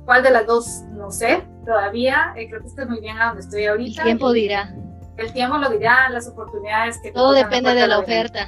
¿cuál 0.05 0.22
de 0.22 0.30
las 0.30 0.46
dos? 0.46 0.82
No 0.92 1.11
sé 1.11 1.44
todavía. 1.64 2.34
Eh, 2.36 2.48
creo 2.48 2.61
que 2.61 2.68
estoy 2.68 2.86
muy 2.86 3.00
bien 3.00 3.18
a 3.18 3.28
donde 3.28 3.42
estoy 3.42 3.66
ahorita. 3.66 4.02
El 4.02 4.07
tiempo 4.07 4.32
dirá. 4.32 4.74
El 5.16 5.32
tiempo 5.32 5.59
lo 5.59 5.70
dirá, 5.70 6.09
las 6.11 6.26
oportunidades 6.26 6.98
que... 6.98 7.12
Todo 7.12 7.32
depende 7.32 7.74
de 7.74 7.86
la 7.86 8.00
oferta. 8.00 8.46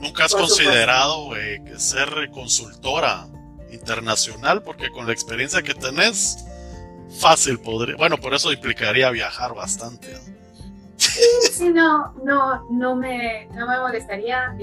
¿Nunca 0.00 0.24
has 0.24 0.34
considerado 0.34 1.30
ser 1.76 2.08
consultora 2.30 3.26
internacional? 3.70 4.62
Porque 4.62 4.90
con 4.90 5.06
la 5.06 5.12
experiencia 5.12 5.62
que 5.62 5.74
tenés, 5.74 6.44
fácil 7.20 7.58
podría. 7.60 7.96
Bueno, 7.96 8.18
por 8.18 8.34
eso 8.34 8.52
implicaría 8.52 9.10
viajar 9.10 9.54
bastante. 9.54 10.14
Sí, 10.96 11.70
no, 11.70 12.12
no, 12.24 12.68
no 12.70 12.96
me, 12.96 13.46
no 13.54 13.66
me 13.66 13.78
molestaría. 13.78 14.54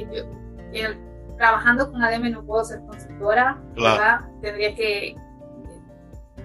trabajando 1.37 1.91
con 1.91 2.03
ADM 2.03 2.31
no 2.31 2.45
puedo 2.45 2.63
ser 2.65 2.81
consultora, 2.81 3.57
Tendría 4.41 4.75
que 4.75 5.15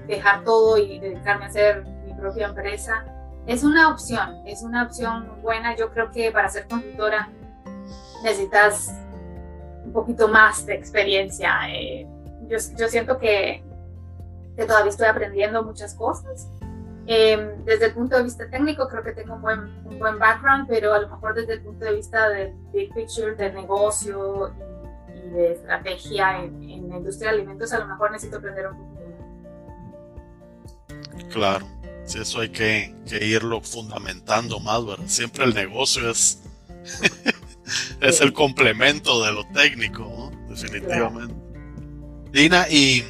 dejar 0.06 0.44
todo 0.44 0.78
y 0.78 0.98
dedicarme 0.98 1.44
a 1.44 1.48
hacer 1.48 1.84
mi 2.06 2.14
propia 2.14 2.46
empresa. 2.46 3.04
Es 3.46 3.62
una 3.62 3.88
opción, 3.90 4.42
es 4.46 4.62
una 4.62 4.84
opción 4.84 5.42
buena. 5.42 5.76
Yo 5.76 5.90
creo 5.90 6.10
que 6.10 6.30
para 6.30 6.48
ser 6.48 6.66
consultora 6.66 7.30
necesitas 8.22 8.94
un 9.84 9.92
poquito 9.92 10.28
más 10.28 10.64
de 10.66 10.74
experiencia. 10.74 11.52
Eh, 11.70 12.06
yo, 12.48 12.56
yo 12.76 12.88
siento 12.88 13.18
que 13.18 13.62
que 14.56 14.66
todavía 14.66 14.90
estoy 14.90 15.06
aprendiendo 15.06 15.62
muchas 15.62 15.94
cosas. 15.94 16.48
Em, 17.06 17.64
desde 17.64 17.86
el 17.86 17.92
punto 17.92 18.16
de 18.16 18.22
vista 18.22 18.48
técnico 18.48 18.88
creo 18.88 19.02
que 19.02 19.12
tengo 19.12 19.34
un 19.34 19.42
buen, 19.42 19.60
un 19.84 19.98
buen 19.98 20.18
background, 20.18 20.66
pero 20.68 20.94
a 20.94 21.00
lo 21.00 21.08
mejor 21.08 21.34
desde 21.34 21.54
el 21.54 21.60
punto 21.62 21.84
de 21.84 21.94
vista 21.96 22.30
del 22.30 22.54
big 22.72 22.94
picture, 22.94 23.34
del 23.34 23.54
negocio 23.54 24.54
y, 25.14 25.28
de 25.30 25.52
estrategia 25.52 26.42
en, 26.42 26.88
la 26.88 26.96
industria 26.96 27.30
de 27.30 27.36
alimentos, 27.38 27.72
a 27.72 27.80
lo 27.80 27.86
mejor 27.86 28.10
necesito 28.10 28.38
aprender 28.38 28.68
un 28.68 28.78
más. 28.78 28.93
Claro, 31.30 31.66
sí, 32.06 32.18
eso 32.20 32.40
hay 32.40 32.50
que, 32.50 32.94
que 33.08 33.24
irlo 33.24 33.60
fundamentando 33.60 34.60
más, 34.60 34.84
¿verdad? 34.84 35.06
Siempre 35.06 35.44
el 35.44 35.54
negocio 35.54 36.10
es, 36.10 36.42
es 38.00 38.20
el 38.20 38.32
complemento 38.32 39.24
de 39.24 39.32
lo 39.32 39.44
técnico, 39.48 40.30
definitivamente. 40.48 41.34
Dina, 42.32 42.68
y 42.68 43.04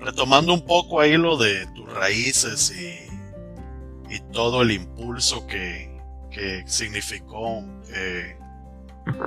retomando 0.00 0.52
un 0.52 0.64
poco 0.64 1.00
ahí 1.00 1.16
lo 1.16 1.36
de 1.36 1.66
tus 1.68 1.90
raíces 1.92 2.72
y, 2.72 3.10
todo 4.30 4.62
el 4.62 4.72
impulso 4.72 5.46
que, 5.46 5.90
significó 6.66 7.62
eh, 7.94 8.36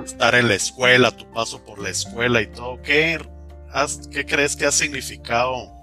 estar 0.04 0.34
en 0.34 0.48
la 0.48 0.54
escuela, 0.54 1.10
tu 1.10 1.28
paso 1.32 1.64
por 1.64 1.80
la 1.80 1.90
escuela 1.90 2.42
y 2.42 2.48
todo, 2.48 2.80
¿qué, 2.82 3.18
qué 4.10 4.26
crees 4.26 4.56
que 4.56 4.66
ha 4.66 4.72
significado 4.72 5.75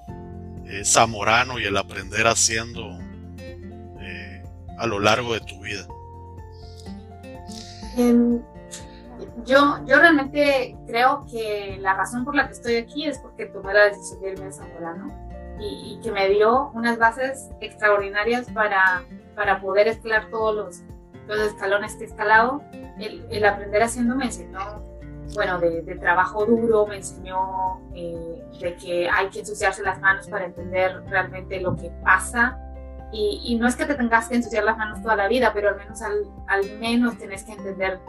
eh, 0.73 0.85
Zamorano 0.85 1.59
y 1.59 1.65
el 1.65 1.77
aprender 1.77 2.25
haciendo 2.25 2.97
eh, 3.37 4.43
a 4.77 4.87
lo 4.87 4.99
largo 4.99 5.33
de 5.33 5.39
tu 5.41 5.59
vida? 5.61 5.87
Em, 7.95 8.41
yo, 9.45 9.79
yo 9.85 9.99
realmente 9.99 10.75
creo 10.87 11.25
que 11.29 11.77
la 11.79 11.93
razón 11.93 12.25
por 12.25 12.35
la 12.35 12.47
que 12.47 12.53
estoy 12.53 12.75
aquí 12.77 13.05
es 13.05 13.19
porque 13.19 13.45
tomé 13.45 13.73
la 13.73 13.85
decisión 13.85 14.21
de 14.21 14.31
irme 14.31 14.45
a 14.47 14.51
Zamorano 14.51 15.13
y, 15.59 15.99
que 16.01 16.11
me 16.11 16.27
dio 16.29 16.71
unas 16.73 16.97
bases 16.97 17.49
extraordinarias 17.61 18.49
para, 18.51 19.03
para 19.35 19.61
poder 19.61 19.87
escalar 19.87 20.29
todos 20.29 20.55
los, 20.55 20.81
los 21.27 21.39
escalones 21.39 21.95
que 21.95 22.05
he 22.05 22.07
escalado. 22.07 22.63
El, 22.99 23.25
el 23.29 23.45
aprender 23.45 23.83
haciendo 23.83 24.15
me 24.15 24.25
enseñó, 24.25 24.82
bueno, 25.35 25.59
de, 25.59 25.81
de 25.81 25.95
trabajo 25.95 26.45
duro, 26.45 26.85
me 26.87 26.97
enseñó 26.97 27.81
eh, 27.95 28.43
de 28.59 28.75
que 28.75 29.09
hay 29.09 29.29
que 29.29 29.39
ensuciarse 29.39 29.83
las 29.83 29.99
manos 29.99 30.27
para 30.27 30.45
entender 30.45 31.03
realmente 31.09 31.59
lo 31.59 31.75
que 31.75 31.89
pasa. 32.03 32.59
Y, 33.11 33.41
y, 33.45 33.55
no 33.59 33.67
es 33.67 33.75
que 33.75 33.85
te 33.85 33.93
tengas 33.93 34.27
que 34.27 34.35
ensuciar 34.35 34.63
las 34.63 34.77
manos 34.77 35.01
toda 35.01 35.15
la 35.15 35.27
vida, 35.27 35.51
pero 35.53 35.69
al 35.69 35.75
menos 35.75 36.01
al, 36.01 36.25
al 36.47 36.79
menos 36.79 37.17
tenés 37.17 37.43
que 37.43 37.51
entender 37.51 37.99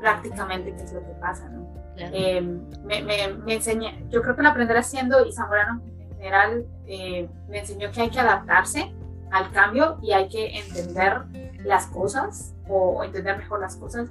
prácticamente 0.00 0.74
qué 0.74 0.82
es 0.82 0.92
lo 0.92 1.00
que 1.00 1.12
pasa, 1.20 1.48
¿no? 1.50 1.64
Eh, 1.96 2.40
me, 2.82 3.02
me, 3.02 3.54
enseña, 3.54 3.92
yo 4.10 4.20
creo 4.22 4.34
que 4.34 4.42
lo 4.42 4.48
aprender 4.48 4.76
haciendo 4.76 5.24
y 5.24 5.32
Zamorano 5.32 5.80
en 5.84 6.16
general 6.16 6.66
eh, 6.86 7.28
me 7.48 7.60
enseñó 7.60 7.90
que 7.92 8.02
hay 8.02 8.10
que 8.10 8.18
adaptarse 8.18 8.92
al 9.30 9.50
cambio 9.52 9.98
y 10.02 10.12
hay 10.12 10.28
que 10.28 10.58
entender 10.58 11.22
las 11.64 11.86
cosas 11.86 12.54
o, 12.68 13.02
entender 13.04 13.36
mejor 13.36 13.60
las 13.60 13.76
cosas, 13.76 14.10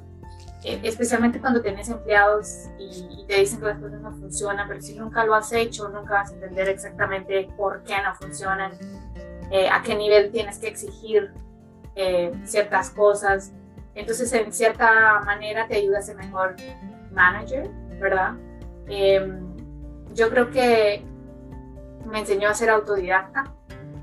especialmente 0.64 1.40
cuando 1.40 1.62
tienes 1.62 1.90
empleados 1.90 2.70
y, 2.78 3.26
te 3.28 3.40
dicen 3.40 3.60
que 3.60 3.66
las 3.68 3.80
cosas 3.80 4.02
no 4.02 4.12
funcionan, 4.12 4.68
pero 4.68 4.82
si 4.82 4.96
nunca 4.96 5.26
lo 5.26 5.34
has 5.34 5.52
hecho, 5.54 5.88
nunca 5.90 6.14
vas 6.14 6.32
a 6.32 6.34
entender 6.34 6.70
exactamente 6.70 7.48
por 7.56 7.84
qué 7.84 7.96
no 8.04 8.14
funcionan, 8.16 8.74
a 9.72 9.82
qué 9.82 9.96
nivel 9.96 10.32
tienes 10.32 10.60
que 10.60 10.68
exigir 10.68 11.32
ciertas 12.44 12.90
cosas. 12.90 13.54
Entonces, 13.96 14.32
en 14.34 14.52
cierta 14.52 15.22
manera 15.22 15.68
te 15.68 15.78
ayuda 15.78 16.00
a 16.00 16.02
ser 16.02 16.18
mejor 16.18 16.56
manager, 17.12 17.70
¿verdad? 18.00 18.34
Em, 18.88 19.56
yo 20.14 20.30
creo 20.30 20.50
que 20.52 21.06
me 22.06 22.20
enseñó 22.20 22.50
a 22.50 22.54
ser 22.54 22.70
autodidacta, 22.70 23.54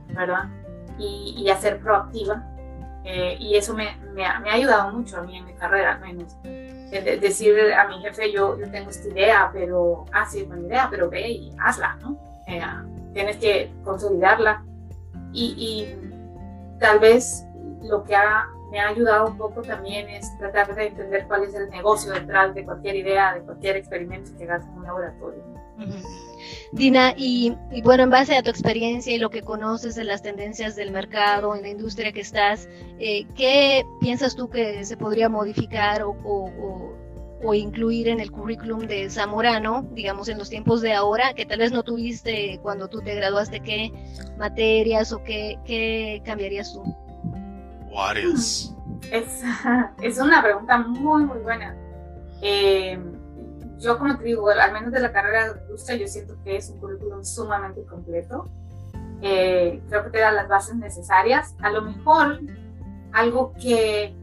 ¿verdad? 0.08 0.48
Y, 0.98 1.48
a 1.48 1.56
ser 1.56 1.80
proactiva. 1.80 2.46
Eh, 3.04 3.36
y 3.40 3.56
eso 3.56 3.74
me, 3.74 3.96
me, 4.12 4.24
ha, 4.24 4.42
ayudado 4.52 4.92
mucho 4.92 5.18
a 5.18 5.22
mí 5.22 5.36
en 5.36 5.46
mi 5.46 5.54
carrera, 5.54 5.94
al 5.94 6.00
menos. 6.00 6.36
decir 6.42 7.54
a 7.72 7.88
mi 7.88 8.00
jefe, 8.00 8.30
yo, 8.32 8.58
yo 8.58 8.70
tengo 8.70 8.90
esta 8.90 9.08
idea, 9.08 9.50
pero, 9.52 10.04
ah, 10.12 10.26
sí, 10.26 10.42
buena 10.44 10.66
idea, 10.66 10.88
pero 10.90 11.08
ve 11.08 11.30
y 11.30 11.52
hazla, 11.58 11.96
¿no? 12.02 12.18
Eh, 12.46 12.62
tienes 13.14 13.36
que 13.38 13.72
consolidarla. 13.84 14.64
Y, 15.32 15.54
y 15.56 16.78
tal 16.78 16.98
vez 16.98 17.44
lo 17.82 18.04
que 18.04 18.14
ha 18.16 18.48
me 18.70 18.78
ha 18.78 18.88
ayudado 18.88 19.26
un 19.26 19.36
poco 19.36 19.62
también 19.62 20.08
es 20.08 20.36
tratar 20.38 20.74
de 20.74 20.86
entender 20.86 21.26
cuál 21.26 21.44
es 21.44 21.54
el 21.54 21.68
negocio 21.70 22.12
detrás 22.12 22.54
de 22.54 22.64
cualquier 22.64 22.96
idea, 22.96 23.34
de 23.34 23.40
cualquier 23.40 23.76
experimento 23.76 24.30
que 24.38 24.44
hagas 24.44 24.64
en 24.64 24.78
un 24.78 24.84
laboratorio. 24.84 25.42
Dina, 26.72 27.14
y, 27.16 27.56
bueno, 27.82 28.04
en 28.04 28.10
base 28.10 28.36
a 28.36 28.42
tu 28.42 28.50
experiencia 28.50 29.14
y 29.14 29.18
lo 29.18 29.30
que 29.30 29.42
conoces 29.42 29.96
de 29.96 30.04
las 30.04 30.22
tendencias 30.22 30.76
del 30.76 30.92
mercado, 30.92 31.54
en 31.56 31.62
la 31.62 31.68
industria 31.68 32.12
que 32.12 32.20
estás, 32.20 32.68
eh, 32.98 33.26
¿qué 33.34 33.84
piensas 34.00 34.36
tú 34.36 34.48
que 34.48 34.84
se 34.84 34.96
podría 34.96 35.28
modificar 35.28 36.02
o, 36.02 36.16
o, 36.24 37.54
incluir 37.54 38.06
en 38.08 38.20
el 38.20 38.30
currículum 38.30 38.80
de 38.80 39.10
Zamorano, 39.10 39.82
digamos, 39.92 40.28
en 40.28 40.38
los 40.38 40.48
tiempos 40.48 40.80
de 40.82 40.92
ahora, 40.92 41.34
que 41.34 41.46
tal 41.46 41.58
vez 41.58 41.72
no 41.72 41.82
tuviste 41.82 42.60
cuando 42.62 42.86
tú 42.86 43.00
te 43.00 43.14
graduaste? 43.14 43.60
¿Qué 43.60 43.90
materias 44.38 45.12
o 45.12 45.24
qué, 45.24 45.58
qué 45.64 46.22
cambiarías 46.24 46.72
tú? 46.72 46.84
Es, 49.10 49.42
es 50.02 50.18
una 50.18 50.42
pregunta 50.42 50.78
muy, 50.78 51.24
muy 51.24 51.38
buena. 51.38 51.74
Eh, 52.42 52.98
yo, 53.80 53.98
como 53.98 54.16
te 54.16 54.24
digo, 54.24 54.48
al 54.48 54.72
menos 54.72 54.92
de 54.92 55.00
la 55.00 55.12
carrera 55.12 55.52
de 55.52 55.60
industria, 55.62 55.96
yo 55.96 56.06
siento 56.06 56.36
que 56.44 56.56
es 56.56 56.70
un 56.70 56.78
currículum 56.78 57.24
sumamente 57.24 57.84
completo. 57.84 58.48
Eh, 59.22 59.82
creo 59.88 60.04
que 60.04 60.10
te 60.10 60.18
da 60.20 60.30
las 60.32 60.48
bases 60.48 60.76
necesarias. 60.76 61.54
A 61.60 61.70
lo 61.70 61.82
mejor, 61.82 62.40
algo 63.12 63.52
que 63.54 64.14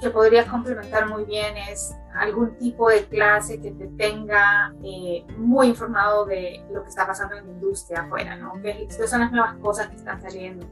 que 0.00 0.10
podría 0.10 0.46
complementar 0.46 1.08
muy 1.08 1.24
bien 1.24 1.56
es 1.56 1.96
algún 2.14 2.56
tipo 2.58 2.88
de 2.88 3.04
clase 3.06 3.60
que 3.60 3.70
te 3.70 3.86
tenga 3.88 4.74
eh, 4.82 5.24
muy 5.38 5.68
informado 5.68 6.26
de 6.26 6.62
lo 6.72 6.82
que 6.82 6.88
está 6.88 7.06
pasando 7.06 7.36
en 7.36 7.46
la 7.46 7.52
industria 7.52 8.02
afuera, 8.02 8.36
¿no? 8.36 8.60
¿Qué, 8.62 8.86
son 9.06 9.20
las 9.20 9.32
nuevas 9.32 9.54
cosas 9.58 9.88
que 9.88 9.96
están 9.96 10.20
saliendo? 10.20 10.66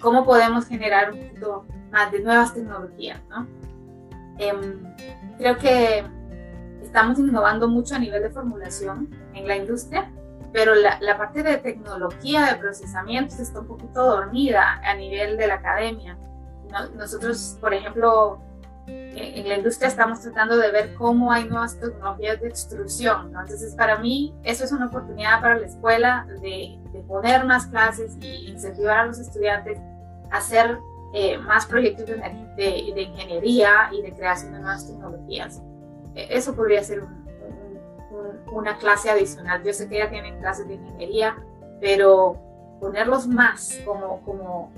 ¿Cómo 0.00 0.24
podemos 0.24 0.66
generar 0.66 1.12
un 1.12 1.18
poquito 1.18 1.66
más 1.90 2.12
de 2.12 2.20
nuevas 2.20 2.54
tecnologías, 2.54 3.20
¿no? 3.28 3.46
Em, 4.38 4.82
creo 5.36 5.58
que 5.58 6.04
estamos 6.90 7.20
innovando 7.20 7.68
mucho 7.68 7.94
a 7.94 8.00
nivel 8.00 8.20
de 8.20 8.30
formulación 8.30 9.08
en 9.32 9.46
la 9.46 9.56
industria, 9.56 10.10
pero 10.52 10.74
la, 10.74 10.98
la, 11.00 11.16
parte 11.16 11.44
de 11.44 11.56
tecnología 11.58 12.46
de 12.46 12.56
procesamiento 12.56 13.36
está 13.40 13.60
un 13.60 13.68
poquito 13.68 14.04
dormida 14.04 14.80
a 14.84 14.94
nivel 14.96 15.36
de 15.36 15.46
la 15.46 15.54
academia. 15.54 16.18
nosotros, 16.96 17.56
por 17.60 17.72
ejemplo, 17.72 18.40
en 18.88 19.48
la 19.48 19.54
industria 19.58 19.86
estamos 19.86 20.20
tratando 20.20 20.56
de 20.56 20.72
ver 20.72 20.94
cómo 20.94 21.30
hay 21.30 21.44
nuevas 21.44 21.78
tecnologías 21.78 22.40
de 22.40 22.48
extrusión. 22.48 23.28
Entonces, 23.28 23.72
para 23.76 23.98
mí, 23.98 24.34
eso 24.42 24.64
es 24.64 24.72
una 24.72 24.86
oportunidad 24.86 25.40
para 25.40 25.60
la 25.60 25.66
escuela 25.66 26.26
de, 26.42 26.76
de 26.92 27.00
poner 27.06 27.44
más 27.44 27.66
clases 27.66 28.16
y 28.20 28.50
incentivar 28.50 28.98
a 28.98 29.06
los 29.06 29.20
estudiantes 29.20 29.78
a 30.32 30.38
hacer 30.38 30.76
eh, 31.14 31.38
más 31.38 31.66
proyectos 31.66 32.06
de, 32.06 32.16
de, 32.56 33.02
ingeniería 33.02 33.90
y 33.92 34.02
de 34.02 34.12
creación 34.12 34.54
de 34.54 34.58
nuevas 34.58 34.88
tecnologías. 34.88 35.62
E, 36.14 36.28
eso 36.30 36.54
podría 36.54 36.82
ser 36.82 37.04
una 38.52 38.78
clase 38.78 39.10
adicional. 39.10 39.62
Yo 39.64 39.72
sé 39.72 39.88
que 39.88 39.98
ya 39.98 40.10
tienen 40.10 40.38
clases 40.40 40.66
de 40.68 40.74
ingeniería, 40.74 41.36
pero 41.80 42.38
ponerlos 42.80 43.26
más 43.26 43.78
como, 43.84 44.20
como, 44.22 44.72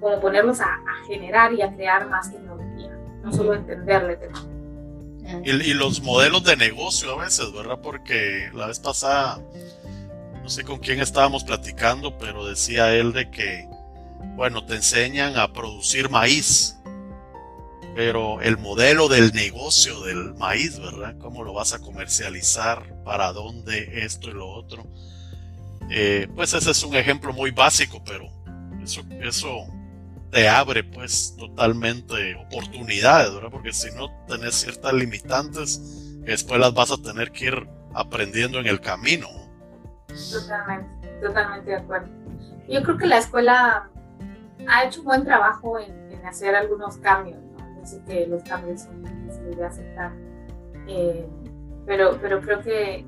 como 0.00 0.20
ponerlos 0.20 0.60
a, 0.60 0.66
a 0.66 1.06
generar 1.06 1.52
y 1.52 1.62
a 1.62 1.74
crear 1.74 2.08
más 2.08 2.30
tecnología 2.30 2.64
no 3.24 3.32
solo 3.32 3.54
entenderle 3.54 4.18
Y, 5.44 5.50
y, 5.50 5.74
los 5.74 6.02
modelos 6.02 6.44
de 6.44 6.56
negocio 6.56 7.18
a 7.18 7.24
veces, 7.24 7.52
¿verdad? 7.52 7.78
Porque 7.82 8.50
la 8.52 8.66
vez 8.66 8.78
pasada, 8.78 9.40
no 10.42 10.48
sé 10.48 10.62
con 10.62 10.78
quién 10.78 11.00
estábamos 11.00 11.42
platicando, 11.42 12.16
pero 12.18 12.44
decía 12.44 12.94
él 12.94 13.12
de 13.12 13.30
que, 13.30 13.66
bueno, 14.36 14.64
te 14.66 14.74
enseñan 14.74 15.38
a 15.38 15.52
producir 15.52 16.10
maíz, 16.10 16.78
pero 17.94 18.40
el 18.40 18.58
modelo 18.58 19.08
del 19.08 19.32
negocio 19.32 20.00
del 20.02 20.34
maíz, 20.34 20.78
¿verdad? 20.78 21.16
¿Cómo 21.18 21.44
lo 21.44 21.52
vas 21.52 21.72
a 21.74 21.78
comercializar? 21.78 23.02
¿Para 23.04 23.32
dónde? 23.32 24.04
Esto 24.04 24.30
y 24.30 24.32
lo 24.32 24.48
otro. 24.48 24.86
Eh, 25.90 26.28
pues 26.34 26.54
ese 26.54 26.70
es 26.70 26.82
un 26.82 26.94
ejemplo 26.94 27.32
muy 27.32 27.50
básico, 27.50 28.02
pero 28.04 28.28
eso, 28.82 29.02
eso 29.22 29.66
te 30.30 30.48
abre 30.48 30.82
pues 30.82 31.36
totalmente 31.38 32.34
oportunidades, 32.34 33.32
¿verdad? 33.32 33.50
Porque 33.50 33.72
si 33.72 33.90
no 33.94 34.10
tenés 34.26 34.56
ciertas 34.56 34.92
limitantes, 34.92 35.80
después 36.22 36.58
las 36.60 36.74
vas 36.74 36.90
a 36.90 36.96
tener 36.96 37.30
que 37.30 37.46
ir 37.46 37.68
aprendiendo 37.94 38.58
en 38.58 38.66
el 38.66 38.80
camino. 38.80 39.28
Totalmente, 40.32 41.08
totalmente 41.20 41.70
de 41.70 41.76
acuerdo. 41.76 42.08
Yo 42.68 42.82
creo 42.82 42.98
que 42.98 43.06
la 43.06 43.18
escuela 43.18 43.88
ha 44.66 44.84
hecho 44.84 45.00
un 45.00 45.06
buen 45.06 45.24
trabajo 45.24 45.78
en, 45.78 46.02
hacer 46.24 46.54
algunos 46.54 46.96
cambios, 46.96 47.38
sé 47.86 48.02
que 48.06 48.26
los 48.26 48.42
cambios 48.42 48.82
son 48.82 49.02
difíciles 49.02 49.56
de 49.56 49.64
aceptar, 49.64 50.12
eh, 50.88 51.26
pero, 51.86 52.18
pero 52.20 52.40
creo 52.40 52.60
que, 52.60 53.04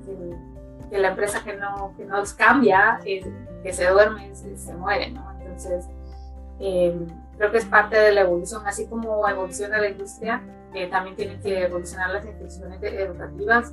que, 0.91 0.99
la 0.99 1.09
empresa 1.09 1.43
que 1.43 1.57
no, 1.57 1.95
que 1.97 2.05
no 2.05 2.23
cambia, 2.37 3.01
eh, 3.05 3.25
que 3.63 3.73
se 3.73 3.89
duerme, 3.89 4.35
se, 4.35 4.57
se 4.57 4.75
muere, 4.75 5.11
¿no? 5.11 5.31
Entonces, 5.41 5.87
eh, 6.61 6.97
creo 7.37 7.51
que 7.51 7.59
es 7.59 7.65
parte 7.65 7.97
de 7.97 8.13
la 8.13 8.23
evolución, 8.23 8.67
así 8.67 8.87
como 8.87 9.29
evoluciona 9.29 9.79
la 9.79 9.89
industria, 9.89 10.43
eh, 10.75 10.89
también 10.89 11.17
tienen 11.17 11.41
que 11.41 11.65
evolucionar 11.65 12.11
las 12.11 12.25
instituciones 12.25 12.83
educativas. 12.83 13.73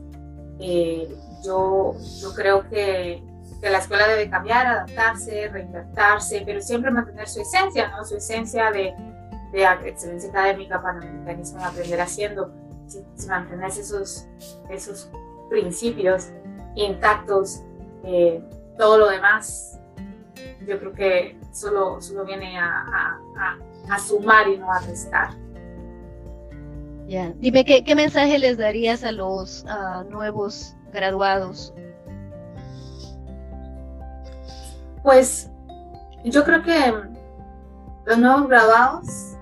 Eh, 0.59 1.13
yo, 1.43 1.95
yo 2.21 2.33
creo 2.33 2.69
que, 2.69 3.23
que, 3.61 3.69
la 3.69 3.79
escuela 3.79 4.07
debe 4.07 4.29
cambiar, 4.29 4.67
adaptarse, 4.67 5.49
reinventarse, 5.49 6.43
pero 6.45 6.61
siempre 6.61 6.91
mantener 6.91 7.27
su 7.27 7.41
esencia, 7.41 7.89
¿no? 7.89 8.05
su 8.05 8.17
esencia 8.17 8.71
de, 8.71 8.93
de 9.53 9.89
excelencia 9.89 10.29
académica, 10.29 10.81
panamericanismo 10.81 11.59
de 11.59 11.65
aprender 11.65 12.01
haciendo, 12.01 12.51
si, 12.87 13.03
si 13.15 13.27
mantener 13.27 13.69
esos, 13.69 14.27
esos 14.69 15.09
principios 15.49 16.29
intactos, 16.75 17.61
todo 18.77 18.97
lo 18.97 19.09
demás 19.09 19.79
yo 20.67 20.79
creo 20.79 20.93
que 20.93 21.37
solo, 21.51 22.01
solo 22.01 22.25
viene 22.25 22.57
a, 22.59 23.17
a, 23.89 23.99
sumar 23.99 24.47
y 24.47 24.57
no 24.57 24.71
a 24.71 24.79
restar. 24.79 25.29
Ya, 27.07 27.33
dime, 27.37 27.65
¿qué, 27.65 27.83
¿qué, 27.83 27.95
mensaje 27.95 28.39
les 28.39 28.57
darías 28.57 29.03
a 29.03 29.11
los 29.11 29.65
nuevos 30.09 30.75
graduados? 30.91 31.73
Pues 35.03 35.49
yo 36.23 36.43
creo 36.45 36.63
que 36.63 36.93
los 38.05 38.17
nuevos 38.17 38.47
graduados 38.47 39.32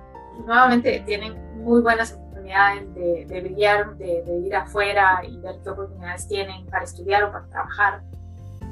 nuevamente 0.51 1.01
tienen 1.05 1.63
muy 1.63 1.81
buenas 1.81 2.11
oportunidades 2.11 2.93
de, 2.93 3.25
de 3.25 3.41
brillar, 3.41 3.95
de, 3.95 4.21
de, 4.23 4.39
ir 4.39 4.53
afuera 4.53 5.21
y 5.23 5.37
ver 5.37 5.55
qué 5.63 5.69
oportunidades 5.69 6.27
tienen 6.27 6.65
para 6.65 6.83
estudiar 6.83 7.23
o 7.23 7.31
para 7.31 7.45
trabajar. 7.47 8.01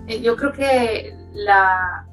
Eh, 0.07 0.19
yo 0.19 0.35
creo 0.35 0.51
que 0.51 1.15
la, 1.31 2.05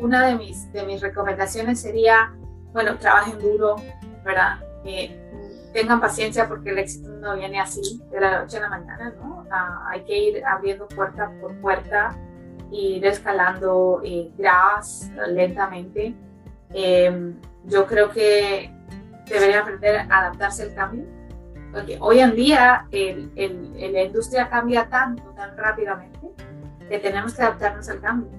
una 0.00 0.26
de 0.26 0.34
mis, 0.34 0.70
de 0.70 0.84
mis 0.84 1.00
recomendaciones 1.00 1.80
sería, 1.80 2.34
bueno, 2.74 2.98
trabajen 2.98 3.38
duro, 3.38 3.76
¿verdad? 4.22 4.58
Eh, 4.84 5.18
tengan 5.72 5.98
paciencia 5.98 6.46
porque 6.46 6.70
el 6.70 6.78
éxito 6.78 7.08
no 7.08 7.34
viene 7.36 7.58
así, 7.58 8.02
de 8.10 8.20
la 8.20 8.42
noche 8.42 8.58
a 8.58 8.60
la 8.60 8.68
mañana, 8.68 9.14
¿no? 9.16 9.46
Ah, 9.50 9.86
hay 9.88 10.02
que 10.04 10.18
ir 10.18 10.44
abriendo 10.44 10.86
puerta 10.88 11.32
por 11.40 11.58
puerta 11.62 12.14
ir 12.70 13.06
escalando 13.06 14.02
eh, 14.04 14.30
lentamente. 15.28 16.14
Em, 16.74 17.34
yo 17.64 17.86
creo 17.86 18.10
que 18.10 18.72
deberían 19.26 19.62
aprender 19.62 19.96
a 19.96 20.18
adaptarse 20.18 20.64
al 20.64 20.74
cambio, 20.74 21.04
porque 21.72 21.96
hoy 22.00 22.20
en 22.20 22.34
día 22.34 22.86
el, 22.90 23.30
el, 23.36 23.92
la 23.92 24.02
industria 24.02 24.48
cambia 24.48 24.88
tanto, 24.88 25.22
tan 25.34 25.56
rápidamente, 25.56 26.18
que 26.88 26.98
tenemos 26.98 27.34
que 27.34 27.42
adaptarnos 27.42 27.88
al 27.88 28.00
cambio. 28.00 28.30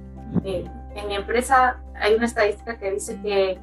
Eh, 0.44 0.66
en 0.96 1.08
mi 1.08 1.16
empresa 1.16 1.82
hay 1.96 2.14
una 2.14 2.26
estadística 2.26 2.78
que 2.78 2.92
dice 2.92 3.20
que 3.22 3.60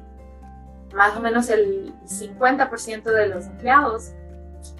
más 0.93 1.15
o 1.15 1.21
menos 1.21 1.49
el 1.49 1.93
50% 2.03 3.03
de 3.03 3.27
los 3.27 3.45
empleados 3.45 4.11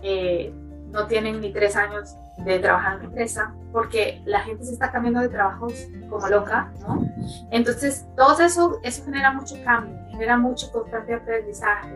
eh, 0.04 0.54
no 0.90 1.08
tienen 1.08 1.40
ni 1.40 1.54
tres 1.54 1.76
años 1.76 2.16
de 2.38 2.60
trabajar 2.60 2.94
en 2.94 3.00
la 3.00 3.06
empresa 3.06 3.54
porque 3.72 4.22
la 4.26 4.42
gente 4.42 4.66
se 4.66 4.74
está 4.74 4.92
cambiando 4.92 5.22
de 5.22 5.30
trabajos 5.30 5.88
como 6.10 6.28
loca, 6.28 6.72
¿no? 6.82 7.06
Entonces, 7.52 8.06
todo 8.16 8.42
eso, 8.42 8.80
eso 8.84 9.06
genera 9.06 9.32
mucho 9.32 9.56
cambio, 9.64 9.98
genera 10.10 10.38
mucho 10.38 10.72
constante 10.72 11.14
aprendizaje. 11.14 11.90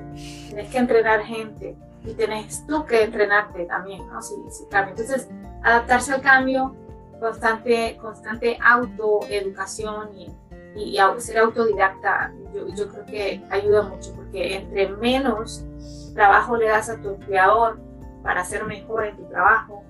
Tienes 0.48 0.70
que 0.70 0.78
entrenar 0.78 1.22
gente 1.22 1.76
y 2.04 2.14
tienes 2.14 2.66
tú 2.68 2.86
que 2.86 3.04
entrenarte 3.04 3.66
también, 3.66 4.08
¿no? 4.08 4.22
Si, 4.22 4.36
si 4.52 4.66
cambia. 4.68 4.92
Entonces, 4.92 5.28
adaptarse 5.64 6.14
al 6.14 6.22
cambio, 6.22 6.76
constante, 7.20 7.98
constante 8.00 8.58
autoeducación 8.62 10.14
y 10.16 10.30
y, 10.76 10.98
ser 11.20 11.38
autodidacta, 11.40 12.34
yo, 12.54 12.68
yo, 12.68 12.90
creo 12.90 13.06
que 13.06 13.42
ayuda 13.50 13.84
mucho, 13.84 14.14
porque 14.16 14.58
entre 14.58 14.90
menos 14.90 15.66
trabajo 16.14 16.58
le 16.58 16.68
das 16.68 16.90
a 16.90 16.98
tu 17.02 17.10
empleador 17.10 17.80
para 18.24 18.44
ser 18.44 18.66
mejor 18.66 19.06
en 19.06 19.16
tu 19.16 19.24
trabajo, 19.30 19.84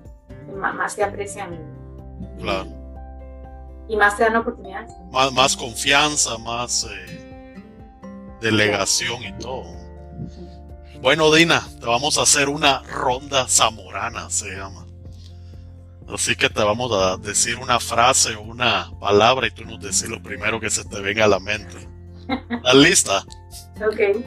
más, 0.53 0.95
te 0.95 1.03
aprecian 1.03 1.59
claro. 2.39 2.67
y, 3.87 3.95
más 3.95 4.17
te 4.17 4.23
dan 4.23 4.37
oportunidades. 4.37 4.91
Más, 5.11 5.31
más 5.31 5.57
confianza, 5.57 6.37
más 6.37 6.87
eh, 6.89 7.61
delegación 8.41 9.23
y 9.23 9.33
todo. 9.39 9.65
Bueno, 11.01 11.33
Dina, 11.33 11.61
te 11.79 11.85
vamos 11.85 12.17
a 12.17 12.23
hacer 12.23 12.49
una 12.49 12.81
ronda 12.83 13.47
zamorana, 13.47 14.29
se 14.29 14.55
llama. 14.55 14.85
Así 16.07 16.35
que 16.35 16.49
te 16.49 16.63
vamos 16.63 16.91
a 16.91 17.17
decir 17.17 17.57
una 17.57 17.79
frase 17.79 18.35
o 18.35 18.41
una 18.41 18.91
palabra 18.99 19.47
y 19.47 19.51
tú 19.51 19.65
nos 19.65 19.79
decís 19.79 20.07
lo 20.07 20.21
primero 20.21 20.59
que 20.59 20.69
se 20.69 20.83
te 20.85 21.01
venga 21.01 21.25
a 21.25 21.27
la 21.27 21.39
mente. 21.39 21.77
¿Estás 22.49 22.75
lista? 22.75 23.25
Ok. 23.77 24.23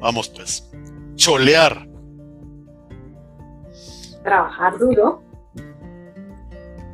Vamos 0.00 0.28
pues. 0.28 0.68
Cholear. 1.16 1.86
Trabajar 4.26 4.76
duro. 4.76 5.22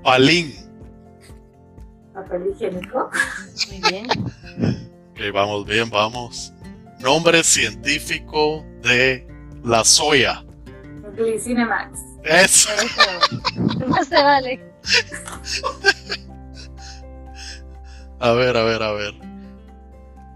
Palín. 0.05 0.55
Papel 2.13 2.49
higiénico. 2.49 3.11
Muy 3.71 3.91
bien. 3.91 4.07
ok, 4.11 5.33
vamos 5.33 5.65
bien, 5.65 5.89
vamos. 5.89 6.53
Nombre 7.01 7.43
científico 7.43 8.63
de 8.83 9.27
la 9.65 9.83
soya. 9.83 10.45
Glycinemax. 11.17 12.01
Eso. 12.23 12.69
No 13.87 14.05
se 14.05 14.23
vale. 14.23 14.63
A 18.21 18.33
ver, 18.33 18.57
a 18.59 18.63
ver, 18.63 18.83
a 18.83 18.93
ver. 18.93 19.15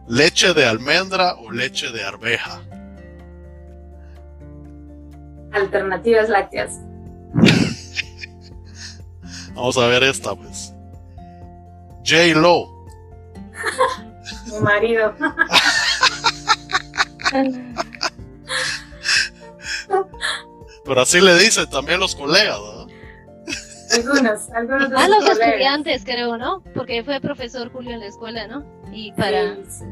¿Leche 0.08 0.54
de 0.54 0.64
almendra 0.64 1.34
o 1.34 1.50
leche 1.50 1.90
de 1.92 2.02
arveja? 2.02 2.62
alternativas 5.56 6.28
lácteas. 6.28 6.80
Vamos 9.56 9.76
a 9.78 9.86
ver 9.86 10.02
esta, 10.04 10.34
pues. 10.34 10.72
J. 12.04 12.38
Lo. 12.38 12.68
Mi 14.52 14.60
marido. 14.60 15.12
Pero 20.84 21.00
así 21.00 21.20
le 21.20 21.36
dicen 21.38 21.68
también 21.68 21.98
los 22.00 22.14
colegas, 22.14 22.58
¿no? 22.58 22.86
Algunos, 23.92 24.50
algunos 24.50 24.90
de 24.90 24.96
A 24.96 25.08
los 25.08 25.18
los 25.18 25.28
colegas. 25.30 25.48
estudiantes, 25.48 26.04
creo, 26.04 26.36
¿no? 26.36 26.62
Porque 26.74 27.02
fue 27.04 27.20
profesor 27.20 27.72
Julio 27.72 27.92
en 27.92 28.00
la 28.00 28.06
escuela, 28.06 28.46
¿no? 28.46 28.64
Y 28.92 29.12
para... 29.12 29.54
Sí, 29.54 29.62
sí. 29.68 29.84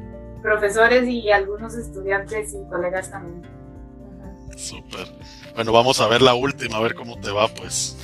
Profesores 0.42 1.08
y 1.08 1.30
algunos 1.30 1.74
estudiantes 1.74 2.54
y 2.54 2.68
colegas 2.68 3.10
también. 3.10 3.42
Súper. 4.56 5.06
Bueno, 5.54 5.72
vamos 5.72 6.00
a 6.00 6.06
ver 6.08 6.20
la 6.22 6.34
última, 6.34 6.76
a 6.76 6.80
ver 6.80 6.94
cómo 6.94 7.18
te 7.20 7.30
va, 7.30 7.48
pues. 7.48 7.96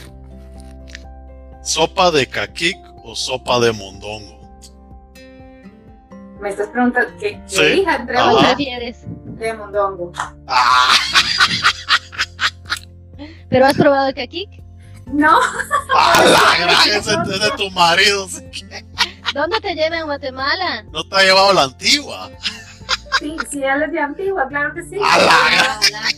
¿Sopa 1.70 2.10
de 2.10 2.26
caquic 2.26 2.76
o 3.04 3.14
sopa 3.14 3.60
de 3.60 3.70
mondongo? 3.70 4.40
Me 6.40 6.48
estás 6.48 6.66
preguntando 6.66 7.16
qué, 7.20 7.40
qué 7.48 7.48
Sí. 7.48 7.60
elija 7.62 7.94
entre 7.94 8.16
Ajá. 8.18 8.24
¿Cuál 8.32 8.38
una 8.44 8.54
prefieres? 8.56 8.96
de 9.04 9.54
mondongo. 9.54 10.12
¡Ah! 10.48 10.92
¿Pero 13.48 13.66
has 13.66 13.74
probado 13.76 14.08
el 14.08 14.14
caquic? 14.16 14.50
No, 15.06 15.38
¡A 15.96 16.24
la 16.24 16.58
gran! 16.66 16.88
Ese 16.98 17.12
es 17.12 17.40
de 17.40 17.50
tu 17.56 17.70
marido. 17.70 18.26
¿Dónde 19.32 19.60
te 19.60 19.72
lleva 19.76 19.98
en 19.98 20.06
Guatemala? 20.06 20.82
No 20.90 21.04
te 21.08 21.16
ha 21.16 21.22
llevado 21.22 21.52
la 21.52 21.62
antigua. 21.62 22.30
sí, 23.20 23.36
sí, 23.48 23.62
él 23.62 23.82
es 23.84 23.92
de 23.92 24.00
antigua, 24.00 24.48
claro 24.48 24.74
que 24.74 24.82
sí. 24.82 24.96
¡A 25.04 25.18
la 25.18 25.80
gran! 25.88 26.10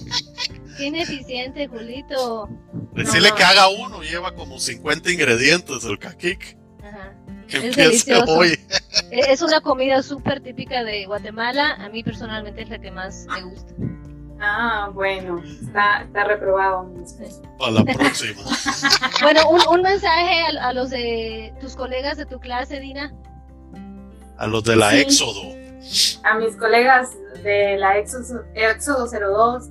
Qué 0.76 0.86
ineficiente, 0.86 1.68
Julito. 1.68 2.48
Decirle 2.92 3.30
no. 3.30 3.34
que 3.34 3.44
haga 3.44 3.68
uno, 3.68 4.02
lleva 4.02 4.34
como 4.34 4.58
50 4.58 5.10
ingredientes 5.10 5.84
el 5.84 5.98
caquic. 5.98 6.56
Ajá. 6.82 7.14
Que 7.48 7.58
Es 7.58 7.64
empiece 7.64 7.82
delicioso. 8.12 8.32
hoy. 8.38 8.58
Es 9.10 9.42
una 9.42 9.60
comida 9.60 10.02
súper 10.02 10.40
típica 10.42 10.84
de 10.84 11.04
Guatemala. 11.06 11.74
A 11.74 11.88
mí 11.90 12.02
personalmente 12.02 12.62
es 12.62 12.70
la 12.70 12.78
que 12.78 12.90
más 12.90 13.26
me 13.28 13.42
gusta. 13.42 13.74
Ah, 14.40 14.90
bueno, 14.92 15.40
está, 15.44 16.02
está 16.02 16.24
reprobado. 16.24 16.90
Para 17.58 17.70
la 17.72 17.84
próxima. 17.84 18.40
Bueno, 19.22 19.48
un, 19.50 19.60
un 19.68 19.82
mensaje 19.82 20.58
a, 20.58 20.68
a 20.68 20.72
los 20.72 20.90
de 20.90 21.54
tus 21.60 21.76
colegas 21.76 22.16
de 22.16 22.26
tu 22.26 22.40
clase, 22.40 22.80
Dina. 22.80 23.12
A 24.38 24.46
los 24.48 24.64
de 24.64 24.74
la 24.76 24.90
Sí. 24.90 24.96
Éxodo. 24.98 25.42
A 26.24 26.38
mis 26.38 26.56
colegas 26.56 27.10
de 27.44 27.76
la 27.78 27.98
Éxodo, 27.98 28.44
Éxodo 28.54 29.06
02, 29.08 29.68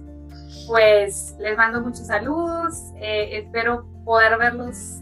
pues 0.67 1.35
les 1.39 1.57
mando 1.57 1.81
muchos 1.81 2.07
saludos. 2.07 2.91
eh, 2.95 3.39
espero 3.39 3.85
poder 4.05 4.37
verlos 4.37 4.99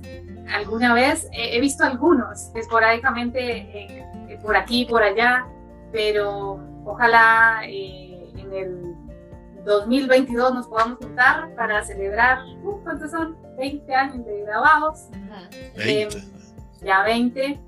alguna 0.53 0.93
vez. 0.93 1.25
Eh, 1.31 1.55
he 1.55 1.61
visto 1.61 1.83
algunos 1.83 2.51
esporádicamente 2.55 3.39
eh, 3.39 4.39
por 4.41 4.55
aquí 4.55 4.81
y 4.81 4.85
por 4.85 5.03
allá, 5.03 5.45
pero 5.91 6.59
ojalá 6.85 7.61
eh, 7.65 8.31
en 8.35 8.53
el 8.53 8.95
2022 9.65 10.53
nos 10.53 10.67
podamos 10.67 10.97
juntar 10.99 11.53
para 11.55 11.83
celebrar, 11.83 12.39
uh, 12.63 12.81
¿cuántos 12.83 13.11
son? 13.11 13.37
20 13.57 13.93
años 13.93 14.25
de 14.25 14.41
grabados. 14.41 15.07
20. 15.75 16.23
ya 16.81 17.03
20, 17.03 17.45
eh, 17.45 17.59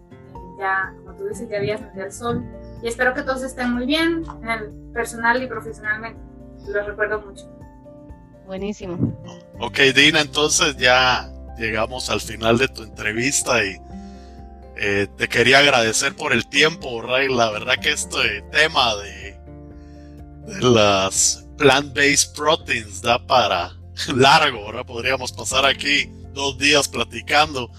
ya, 0.57 0.93
como 1.03 1.17
tú 1.17 1.25
dices, 1.27 1.49
ya 1.49 1.59
días 1.59 1.95
del 1.95 2.11
sol. 2.11 2.43
Y 2.82 2.88
espero 2.88 3.13
que 3.13 3.21
todos 3.21 3.43
estén 3.43 3.71
muy 3.73 3.86
bien, 3.86 4.23
en 4.41 4.49
el 4.49 4.71
personal 4.93 5.43
y 5.43 5.47
profesionalmente. 5.47 6.19
Los 6.67 6.86
recuerdo 6.86 7.21
mucho. 7.21 7.45
Buenísimo. 8.52 8.97
Ok, 9.62 9.80
Dina, 9.95 10.20
entonces 10.20 10.76
ya 10.76 11.32
llegamos 11.58 12.10
al 12.10 12.20
final 12.20 12.58
de 12.58 12.68
tu 12.68 12.84
entrevista 12.84 13.64
y 13.64 13.78
eh, 14.76 15.08
te 15.18 15.30
quería 15.30 15.60
agradecer 15.60 16.18
por 16.18 16.34
el 16.34 16.45
tiempo, 16.49 17.02
Ray. 17.02 17.34
La 17.34 17.49
verdad 17.49 17.76
que 17.82 17.93
este 17.93 18.41
tema 18.52 18.93
de, 18.97 19.39
de 20.47 20.62
las 20.70 21.45
plant-based 21.58 22.34
proteins 22.36 23.02
da 23.02 23.26
para 23.26 23.72
largo, 24.14 24.66
¿verdad? 24.66 24.86
Podríamos 24.86 25.32
pasar 25.32 25.66
aquí 25.66 26.12
dos 26.34 26.58
días 26.58 26.89
platicando, 26.89 27.72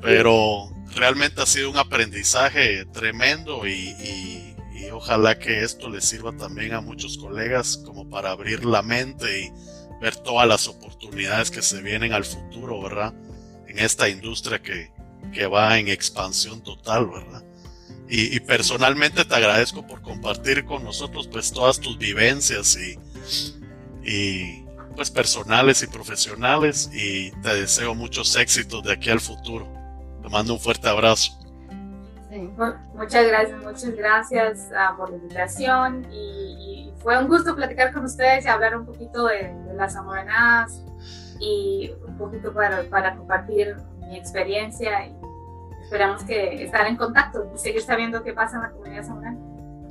pero 0.00 0.70
realmente 0.96 1.42
ha 1.42 1.46
sido 1.46 1.70
un 1.70 1.76
aprendizaje 1.76 2.86
tremendo 2.86 3.66
y, 3.66 3.72
y- 4.00 4.40
y 4.76 4.90
ojalá 4.90 5.38
que 5.38 5.62
esto 5.62 5.88
les 5.88 6.04
sirva 6.04 6.32
también 6.36 6.72
a 6.74 6.80
muchos 6.80 7.16
colegas 7.16 7.76
como 7.86 8.08
para 8.10 8.30
abrir 8.32 8.64
la 8.64 8.82
mente 8.82 9.42
y 9.42 9.52
ver 10.04 10.16
todas 10.16 10.46
las 10.46 10.68
oportunidades 10.68 11.50
que 11.50 11.62
se 11.62 11.80
vienen 11.80 12.12
al 12.12 12.26
futuro, 12.26 12.82
¿verdad? 12.82 13.14
En 13.66 13.78
esta 13.78 14.06
industria 14.10 14.60
que, 14.60 14.90
que 15.32 15.46
va 15.46 15.78
en 15.78 15.88
expansión 15.88 16.62
total, 16.62 17.06
¿verdad? 17.06 17.42
Y, 18.06 18.38
personalmente 18.40 19.24
te 19.24 19.34
agradezco 19.34 19.86
por 19.86 20.02
compartir 20.02 20.66
con 20.66 20.84
nosotros 20.84 21.26
pues 21.26 21.50
todas 21.50 21.80
tus 21.80 21.96
vivencias 21.96 22.76
y, 22.76 22.98
y 24.06 24.62
pues 24.94 25.10
personales 25.10 25.82
y 25.82 25.86
profesionales 25.86 26.90
y 26.92 27.30
te 27.40 27.54
deseo 27.54 27.94
muchos 27.94 28.36
éxitos 28.36 28.84
de 28.84 28.92
aquí 28.92 29.08
al 29.08 29.20
futuro. 29.20 29.66
Te 30.22 30.28
mando 30.28 30.52
un 30.52 30.60
fuerte 30.60 30.86
abrazo. 30.86 31.32
Sí. 32.34 32.50
Muchas 32.94 33.28
gracias, 33.28 33.62
muchas 33.62 33.94
gracias 33.94 34.70
ah, 34.76 34.94
por 34.96 35.10
la 35.10 35.16
invitación 35.18 36.04
y, 36.10 36.88
y 36.88 36.92
fue 37.00 37.16
un 37.16 37.28
gusto 37.28 37.54
platicar 37.54 37.92
con 37.92 38.04
ustedes 38.04 38.44
y 38.44 38.48
hablar 38.48 38.76
un 38.76 38.84
poquito 38.84 39.26
de, 39.26 39.54
de 39.54 39.74
las 39.74 39.92
zamoranas 39.92 40.82
y 41.38 41.92
un 42.08 42.18
poquito 42.18 42.52
para, 42.52 42.82
para 42.90 43.14
compartir 43.14 43.76
mi 44.00 44.16
experiencia 44.16 45.06
y 45.06 45.14
esperamos 45.84 46.24
que 46.24 46.64
estar 46.64 46.84
en 46.88 46.96
contacto 46.96 47.48
y 47.54 47.58
seguir 47.58 47.82
sabiendo 47.82 48.24
qué 48.24 48.32
pasa 48.32 48.56
en 48.56 48.62
la 48.62 48.70
comunidad 48.70 49.04
zamorana. 49.04 49.38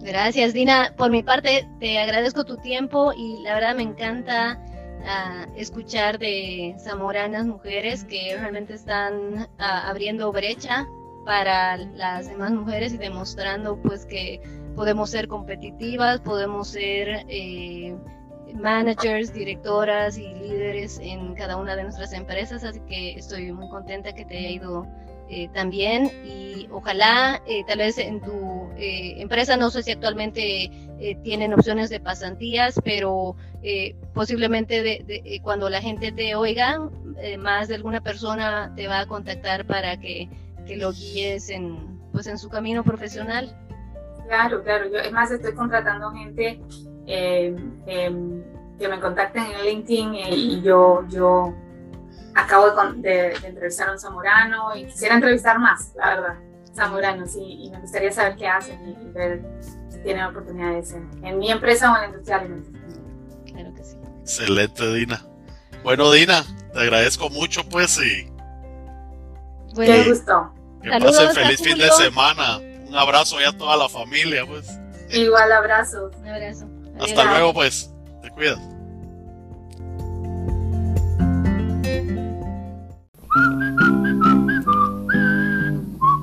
Gracias, 0.02 0.52
Dina. 0.52 0.94
Por 0.98 1.12
mi 1.12 1.24
parte, 1.24 1.66
te 1.80 1.98
agradezco 1.98 2.44
tu 2.44 2.58
tiempo 2.58 3.14
y 3.16 3.42
la 3.44 3.54
verdad 3.54 3.74
me 3.74 3.84
encanta 3.84 4.60
ah, 5.06 5.46
escuchar 5.56 6.20
de 6.20 6.76
zamoranas 6.78 7.46
mujeres 7.46 8.04
que 8.04 8.36
realmente 8.38 8.74
están 8.74 9.48
ah, 9.60 9.88
abriendo 9.88 10.30
brecha 10.34 10.86
para 11.26 11.78
las 11.78 12.28
demás 12.28 12.52
mujeres 12.52 12.94
y 12.94 12.98
demostrando 12.98 13.78
pues 13.78 14.06
que 14.06 14.42
podemos 14.76 15.10
ser 15.10 15.28
competitivas, 15.28 16.20
podemos 16.22 16.68
ser 16.70 17.26
eh, 17.28 17.96
managers, 18.54 19.34
directoras 19.34 20.18
y 20.18 20.28
líderes 20.34 21.00
en 21.00 21.34
cada 21.36 21.58
una 21.58 21.76
de 21.76 21.84
nuestras 21.84 22.14
empresas, 22.14 22.64
así 22.64 22.80
que 22.82 23.12
estoy 23.14 23.52
muy 23.52 23.70
contenta 23.70 24.14
que 24.14 24.26
te 24.26 24.38
haya 24.38 24.50
ido 24.50 24.88
eh, 25.30 25.48
también 25.54 26.12
y 26.26 26.68
ojalá 26.72 27.42
eh, 27.48 27.64
tal 27.66 27.80
vez 27.80 27.98
en 27.98 28.22
tu 28.22 28.70
empresa, 28.76 29.56
no 29.58 29.70
sé 29.70 29.84
si 29.84 29.92
actualmente 29.92 30.72
tienen 31.24 31.54
opciones 31.54 31.90
de 31.90 32.00
pasantías, 32.00 32.80
pero 32.84 33.36
posiblemente 34.14 34.82
de, 34.82 35.40
cuando 35.44 35.70
la 35.70 35.80
gente 35.80 36.12
te 36.12 36.36
oiga, 36.36 36.90
más 37.38 37.68
de 37.68 37.76
alguna 37.76 38.02
persona 38.02 38.74
te 38.76 38.88
va 38.88 39.02
a 39.02 39.06
contactar 39.06 39.66
para 39.66 39.98
que, 39.98 40.28
que 40.66 40.76
lo 40.78 40.92
guíes 40.92 41.50
en, 41.50 42.00
pues, 42.12 42.28
en 42.28 42.38
su 42.38 42.50
camino 42.50 42.84
profesional. 42.84 43.56
Claro, 44.28 44.64
claro. 44.64 44.90
Yo, 44.90 44.98
es 45.00 45.12
más, 45.12 45.32
estoy 45.32 45.54
contratando 45.54 46.12
gente 46.12 46.62
eh, 47.08 47.56
em, 47.86 48.42
que 48.80 48.88
me 48.88 49.00
contacten 49.00 49.44
en 49.44 49.66
LinkedIn 49.66 50.16
eh, 50.16 50.36
y 50.36 50.62
yo, 50.62 51.06
yo 51.10 51.54
acabo 52.36 52.68
de, 52.70 52.74
con- 52.76 53.02
de- 53.02 53.34
de 53.42 53.48
entrevistar 53.48 53.90
a 53.90 53.92
un 53.94 54.00
zamorano 54.00 54.76
y 54.76 54.86
quisiera 54.86 55.16
entrevistar 55.16 55.60
más, 55.60 55.92
la 55.96 56.10
verdad, 56.16 56.36
zamoranos 56.74 57.36
y, 57.36 57.66
y 57.66 57.70
me 57.70 57.80
gustaría 57.82 58.12
saber 58.12 58.36
qué 58.36 58.48
hacen 58.48 58.80
y, 58.88 58.92
y 59.04 59.12
ver 59.12 59.44
si 59.90 60.00
tienen 60.00 60.24
oportunidades 60.26 60.94
en, 60.94 61.10
en 61.26 61.38
mi 61.38 61.52
empresa 61.52 61.92
o 61.92 61.96
en 61.96 62.02
la 62.02 62.08
industria 62.08 62.38
alimenticia. 62.38 62.80
Claro 63.46 63.74
que 63.76 63.84
sí. 63.84 63.98
Excelente, 64.22 64.94
Dina. 64.94 65.22
Bueno, 65.84 66.12
Dina, 66.12 66.44
te 66.74 66.80
agradezco 66.80 67.30
mucho, 67.30 67.62
pues, 67.70 68.00
y 68.00 68.32
Bueno, 69.74 69.94
Qué 69.94 70.10
gusto. 70.10 70.52
que 70.82 70.90
Saludos 70.90 71.16
pasen 71.18 71.44
feliz 71.44 71.62
fin 71.62 71.78
de 71.78 71.90
semana. 71.92 72.58
Un 72.88 72.96
abrazo 72.96 73.40
ya 73.40 73.50
a 73.50 73.58
toda 73.58 73.76
la 73.78 73.90
familia, 73.90 74.46
pues. 74.46 74.68
Igual 75.12 75.52
abrazo. 75.52 76.12
un 76.20 76.28
abrazo. 76.28 76.66
Hasta 77.00 77.22
Adiós. 77.22 77.38
luego, 77.38 77.54
pues. 77.54 77.90
Te 78.22 78.30
cuidas. 78.32 78.60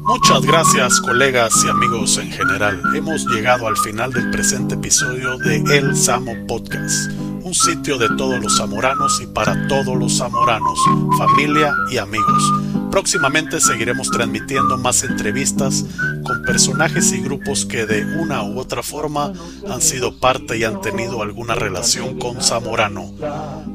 Muchas 0.05 0.43
gracias 0.45 1.01
colegas 1.01 1.53
y 1.65 1.69
amigos 1.69 2.17
en 2.19 2.31
general. 2.31 2.81
Hemos 2.95 3.25
llegado 3.27 3.67
al 3.67 3.77
final 3.77 4.13
del 4.13 4.31
presente 4.31 4.75
episodio 4.75 5.39
de 5.39 5.57
El 5.77 5.97
Samo 5.97 6.33
Podcast, 6.47 7.11
un 7.43 7.55
sitio 7.55 7.99
de 7.99 8.09
todos 8.17 8.41
los 8.41 8.57
zamoranos 8.57 9.21
y 9.23 9.27
para 9.27 9.67
todos 9.69 9.97
los 9.97 10.17
zamoranos, 10.19 10.79
familia 11.19 11.73
y 11.91 11.99
amigos. 11.99 12.53
Próximamente 12.91 13.61
seguiremos 13.61 14.11
transmitiendo 14.11 14.77
más 14.77 15.05
entrevistas 15.05 15.85
con 16.25 16.43
personajes 16.43 17.13
y 17.13 17.21
grupos 17.21 17.65
que 17.65 17.87
de 17.87 18.05
una 18.19 18.43
u 18.43 18.59
otra 18.59 18.83
forma 18.83 19.33
han 19.69 19.81
sido 19.81 20.19
parte 20.19 20.59
y 20.59 20.65
han 20.65 20.81
tenido 20.81 21.23
alguna 21.23 21.55
relación 21.55 22.19
con 22.19 22.43
Zamorano, 22.43 23.13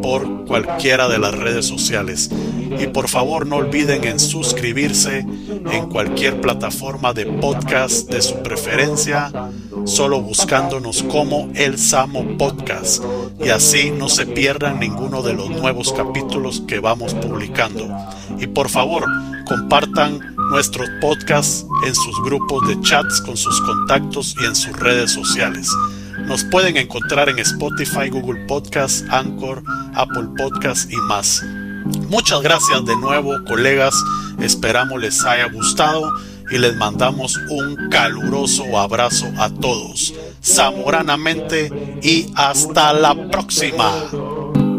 por 0.00 0.46
cualquiera 0.46 1.08
de 1.08 1.18
las 1.18 1.34
redes 1.34 1.66
sociales. 1.66 2.30
Y 2.78 2.86
por 2.88 3.08
favor 3.08 3.46
no 3.46 3.56
olviden 3.56 4.04
en 4.04 4.18
suscribirse 4.18 5.18
en 5.20 5.88
cualquier 5.88 6.40
plataforma 6.40 7.12
de 7.12 7.26
podcast 7.26 8.10
de 8.10 8.22
su 8.22 8.42
preferencia, 8.42 9.30
solo 9.84 10.20
buscándonos 10.20 11.02
como 11.02 11.50
El 11.54 11.78
Samo 11.78 12.36
Podcast. 12.36 13.02
Y 13.44 13.48
así 13.50 13.90
no 13.90 14.08
se 14.08 14.26
pierdan 14.26 14.80
ninguno 14.80 15.22
de 15.22 15.34
los 15.34 15.50
nuevos 15.50 15.92
capítulos 15.92 16.62
que 16.66 16.80
vamos 16.80 17.14
publicando. 17.14 17.88
Y 18.38 18.46
por 18.46 18.68
favor, 18.68 19.04
compartan 19.46 20.34
nuestros 20.50 20.88
podcasts 21.00 21.66
en 21.86 21.94
sus 21.94 22.22
grupos 22.24 22.66
de 22.68 22.80
chats 22.80 23.20
con 23.20 23.36
sus 23.36 23.60
contactos 23.62 24.34
y 24.40 24.44
en 24.44 24.54
sus 24.54 24.78
redes 24.78 25.12
sociales. 25.12 25.70
Nos 26.26 26.44
pueden 26.44 26.76
encontrar 26.76 27.28
en 27.28 27.38
Spotify, 27.38 28.08
Google 28.10 28.46
Podcasts, 28.46 29.04
Anchor, 29.10 29.62
Apple 29.94 30.28
Podcasts 30.36 30.88
y 30.90 30.96
más. 30.96 31.42
Muchas 32.08 32.42
gracias 32.42 32.84
de 32.84 32.96
nuevo, 32.96 33.32
colegas. 33.46 33.94
Esperamos 34.40 35.00
les 35.00 35.24
haya 35.24 35.48
gustado 35.48 36.12
y 36.50 36.58
les 36.58 36.76
mandamos 36.76 37.36
un 37.50 37.88
caluroso 37.90 38.78
abrazo 38.78 39.26
a 39.38 39.50
todos. 39.50 40.14
Zamoranamente 40.42 41.98
y 42.02 42.32
hasta 42.36 42.92
la 42.92 43.14
próxima. 43.30 43.90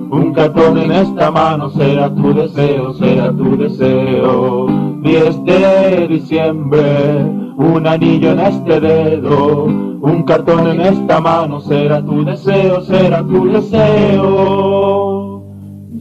Un 0.09 0.33
cartón 0.33 0.77
en 0.77 0.91
esta 0.91 1.29
mano 1.31 1.69
será 1.71 2.13
tu 2.13 2.33
deseo, 2.33 2.93
será 2.93 3.29
tu 3.31 3.57
deseo. 3.57 4.67
10 5.01 5.43
de 5.43 6.07
diciembre, 6.07 7.23
un 7.57 7.85
anillo 7.85 8.31
en 8.31 8.39
este 8.39 8.79
dedo, 8.79 9.65
un 9.65 10.23
cartón 10.23 10.67
en 10.67 10.81
esta 10.81 11.19
mano 11.19 11.59
será 11.61 12.01
tu 12.03 12.23
deseo, 12.23 12.81
será 12.83 13.21
tu 13.21 13.47
deseo. 13.51 14.86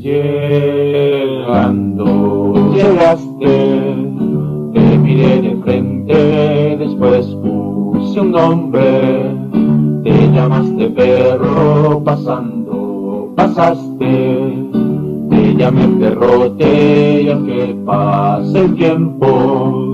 Llegando, 0.07 2.05
llegaste, 2.73 3.53
te 4.73 4.99
miré 4.99 5.43
de 5.43 5.57
frente, 5.65 6.77
después 6.79 7.27
puse 7.43 8.21
un 8.21 8.31
nombre, 8.31 9.35
te 10.05 10.31
llamaste 10.31 10.91
perro 10.91 12.05
pasando, 12.05 13.33
pasaste, 13.35 14.71
te 15.29 15.55
llamé 15.57 15.89
perrote 15.99 17.23
y 17.23 17.29
aunque 17.29 17.75
pase 17.85 18.61
el 18.61 18.77
tiempo, 18.77 19.93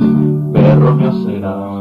perro 0.52 0.94
me 0.94 1.10
será. 1.24 1.71